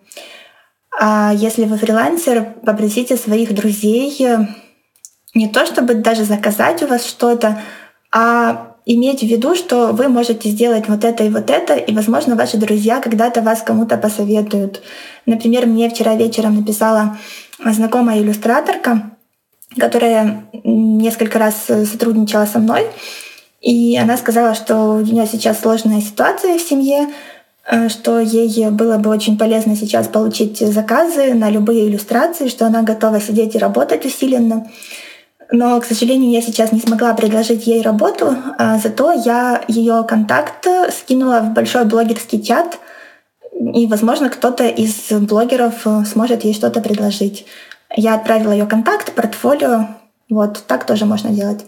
А 0.99 1.33
если 1.35 1.65
вы 1.67 1.77
фрилансер, 1.77 2.55
попросите 2.65 3.17
своих 3.17 3.55
друзей 3.55 4.17
э, 4.25 4.47
не 5.35 5.49
то 5.49 5.67
чтобы 5.67 5.95
даже 5.95 6.25
заказать 6.25 6.83
у 6.83 6.87
вас 6.87 7.05
что-то, 7.05 7.61
а 8.11 8.74
иметь 8.87 9.21
в 9.21 9.27
виду, 9.27 9.55
что 9.55 9.93
вы 9.93 10.09
можете 10.09 10.49
сделать 10.51 10.89
вот 10.89 11.05
это 11.05 11.25
и 11.25 11.31
вот 11.31 11.51
это, 11.51 11.75
и, 11.75 11.95
возможно, 11.95 12.37
ваши 12.37 12.57
друзья 12.57 13.01
когда-то 13.01 13.41
вас 13.41 13.63
кому-то 13.63 13.97
посоветуют. 13.97 14.83
Например, 15.27 15.67
мне 15.67 15.89
вчера 15.89 16.15
вечером 16.15 16.57
написала 16.57 17.17
знакомая 17.65 18.21
иллюстраторка, 18.21 19.11
которая 19.79 20.45
несколько 20.65 21.39
раз 21.39 21.55
сотрудничала 21.67 22.47
со 22.47 22.59
мной, 22.59 22.87
и 23.61 23.97
она 23.97 24.19
сказала, 24.19 24.55
что 24.55 24.97
у 24.97 25.01
нее 25.01 25.27
сейчас 25.27 25.61
сложная 25.61 26.03
ситуация 26.03 26.59
в 26.59 26.61
семье, 26.61 27.09
э, 27.67 27.89
что 27.89 28.21
ей 28.21 28.69
было 28.69 28.99
бы 28.99 29.09
очень 29.09 29.39
полезно 29.39 29.75
сейчас 29.75 30.07
получить 30.07 30.59
заказы 30.59 31.33
на 31.33 31.49
любые 31.49 31.89
иллюстрации, 31.89 32.49
что 32.49 32.67
она 32.67 32.83
готова 32.83 33.23
сидеть 33.23 33.55
и 33.55 33.59
работать 33.59 34.05
усиленно. 34.05 34.71
Но, 35.57 35.81
к 35.81 35.85
сожалению, 35.85 36.33
я 36.33 36.43
сейчас 36.43 36.73
не 36.73 36.81
смогла 36.81 37.15
предложить 37.15 37.69
ей 37.69 37.81
работу, 37.81 38.37
а 38.59 38.77
зато 38.79 39.13
я 39.13 39.63
ее 39.69 40.05
контакт 40.07 40.67
скинула 40.91 41.43
в 41.43 41.53
большой 41.53 41.85
блогерский 41.85 42.43
чат, 42.43 42.81
и, 43.53 43.87
возможно, 43.87 44.31
кто-то 44.31 44.67
из 44.67 45.13
блогеров 45.13 45.87
сможет 46.07 46.43
ей 46.43 46.55
что-то 46.55 46.81
предложить. 46.81 47.47
Я 47.95 48.17
отправила 48.17 48.51
ее 48.51 48.67
контакт, 48.67 49.13
портфолио. 49.13 49.87
Вот 50.29 50.65
так 50.67 50.87
тоже 50.87 51.07
можно 51.07 51.31
делать. 51.31 51.65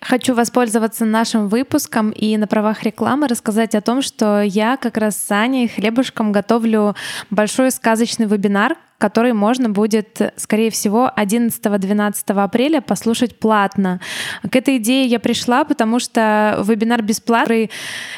Хочу 0.00 0.34
воспользоваться 0.34 1.04
нашим 1.04 1.48
выпуском 1.48 2.12
и 2.12 2.38
на 2.38 2.46
правах 2.46 2.84
рекламы 2.84 3.28
рассказать 3.28 3.74
о 3.74 3.82
том, 3.82 4.00
что 4.00 4.40
я 4.40 4.78
как 4.78 4.96
раз 4.96 5.14
с 5.14 5.30
Аней 5.30 5.68
Хлебушком 5.68 6.32
готовлю 6.32 6.94
большой 7.28 7.70
сказочный 7.70 8.24
вебинар, 8.24 8.76
который 8.98 9.32
можно 9.32 9.68
будет, 9.68 10.20
скорее 10.36 10.70
всего, 10.70 11.10
11-12 11.16 12.42
апреля 12.42 12.80
послушать 12.80 13.38
платно. 13.38 14.00
К 14.50 14.56
этой 14.56 14.78
идее 14.78 15.06
я 15.06 15.20
пришла, 15.20 15.64
потому 15.64 15.98
что 16.00 16.62
вебинар 16.66 17.02
бесплатный. 17.02 17.70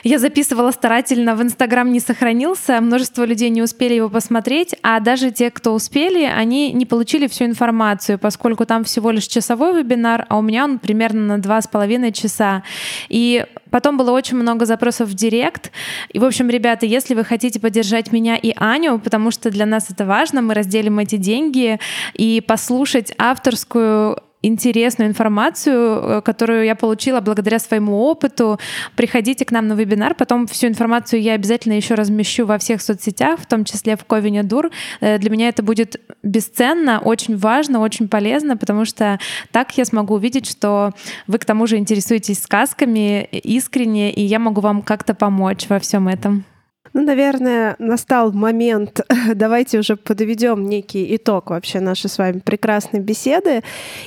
Я 0.04 0.18
записывала 0.18 0.70
старательно, 0.70 1.34
в 1.34 1.42
Инстаграм 1.42 1.90
не 1.90 2.00
сохранился, 2.00 2.80
множество 2.80 3.24
людей 3.24 3.50
не 3.50 3.62
успели 3.62 3.94
его 3.94 4.08
посмотреть, 4.08 4.74
а 4.82 5.00
даже 5.00 5.30
те, 5.30 5.50
кто 5.50 5.74
успели, 5.74 6.24
они 6.24 6.72
не 6.72 6.86
получили 6.86 7.26
всю 7.26 7.44
информацию, 7.44 8.18
поскольку 8.18 8.64
там 8.64 8.84
всего 8.84 9.10
лишь 9.10 9.26
часовой 9.26 9.76
вебинар, 9.76 10.26
а 10.28 10.38
у 10.38 10.42
меня 10.42 10.64
он 10.64 10.78
примерно 10.78 11.26
на 11.26 11.38
два 11.38 11.60
с 11.60 11.66
половиной 11.66 12.12
часа. 12.12 12.62
И 13.08 13.44
Потом 13.70 13.96
было 13.96 14.10
очень 14.10 14.36
много 14.36 14.66
запросов 14.66 15.08
в 15.08 15.14
директ. 15.14 15.70
И, 16.10 16.18
в 16.18 16.24
общем, 16.24 16.48
ребята, 16.48 16.86
если 16.86 17.14
вы 17.14 17.24
хотите 17.24 17.60
поддержать 17.60 18.12
меня 18.12 18.36
и 18.36 18.52
Аню, 18.56 18.98
потому 18.98 19.30
что 19.30 19.50
для 19.50 19.66
нас 19.66 19.90
это 19.90 20.04
важно, 20.04 20.42
мы 20.42 20.54
разделим 20.54 20.98
эти 20.98 21.16
деньги 21.16 21.78
и 22.14 22.40
послушать 22.40 23.12
авторскую 23.18 24.22
интересную 24.42 25.10
информацию, 25.10 26.18
э, 26.18 26.22
которую 26.22 26.64
я 26.64 26.74
получила 26.76 27.20
благодаря 27.20 27.58
своему 27.58 27.98
опыту. 27.98 28.58
Приходите 28.96 29.44
к 29.44 29.50
нам 29.50 29.68
на 29.68 29.72
вебинар, 29.72 30.14
потом 30.14 30.46
всю 30.46 30.68
информацию 30.68 31.20
я 31.20 31.34
обязательно 31.34 31.74
еще 31.74 31.94
размещу 31.94 32.46
во 32.46 32.58
всех 32.58 32.80
соцсетях, 32.80 33.40
в 33.40 33.46
том 33.46 33.64
числе 33.64 33.96
в 33.96 34.04
Ковине 34.04 34.42
Дур. 34.42 34.70
Э, 35.00 35.18
для 35.18 35.30
меня 35.30 35.48
это 35.48 35.62
будет 35.62 36.00
бесценно, 36.22 37.00
очень 37.00 37.36
важно, 37.36 37.80
очень 37.80 38.08
полезно, 38.08 38.56
потому 38.56 38.84
что 38.84 39.18
так 39.50 39.76
я 39.76 39.84
смогу 39.84 40.14
увидеть, 40.14 40.48
что 40.48 40.92
вы 41.26 41.38
к 41.38 41.44
тому 41.44 41.66
же 41.66 41.76
интересуетесь 41.76 42.42
сказками 42.42 43.24
искренне, 43.24 44.12
и 44.12 44.22
я 44.22 44.38
могу 44.38 44.60
вам 44.60 44.82
как-то 44.82 45.14
помочь 45.14 45.68
во 45.68 45.78
всем 45.78 46.08
этом. 46.08 46.44
Ну, 46.92 47.02
наверное, 47.02 47.76
настал 47.78 48.32
момент, 48.32 49.00
давайте 49.34 49.78
уже 49.78 49.96
подведем 49.96 50.68
некий 50.68 51.14
итог 51.16 51.50
вообще 51.50 51.80
нашей 51.80 52.10
с 52.10 52.18
вами 52.18 52.40
прекрасной 52.40 53.00
беседы. 53.00 53.62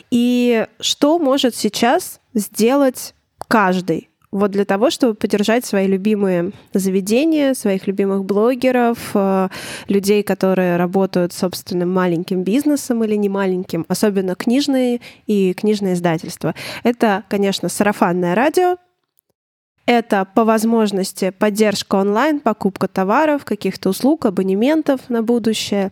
И 0.10 0.66
что 0.80 1.20
может 1.20 1.56
сейчас 1.56 2.20
сделать 2.34 3.14
каждый? 3.48 4.12
Вот 4.32 4.52
для 4.52 4.64
того, 4.64 4.90
чтобы 4.90 5.14
поддержать 5.14 5.66
свои 5.66 5.88
любимые 5.88 6.52
заведения, 6.74 7.54
своих 7.54 7.86
любимых 7.86 8.24
блогеров, 8.24 9.12
э, 9.14 9.50
людей, 9.90 10.24
которые 10.24 10.78
работают 10.78 11.34
собственным 11.34 11.92
маленьким 11.92 12.44
бизнесом 12.44 13.04
или 13.04 13.16
не 13.16 13.28
маленьким, 13.28 13.86
особенно 13.90 14.36
книжные 14.36 15.02
и 15.28 15.54
книжные 15.54 15.96
издательства. 15.96 16.56
Это, 16.84 17.24
конечно, 17.28 17.68
сарафанное 17.68 18.34
радио, 18.34 18.78
это 19.86 20.26
по 20.34 20.46
возможности 20.46 21.32
поддержка 21.32 21.96
онлайн, 21.96 22.40
покупка 22.40 22.88
товаров, 22.88 23.46
каких-то 23.46 23.90
услуг, 23.90 24.26
абонементов 24.26 25.10
на 25.10 25.24
будущее. 25.24 25.92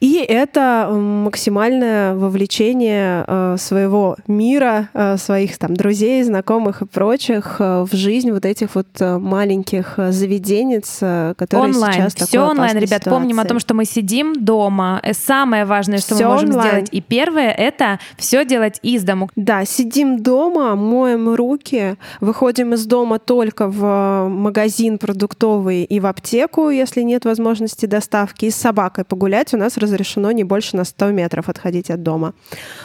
И 0.00 0.16
это 0.16 0.88
максимальное 0.92 2.14
вовлечение 2.14 3.24
э, 3.26 3.56
своего 3.58 4.16
мира, 4.26 4.90
э, 4.94 5.16
своих 5.16 5.58
там 5.58 5.74
друзей, 5.74 6.22
знакомых 6.22 6.82
и 6.82 6.86
прочих 6.86 7.56
э, 7.58 7.82
в 7.82 7.94
жизнь 7.94 8.30
вот 8.30 8.44
этих 8.44 8.74
вот 8.74 8.86
маленьких 9.00 9.94
заведенец, 9.96 10.98
которые 11.36 11.72
онлайн. 11.72 12.10
сейчас 12.10 12.28
Все 12.28 12.40
онлайн, 12.40 12.76
ребят. 12.76 13.02
Ситуации. 13.02 13.10
Помним 13.10 13.40
о 13.40 13.44
том, 13.44 13.58
что 13.58 13.74
мы 13.74 13.84
сидим 13.84 14.44
дома. 14.44 15.02
Самое 15.12 15.64
важное, 15.64 15.98
что 15.98 16.14
все 16.14 16.26
мы 16.26 16.32
можем 16.32 16.50
онлайн. 16.50 16.70
сделать. 16.70 16.88
И 16.92 17.00
первое 17.00 17.50
это 17.50 17.98
все 18.16 18.44
делать 18.44 18.78
из 18.82 19.02
дому. 19.02 19.30
Да, 19.34 19.64
сидим 19.64 20.22
дома, 20.22 20.76
моем 20.76 21.34
руки, 21.34 21.96
выходим 22.20 22.74
из 22.74 22.86
дома 22.86 23.18
только 23.18 23.68
в 23.68 24.28
магазин 24.28 24.98
продуктовый 24.98 25.84
и 25.84 26.00
в 26.00 26.06
аптеку, 26.06 26.70
если 26.70 27.02
нет 27.02 27.24
возможности 27.24 27.86
доставки, 27.86 28.46
и 28.46 28.50
с 28.50 28.56
собакой 28.56 29.04
погулять 29.04 29.54
у 29.54 29.56
нас 29.56 29.76
разрешено 29.88 30.30
не 30.32 30.44
больше 30.44 30.76
на 30.76 30.84
100 30.84 31.10
метров 31.10 31.48
отходить 31.48 31.90
от 31.90 32.02
дома. 32.02 32.34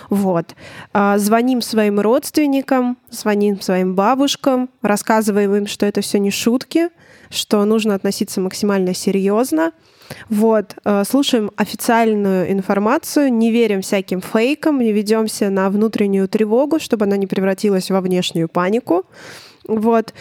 Вот. 0.09 0.55
А, 0.93 1.17
звоним 1.17 1.61
своим 1.61 1.99
родственникам, 1.99 2.97
звоним 3.11 3.61
своим 3.61 3.95
бабушкам, 3.95 4.69
рассказываем 4.81 5.53
им, 5.55 5.67
что 5.67 5.85
это 5.85 6.01
все 6.01 6.19
не 6.19 6.31
шутки, 6.31 6.89
что 7.29 7.63
нужно 7.65 7.95
относиться 7.95 8.41
максимально 8.41 8.93
серьезно. 8.93 9.71
Вот, 10.29 10.75
а, 10.83 11.03
слушаем 11.03 11.51
официальную 11.55 12.51
информацию, 12.51 13.33
не 13.33 13.51
верим 13.51 13.81
всяким 13.81 14.21
фейкам, 14.21 14.79
не 14.79 14.91
ведемся 14.91 15.49
на 15.49 15.69
внутреннюю 15.69 16.27
тревогу, 16.27 16.79
чтобы 16.79 17.05
она 17.05 17.17
не 17.17 17.27
превратилась 17.27 17.89
во 17.89 18.01
внешнюю 18.01 18.47
панику. 18.47 19.05
Вот. 19.67 20.13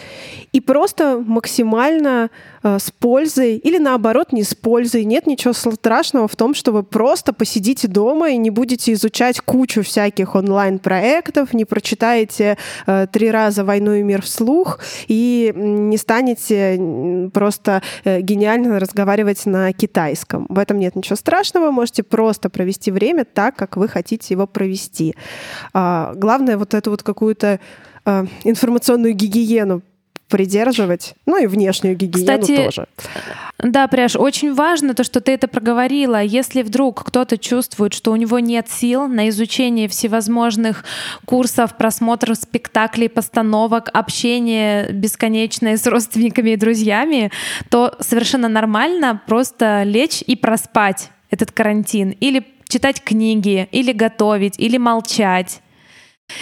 И 0.53 0.61
просто 0.61 1.21
максимально 1.25 2.29
э, 2.63 2.79
с 2.79 2.91
пользой 2.91 3.57
или 3.57 3.77
наоборот 3.77 4.31
не 4.31 4.43
с 4.43 4.55
пользой. 4.55 5.03
Нет 5.03 5.27
ничего 5.27 5.53
страшного 5.53 6.27
в 6.27 6.35
том, 6.35 6.53
что 6.53 6.71
вы 6.71 6.83
просто 6.83 7.33
посидите 7.33 7.87
дома 7.87 8.29
и 8.29 8.37
не 8.37 8.49
будете 8.49 8.93
изучать 8.93 9.41
кучу 9.41 9.83
всяких 9.83 10.35
онлайн-проектов, 10.35 11.53
не 11.53 11.65
прочитаете 11.65 12.57
э, 12.87 13.07
три 13.11 13.31
раза 13.31 13.65
«Войну 13.65 13.93
и 13.93 14.01
мир» 14.01 14.21
вслух 14.21 14.79
и 15.07 15.51
не 15.55 15.97
станете 15.97 17.29
просто 17.33 17.81
э, 18.05 18.21
гениально 18.21 18.79
разговаривать 18.79 19.45
на 19.45 19.73
китайском. 19.73 20.45
В 20.47 20.57
этом 20.57 20.79
нет 20.79 20.95
ничего 20.95 21.17
страшного. 21.17 21.71
Можете 21.71 22.03
просто 22.03 22.49
провести 22.49 22.91
время 22.91 23.25
так, 23.25 23.57
как 23.57 23.75
вы 23.75 23.89
хотите 23.89 24.33
его 24.33 24.47
провести. 24.47 25.15
А, 25.73 26.13
главное 26.15 26.57
вот 26.57 26.73
эту 26.73 26.91
вот 26.91 27.03
какую-то 27.03 27.59
э, 28.05 28.25
информационную 28.43 29.13
гигиену 29.13 29.81
придерживать, 30.29 31.13
ну 31.27 31.37
и 31.37 31.45
внешнюю 31.45 31.95
гигиену 31.95 32.41
Кстати, 32.41 32.55
тоже. 32.55 32.87
Да, 33.59 33.87
Пряж, 33.87 34.15
очень 34.15 34.53
важно 34.53 34.95
то, 34.95 35.03
что 35.03 35.21
ты 35.21 35.31
это 35.31 35.47
проговорила. 35.47 36.21
Если 36.21 36.63
вдруг 36.63 37.03
кто-то 37.03 37.37
чувствует, 37.37 37.93
что 37.93 38.11
у 38.11 38.15
него 38.15 38.39
нет 38.39 38.67
сил 38.67 39.07
на 39.07 39.29
изучение 39.29 39.87
всевозможных 39.87 40.83
курсов, 41.25 41.77
просмотров 41.77 42.37
спектаклей, 42.37 43.09
постановок, 43.09 43.89
общение 43.93 44.91
бесконечное 44.91 45.77
с 45.77 45.85
родственниками 45.85 46.51
и 46.51 46.55
друзьями, 46.55 47.31
то 47.69 47.95
совершенно 47.99 48.49
нормально 48.49 49.21
просто 49.27 49.83
лечь 49.83 50.23
и 50.25 50.35
проспать 50.35 51.11
этот 51.29 51.51
карантин. 51.51 52.09
Или 52.19 52.43
читать 52.67 53.03
книги, 53.03 53.67
или 53.71 53.91
готовить, 53.91 54.57
или 54.57 54.77
молчать. 54.77 55.61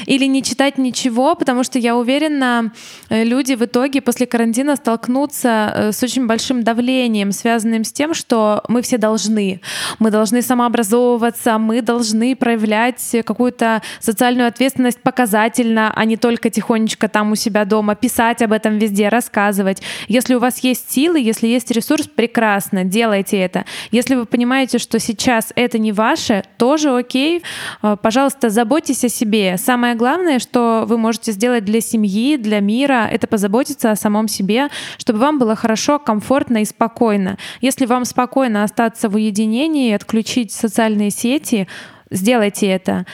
Или 0.06 0.26
не 0.26 0.44
читать 0.44 0.78
ничего, 0.78 1.36
потому 1.36 1.64
что 1.64 1.80
я 1.80 1.96
уверена, 1.96 2.72
э, 3.10 3.24
люди 3.24 3.54
в 3.54 3.64
итоге 3.64 4.02
после 4.02 4.26
карантина 4.26 4.76
столкнутся 4.76 5.72
э, 5.74 5.92
с 5.92 6.02
очень 6.04 6.28
большим 6.28 6.64
давлением, 6.64 7.32
связанным 7.32 7.84
с 7.84 7.92
тем, 7.92 8.14
что 8.14 8.64
мы 8.68 8.82
все 8.82 8.98
должны. 8.98 9.62
Мы 10.00 10.12
должны 10.12 10.42
самообразовываться, 10.42 11.58
мы 11.58 11.82
должны 11.82 12.36
проявлять 12.36 13.16
какую-то 13.26 13.82
социальную 14.00 14.48
ответственность 14.48 15.02
показательно, 15.02 15.92
а 15.96 16.06
не 16.06 16.18
только 16.18 16.50
тихонечко 16.50 17.08
там 17.08 17.32
у 17.32 17.36
себя 17.36 17.66
дома, 17.66 17.96
писать 17.96 18.42
об 18.42 18.54
этом 18.54 18.78
везде, 18.78 19.10
рассказывать. 19.10 19.82
Если 20.08 20.36
у 20.36 20.40
вас 20.40 20.60
есть 20.60 20.92
силы, 20.92 21.20
если 21.20 21.48
есть 21.48 21.72
ресурс, 21.72 22.08
прекрасно, 22.08 22.84
делайте 22.84 23.38
это. 23.38 23.66
Если 23.92 24.16
вы 24.16 24.26
понимаете, 24.26 24.78
что 24.78 25.00
сейчас 25.00 25.52
это 25.56 25.80
не 25.80 25.92
ваше, 25.92 26.44
тоже 26.58 26.96
окей, 26.96 27.44
э, 27.82 27.98
пожалуйста, 28.02 28.50
заботьтесь 28.50 29.04
о 29.04 29.10
себе, 29.10 29.58
самое 29.72 29.96
главное, 29.96 30.40
что 30.40 30.84
вы 30.86 30.98
можете 30.98 31.32
сделать 31.32 31.64
для 31.64 31.80
семьи, 31.80 32.36
для 32.36 32.60
мира, 32.60 33.08
это 33.10 33.26
позаботиться 33.26 33.92
о 33.92 33.96
самом 33.96 34.28
себе, 34.28 34.68
чтобы 34.98 35.20
вам 35.20 35.40
было 35.40 35.56
хорошо, 35.56 35.98
комфортно 35.98 36.62
и 36.62 36.66
спокойно. 36.66 37.38
Если 37.62 37.86
вам 37.86 38.04
спокойно 38.04 38.66
остаться 38.66 39.08
в 39.08 39.16
уединении, 39.16 39.94
отключить 39.94 40.52
социальные 40.52 41.12
сети, 41.12 41.70
сделайте 42.10 42.68
это. 42.68 43.06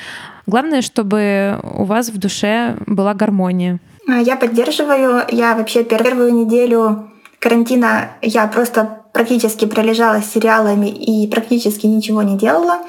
Главное, 0.47 0.81
чтобы 0.81 1.59
у 1.61 1.83
вас 1.83 2.09
в 2.09 2.17
душе 2.17 2.75
была 2.87 3.13
гармония. 3.13 3.77
А, 4.07 4.19
я 4.19 4.35
поддерживаю. 4.35 5.25
Я 5.31 5.53
вообще 5.55 5.83
первую 5.83 6.33
неделю 6.33 7.11
карантина 7.37 8.13
я 8.23 8.47
просто 8.47 9.03
практически 9.13 9.65
пролежала 9.65 10.21
с 10.21 10.33
сериалами 10.33 10.87
и 10.87 11.27
практически 11.27 11.85
ничего 11.85 12.23
не 12.23 12.35
делала 12.35 12.79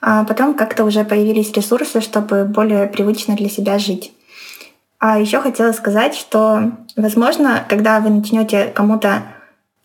а 0.00 0.24
потом 0.24 0.54
как-то 0.54 0.84
уже 0.84 1.04
появились 1.04 1.52
ресурсы, 1.52 2.00
чтобы 2.00 2.44
более 2.44 2.86
привычно 2.86 3.36
для 3.36 3.48
себя 3.48 3.78
жить. 3.78 4.12
А 4.98 5.18
еще 5.18 5.40
хотела 5.40 5.72
сказать, 5.72 6.14
что, 6.14 6.72
возможно, 6.96 7.64
когда 7.68 8.00
вы 8.00 8.10
начнете 8.10 8.66
кому-то 8.74 9.22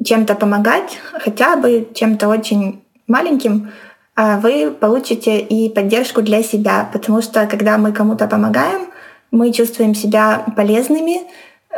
чем-то 0.03 0.35
помогать, 0.35 0.99
хотя 1.13 1.55
бы 1.55 1.87
чем-то 1.93 2.27
очень 2.27 2.81
маленьким, 3.07 3.71
а 4.15 4.39
вы 4.39 4.71
получите 4.71 5.39
и 5.39 5.69
поддержку 5.69 6.21
для 6.21 6.43
себя, 6.43 6.89
потому 6.91 7.21
что 7.21 7.47
когда 7.47 7.77
мы 7.77 7.91
кому-то 7.91 8.27
помогаем, 8.27 8.87
мы 9.31 9.51
чувствуем 9.51 9.95
себя 9.95 10.45
полезными, 10.55 11.21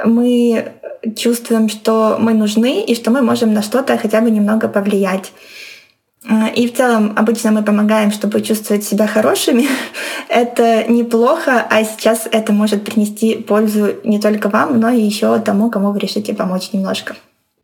мы 0.06 0.74
чувствуем, 1.16 1.70
что 1.70 2.18
мы 2.20 2.34
нужны 2.34 2.82
и 2.82 2.96
что 2.96 3.12
мы 3.12 3.22
можем 3.22 3.54
на 3.54 3.62
что-то 3.62 3.98
хотя 3.98 4.22
бы 4.22 4.30
немного 4.30 4.68
повлиять. 4.68 5.32
А, 6.30 6.48
и 6.48 6.68
в 6.68 6.76
целом 6.76 7.14
обычно 7.16 7.52
мы 7.52 7.64
помогаем, 7.64 8.12
чтобы 8.12 8.42
чувствовать 8.42 8.84
себя 8.84 9.08
хорошими. 9.08 9.68
это 10.30 10.84
неплохо, 10.92 11.66
а 11.70 11.84
сейчас 11.84 12.28
это 12.32 12.52
может 12.52 12.84
принести 12.84 13.36
пользу 13.36 13.96
не 14.04 14.20
только 14.20 14.50
вам, 14.50 14.80
но 14.80 14.90
и 14.90 15.02
еще 15.02 15.40
тому, 15.40 15.70
кому 15.70 15.92
вы 15.92 16.00
решите 16.00 16.34
помочь 16.34 16.74
немножко. 16.74 17.16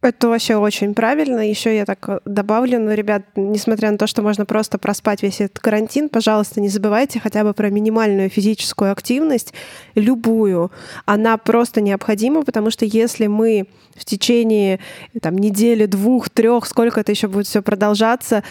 Это 0.04 0.28
вообще 0.28 0.58
очень 0.58 0.94
правильно. 0.94 1.50
Еще 1.50 1.78
я 1.78 1.86
так 1.86 2.10
э, 2.10 2.20
добавлю, 2.26 2.78
ну, 2.78 2.92
ребят, 2.92 3.24
несмотря 3.38 3.90
на 3.90 3.98
то, 3.98 4.06
что 4.06 4.22
можно 4.22 4.46
просто 4.46 4.78
проспать 4.78 5.24
весь 5.24 5.40
этот 5.40 5.60
карантин, 5.60 6.10
пожалуйста, 6.10 6.60
не 6.60 6.68
забывайте 6.68 7.22
хотя 7.22 7.46
бы 7.46 7.54
про 7.54 7.70
минимальную 7.70 8.30
физическую 8.30 8.92
активность, 8.92 9.54
любую. 9.96 10.74
Она 11.06 11.38
просто 11.38 11.80
необходима, 11.80 12.44
потому 12.44 12.70
что 12.70 12.84
если 12.84 13.28
мы 13.28 13.68
в 13.96 14.04
течение 14.04 14.82
там, 15.22 15.38
недели, 15.38 15.86
двух, 15.86 16.30
трех, 16.30 16.66
сколько 16.66 17.00
это 17.00 17.14
еще 17.14 17.30
будет 17.30 17.48
все 17.48 17.62
продолжаться, 17.62 18.44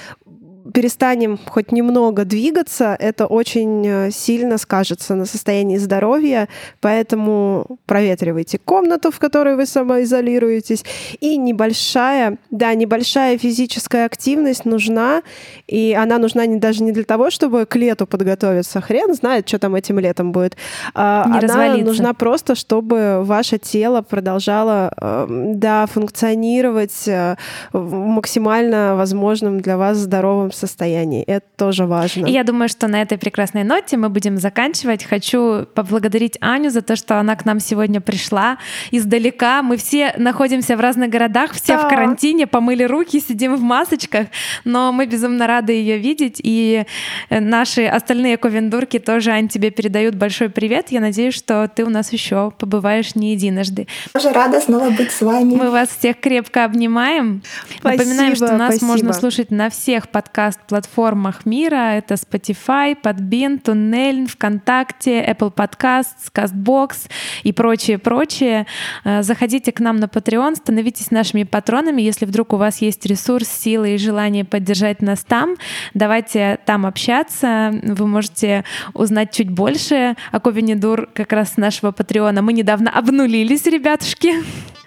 перестанем 0.72 1.38
хоть 1.46 1.72
немного 1.72 2.24
двигаться, 2.24 2.96
это 2.98 3.26
очень 3.26 3.86
э, 3.86 4.10
сильно 4.10 4.58
скажется 4.58 5.14
на 5.14 5.24
состоянии 5.24 5.76
здоровья, 5.78 6.48
поэтому 6.80 7.78
проветривайте 7.86 8.58
комнату, 8.58 9.10
в 9.10 9.18
которой 9.18 9.56
вы 9.56 9.66
самоизолируетесь, 9.66 10.84
и 11.20 11.36
небольшая, 11.36 12.38
да, 12.50 12.74
небольшая 12.74 13.38
физическая 13.38 14.06
активность 14.06 14.64
нужна, 14.64 15.22
и 15.66 15.96
она 15.98 16.18
нужна 16.18 16.46
не, 16.46 16.58
даже 16.58 16.82
не 16.82 16.92
для 16.92 17.04
того, 17.04 17.30
чтобы 17.30 17.66
к 17.66 17.76
лету 17.76 18.06
подготовиться, 18.06 18.80
хрен 18.80 19.14
знает, 19.14 19.48
что 19.48 19.58
там 19.58 19.74
этим 19.74 19.98
летом 19.98 20.32
будет, 20.32 20.56
а 20.94 21.24
не 21.26 21.32
она 21.32 21.40
развалиться. 21.40 21.84
нужна 21.84 22.14
просто, 22.14 22.54
чтобы 22.54 23.22
ваше 23.24 23.58
тело 23.58 24.02
продолжало, 24.02 24.92
эм, 25.00 25.58
да, 25.58 25.86
функционировать 25.86 27.08
э, 27.08 27.36
в 27.72 27.94
максимально 27.94 28.94
возможном 28.96 29.60
для 29.60 29.76
вас 29.76 29.98
здоровом 29.98 30.51
состоянии. 30.54 31.22
Это 31.24 31.46
тоже 31.56 31.86
важно. 31.86 32.26
И 32.26 32.32
я 32.32 32.44
думаю, 32.44 32.68
что 32.68 32.88
на 32.88 33.02
этой 33.02 33.18
прекрасной 33.18 33.64
ноте 33.64 33.96
мы 33.96 34.08
будем 34.08 34.36
заканчивать. 34.36 35.04
Хочу 35.04 35.66
поблагодарить 35.74 36.36
Аню 36.40 36.70
за 36.70 36.82
то, 36.82 36.96
что 36.96 37.18
она 37.18 37.36
к 37.36 37.44
нам 37.44 37.60
сегодня 37.60 38.00
пришла 38.00 38.58
издалека. 38.90 39.62
Мы 39.62 39.76
все 39.76 40.14
находимся 40.16 40.76
в 40.76 40.80
разных 40.80 41.10
городах, 41.10 41.52
все 41.52 41.76
да. 41.76 41.86
в 41.86 41.88
карантине, 41.88 42.46
помыли 42.46 42.84
руки, 42.84 43.20
сидим 43.20 43.56
в 43.56 43.60
масочках, 43.60 44.26
но 44.64 44.92
мы 44.92 45.06
безумно 45.06 45.46
рады 45.46 45.72
ее 45.72 45.98
видеть. 45.98 46.40
И 46.42 46.84
э, 47.30 47.40
наши 47.40 47.84
остальные 47.84 48.36
ковендурки 48.36 48.98
тоже, 48.98 49.30
Ань, 49.30 49.48
тебе 49.48 49.70
передают 49.70 50.14
большой 50.14 50.48
привет. 50.48 50.90
Я 50.90 51.00
надеюсь, 51.00 51.34
что 51.34 51.68
ты 51.68 51.84
у 51.84 51.88
нас 51.88 52.12
еще 52.12 52.52
побываешь 52.58 53.14
не 53.14 53.32
единожды. 53.32 53.86
Тоже 54.12 54.30
рада 54.32 54.60
снова 54.60 54.90
быть 54.90 55.10
с 55.10 55.20
вами. 55.20 55.54
Мы 55.54 55.70
вас 55.70 55.88
всех 55.88 56.18
крепко 56.20 56.64
обнимаем. 56.64 57.42
Спасибо, 57.78 58.02
Напоминаем, 58.04 58.36
что 58.36 58.56
нас 58.56 58.76
спасибо. 58.76 58.86
можно 58.86 59.12
слушать 59.12 59.50
на 59.50 59.70
всех 59.70 60.08
подкаст-платформах 60.42 61.46
мира. 61.46 61.96
Это 61.96 62.14
Spotify, 62.14 62.96
Podbean, 63.00 63.62
Tunnel, 63.62 64.26
ВКонтакте, 64.26 65.24
Apple 65.24 65.54
Podcasts, 65.54 66.30
CastBox 66.34 67.08
и 67.44 67.52
прочее-прочее. 67.52 68.66
Э, 69.04 69.22
заходите 69.22 69.70
к 69.70 69.80
нам 69.80 69.96
на 69.96 70.06
Patreon, 70.06 70.56
становитесь 70.56 71.10
нашими 71.10 71.44
патронами. 71.44 72.02
Если 72.02 72.26
вдруг 72.26 72.52
у 72.54 72.56
вас 72.56 72.82
есть 72.82 73.06
ресурс, 73.06 73.48
силы 73.48 73.94
и 73.94 73.98
желание 73.98 74.44
поддержать 74.44 75.00
нас 75.00 75.20
там, 75.20 75.54
давайте 75.94 76.58
там 76.66 76.86
общаться. 76.86 77.72
Вы 77.82 78.06
можете 78.06 78.64
узнать 78.94 79.32
чуть 79.32 79.50
больше 79.50 80.16
о 80.32 80.40
Ковенидур 80.40 81.08
как 81.14 81.32
раз 81.32 81.56
нашего 81.56 81.92
Патреона. 81.92 82.42
Мы 82.42 82.52
недавно 82.52 82.90
обнулились, 82.90 83.66
ребятушки. 83.66 84.32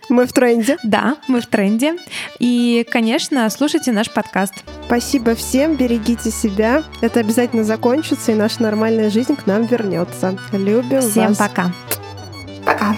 Мы 0.10 0.26
в 0.26 0.34
тренде. 0.34 0.78
Да, 0.84 1.18
мы 1.28 1.42
в 1.42 1.48
тренде. 1.48 1.96
И, 2.40 2.86
конечно, 2.90 3.50
слушайте 3.50 3.92
наш 3.92 4.12
подкаст. 4.12 4.54
Спасибо 4.86 5.36
всем, 5.36 5.76
берегите 5.76 6.32
себя. 6.32 6.84
Это 7.02 7.20
обязательно 7.20 7.64
закончится, 7.64 8.32
и 8.32 8.36
наша 8.36 8.62
нормальная 8.62 9.10
жизнь 9.10 9.36
к 9.36 9.48
нам 9.48 9.66
вернется. 9.66 10.38
Любим 10.52 11.02
Всем 11.02 11.34
вас. 11.34 11.38
пока. 11.38 11.72
Пока. 12.66 12.96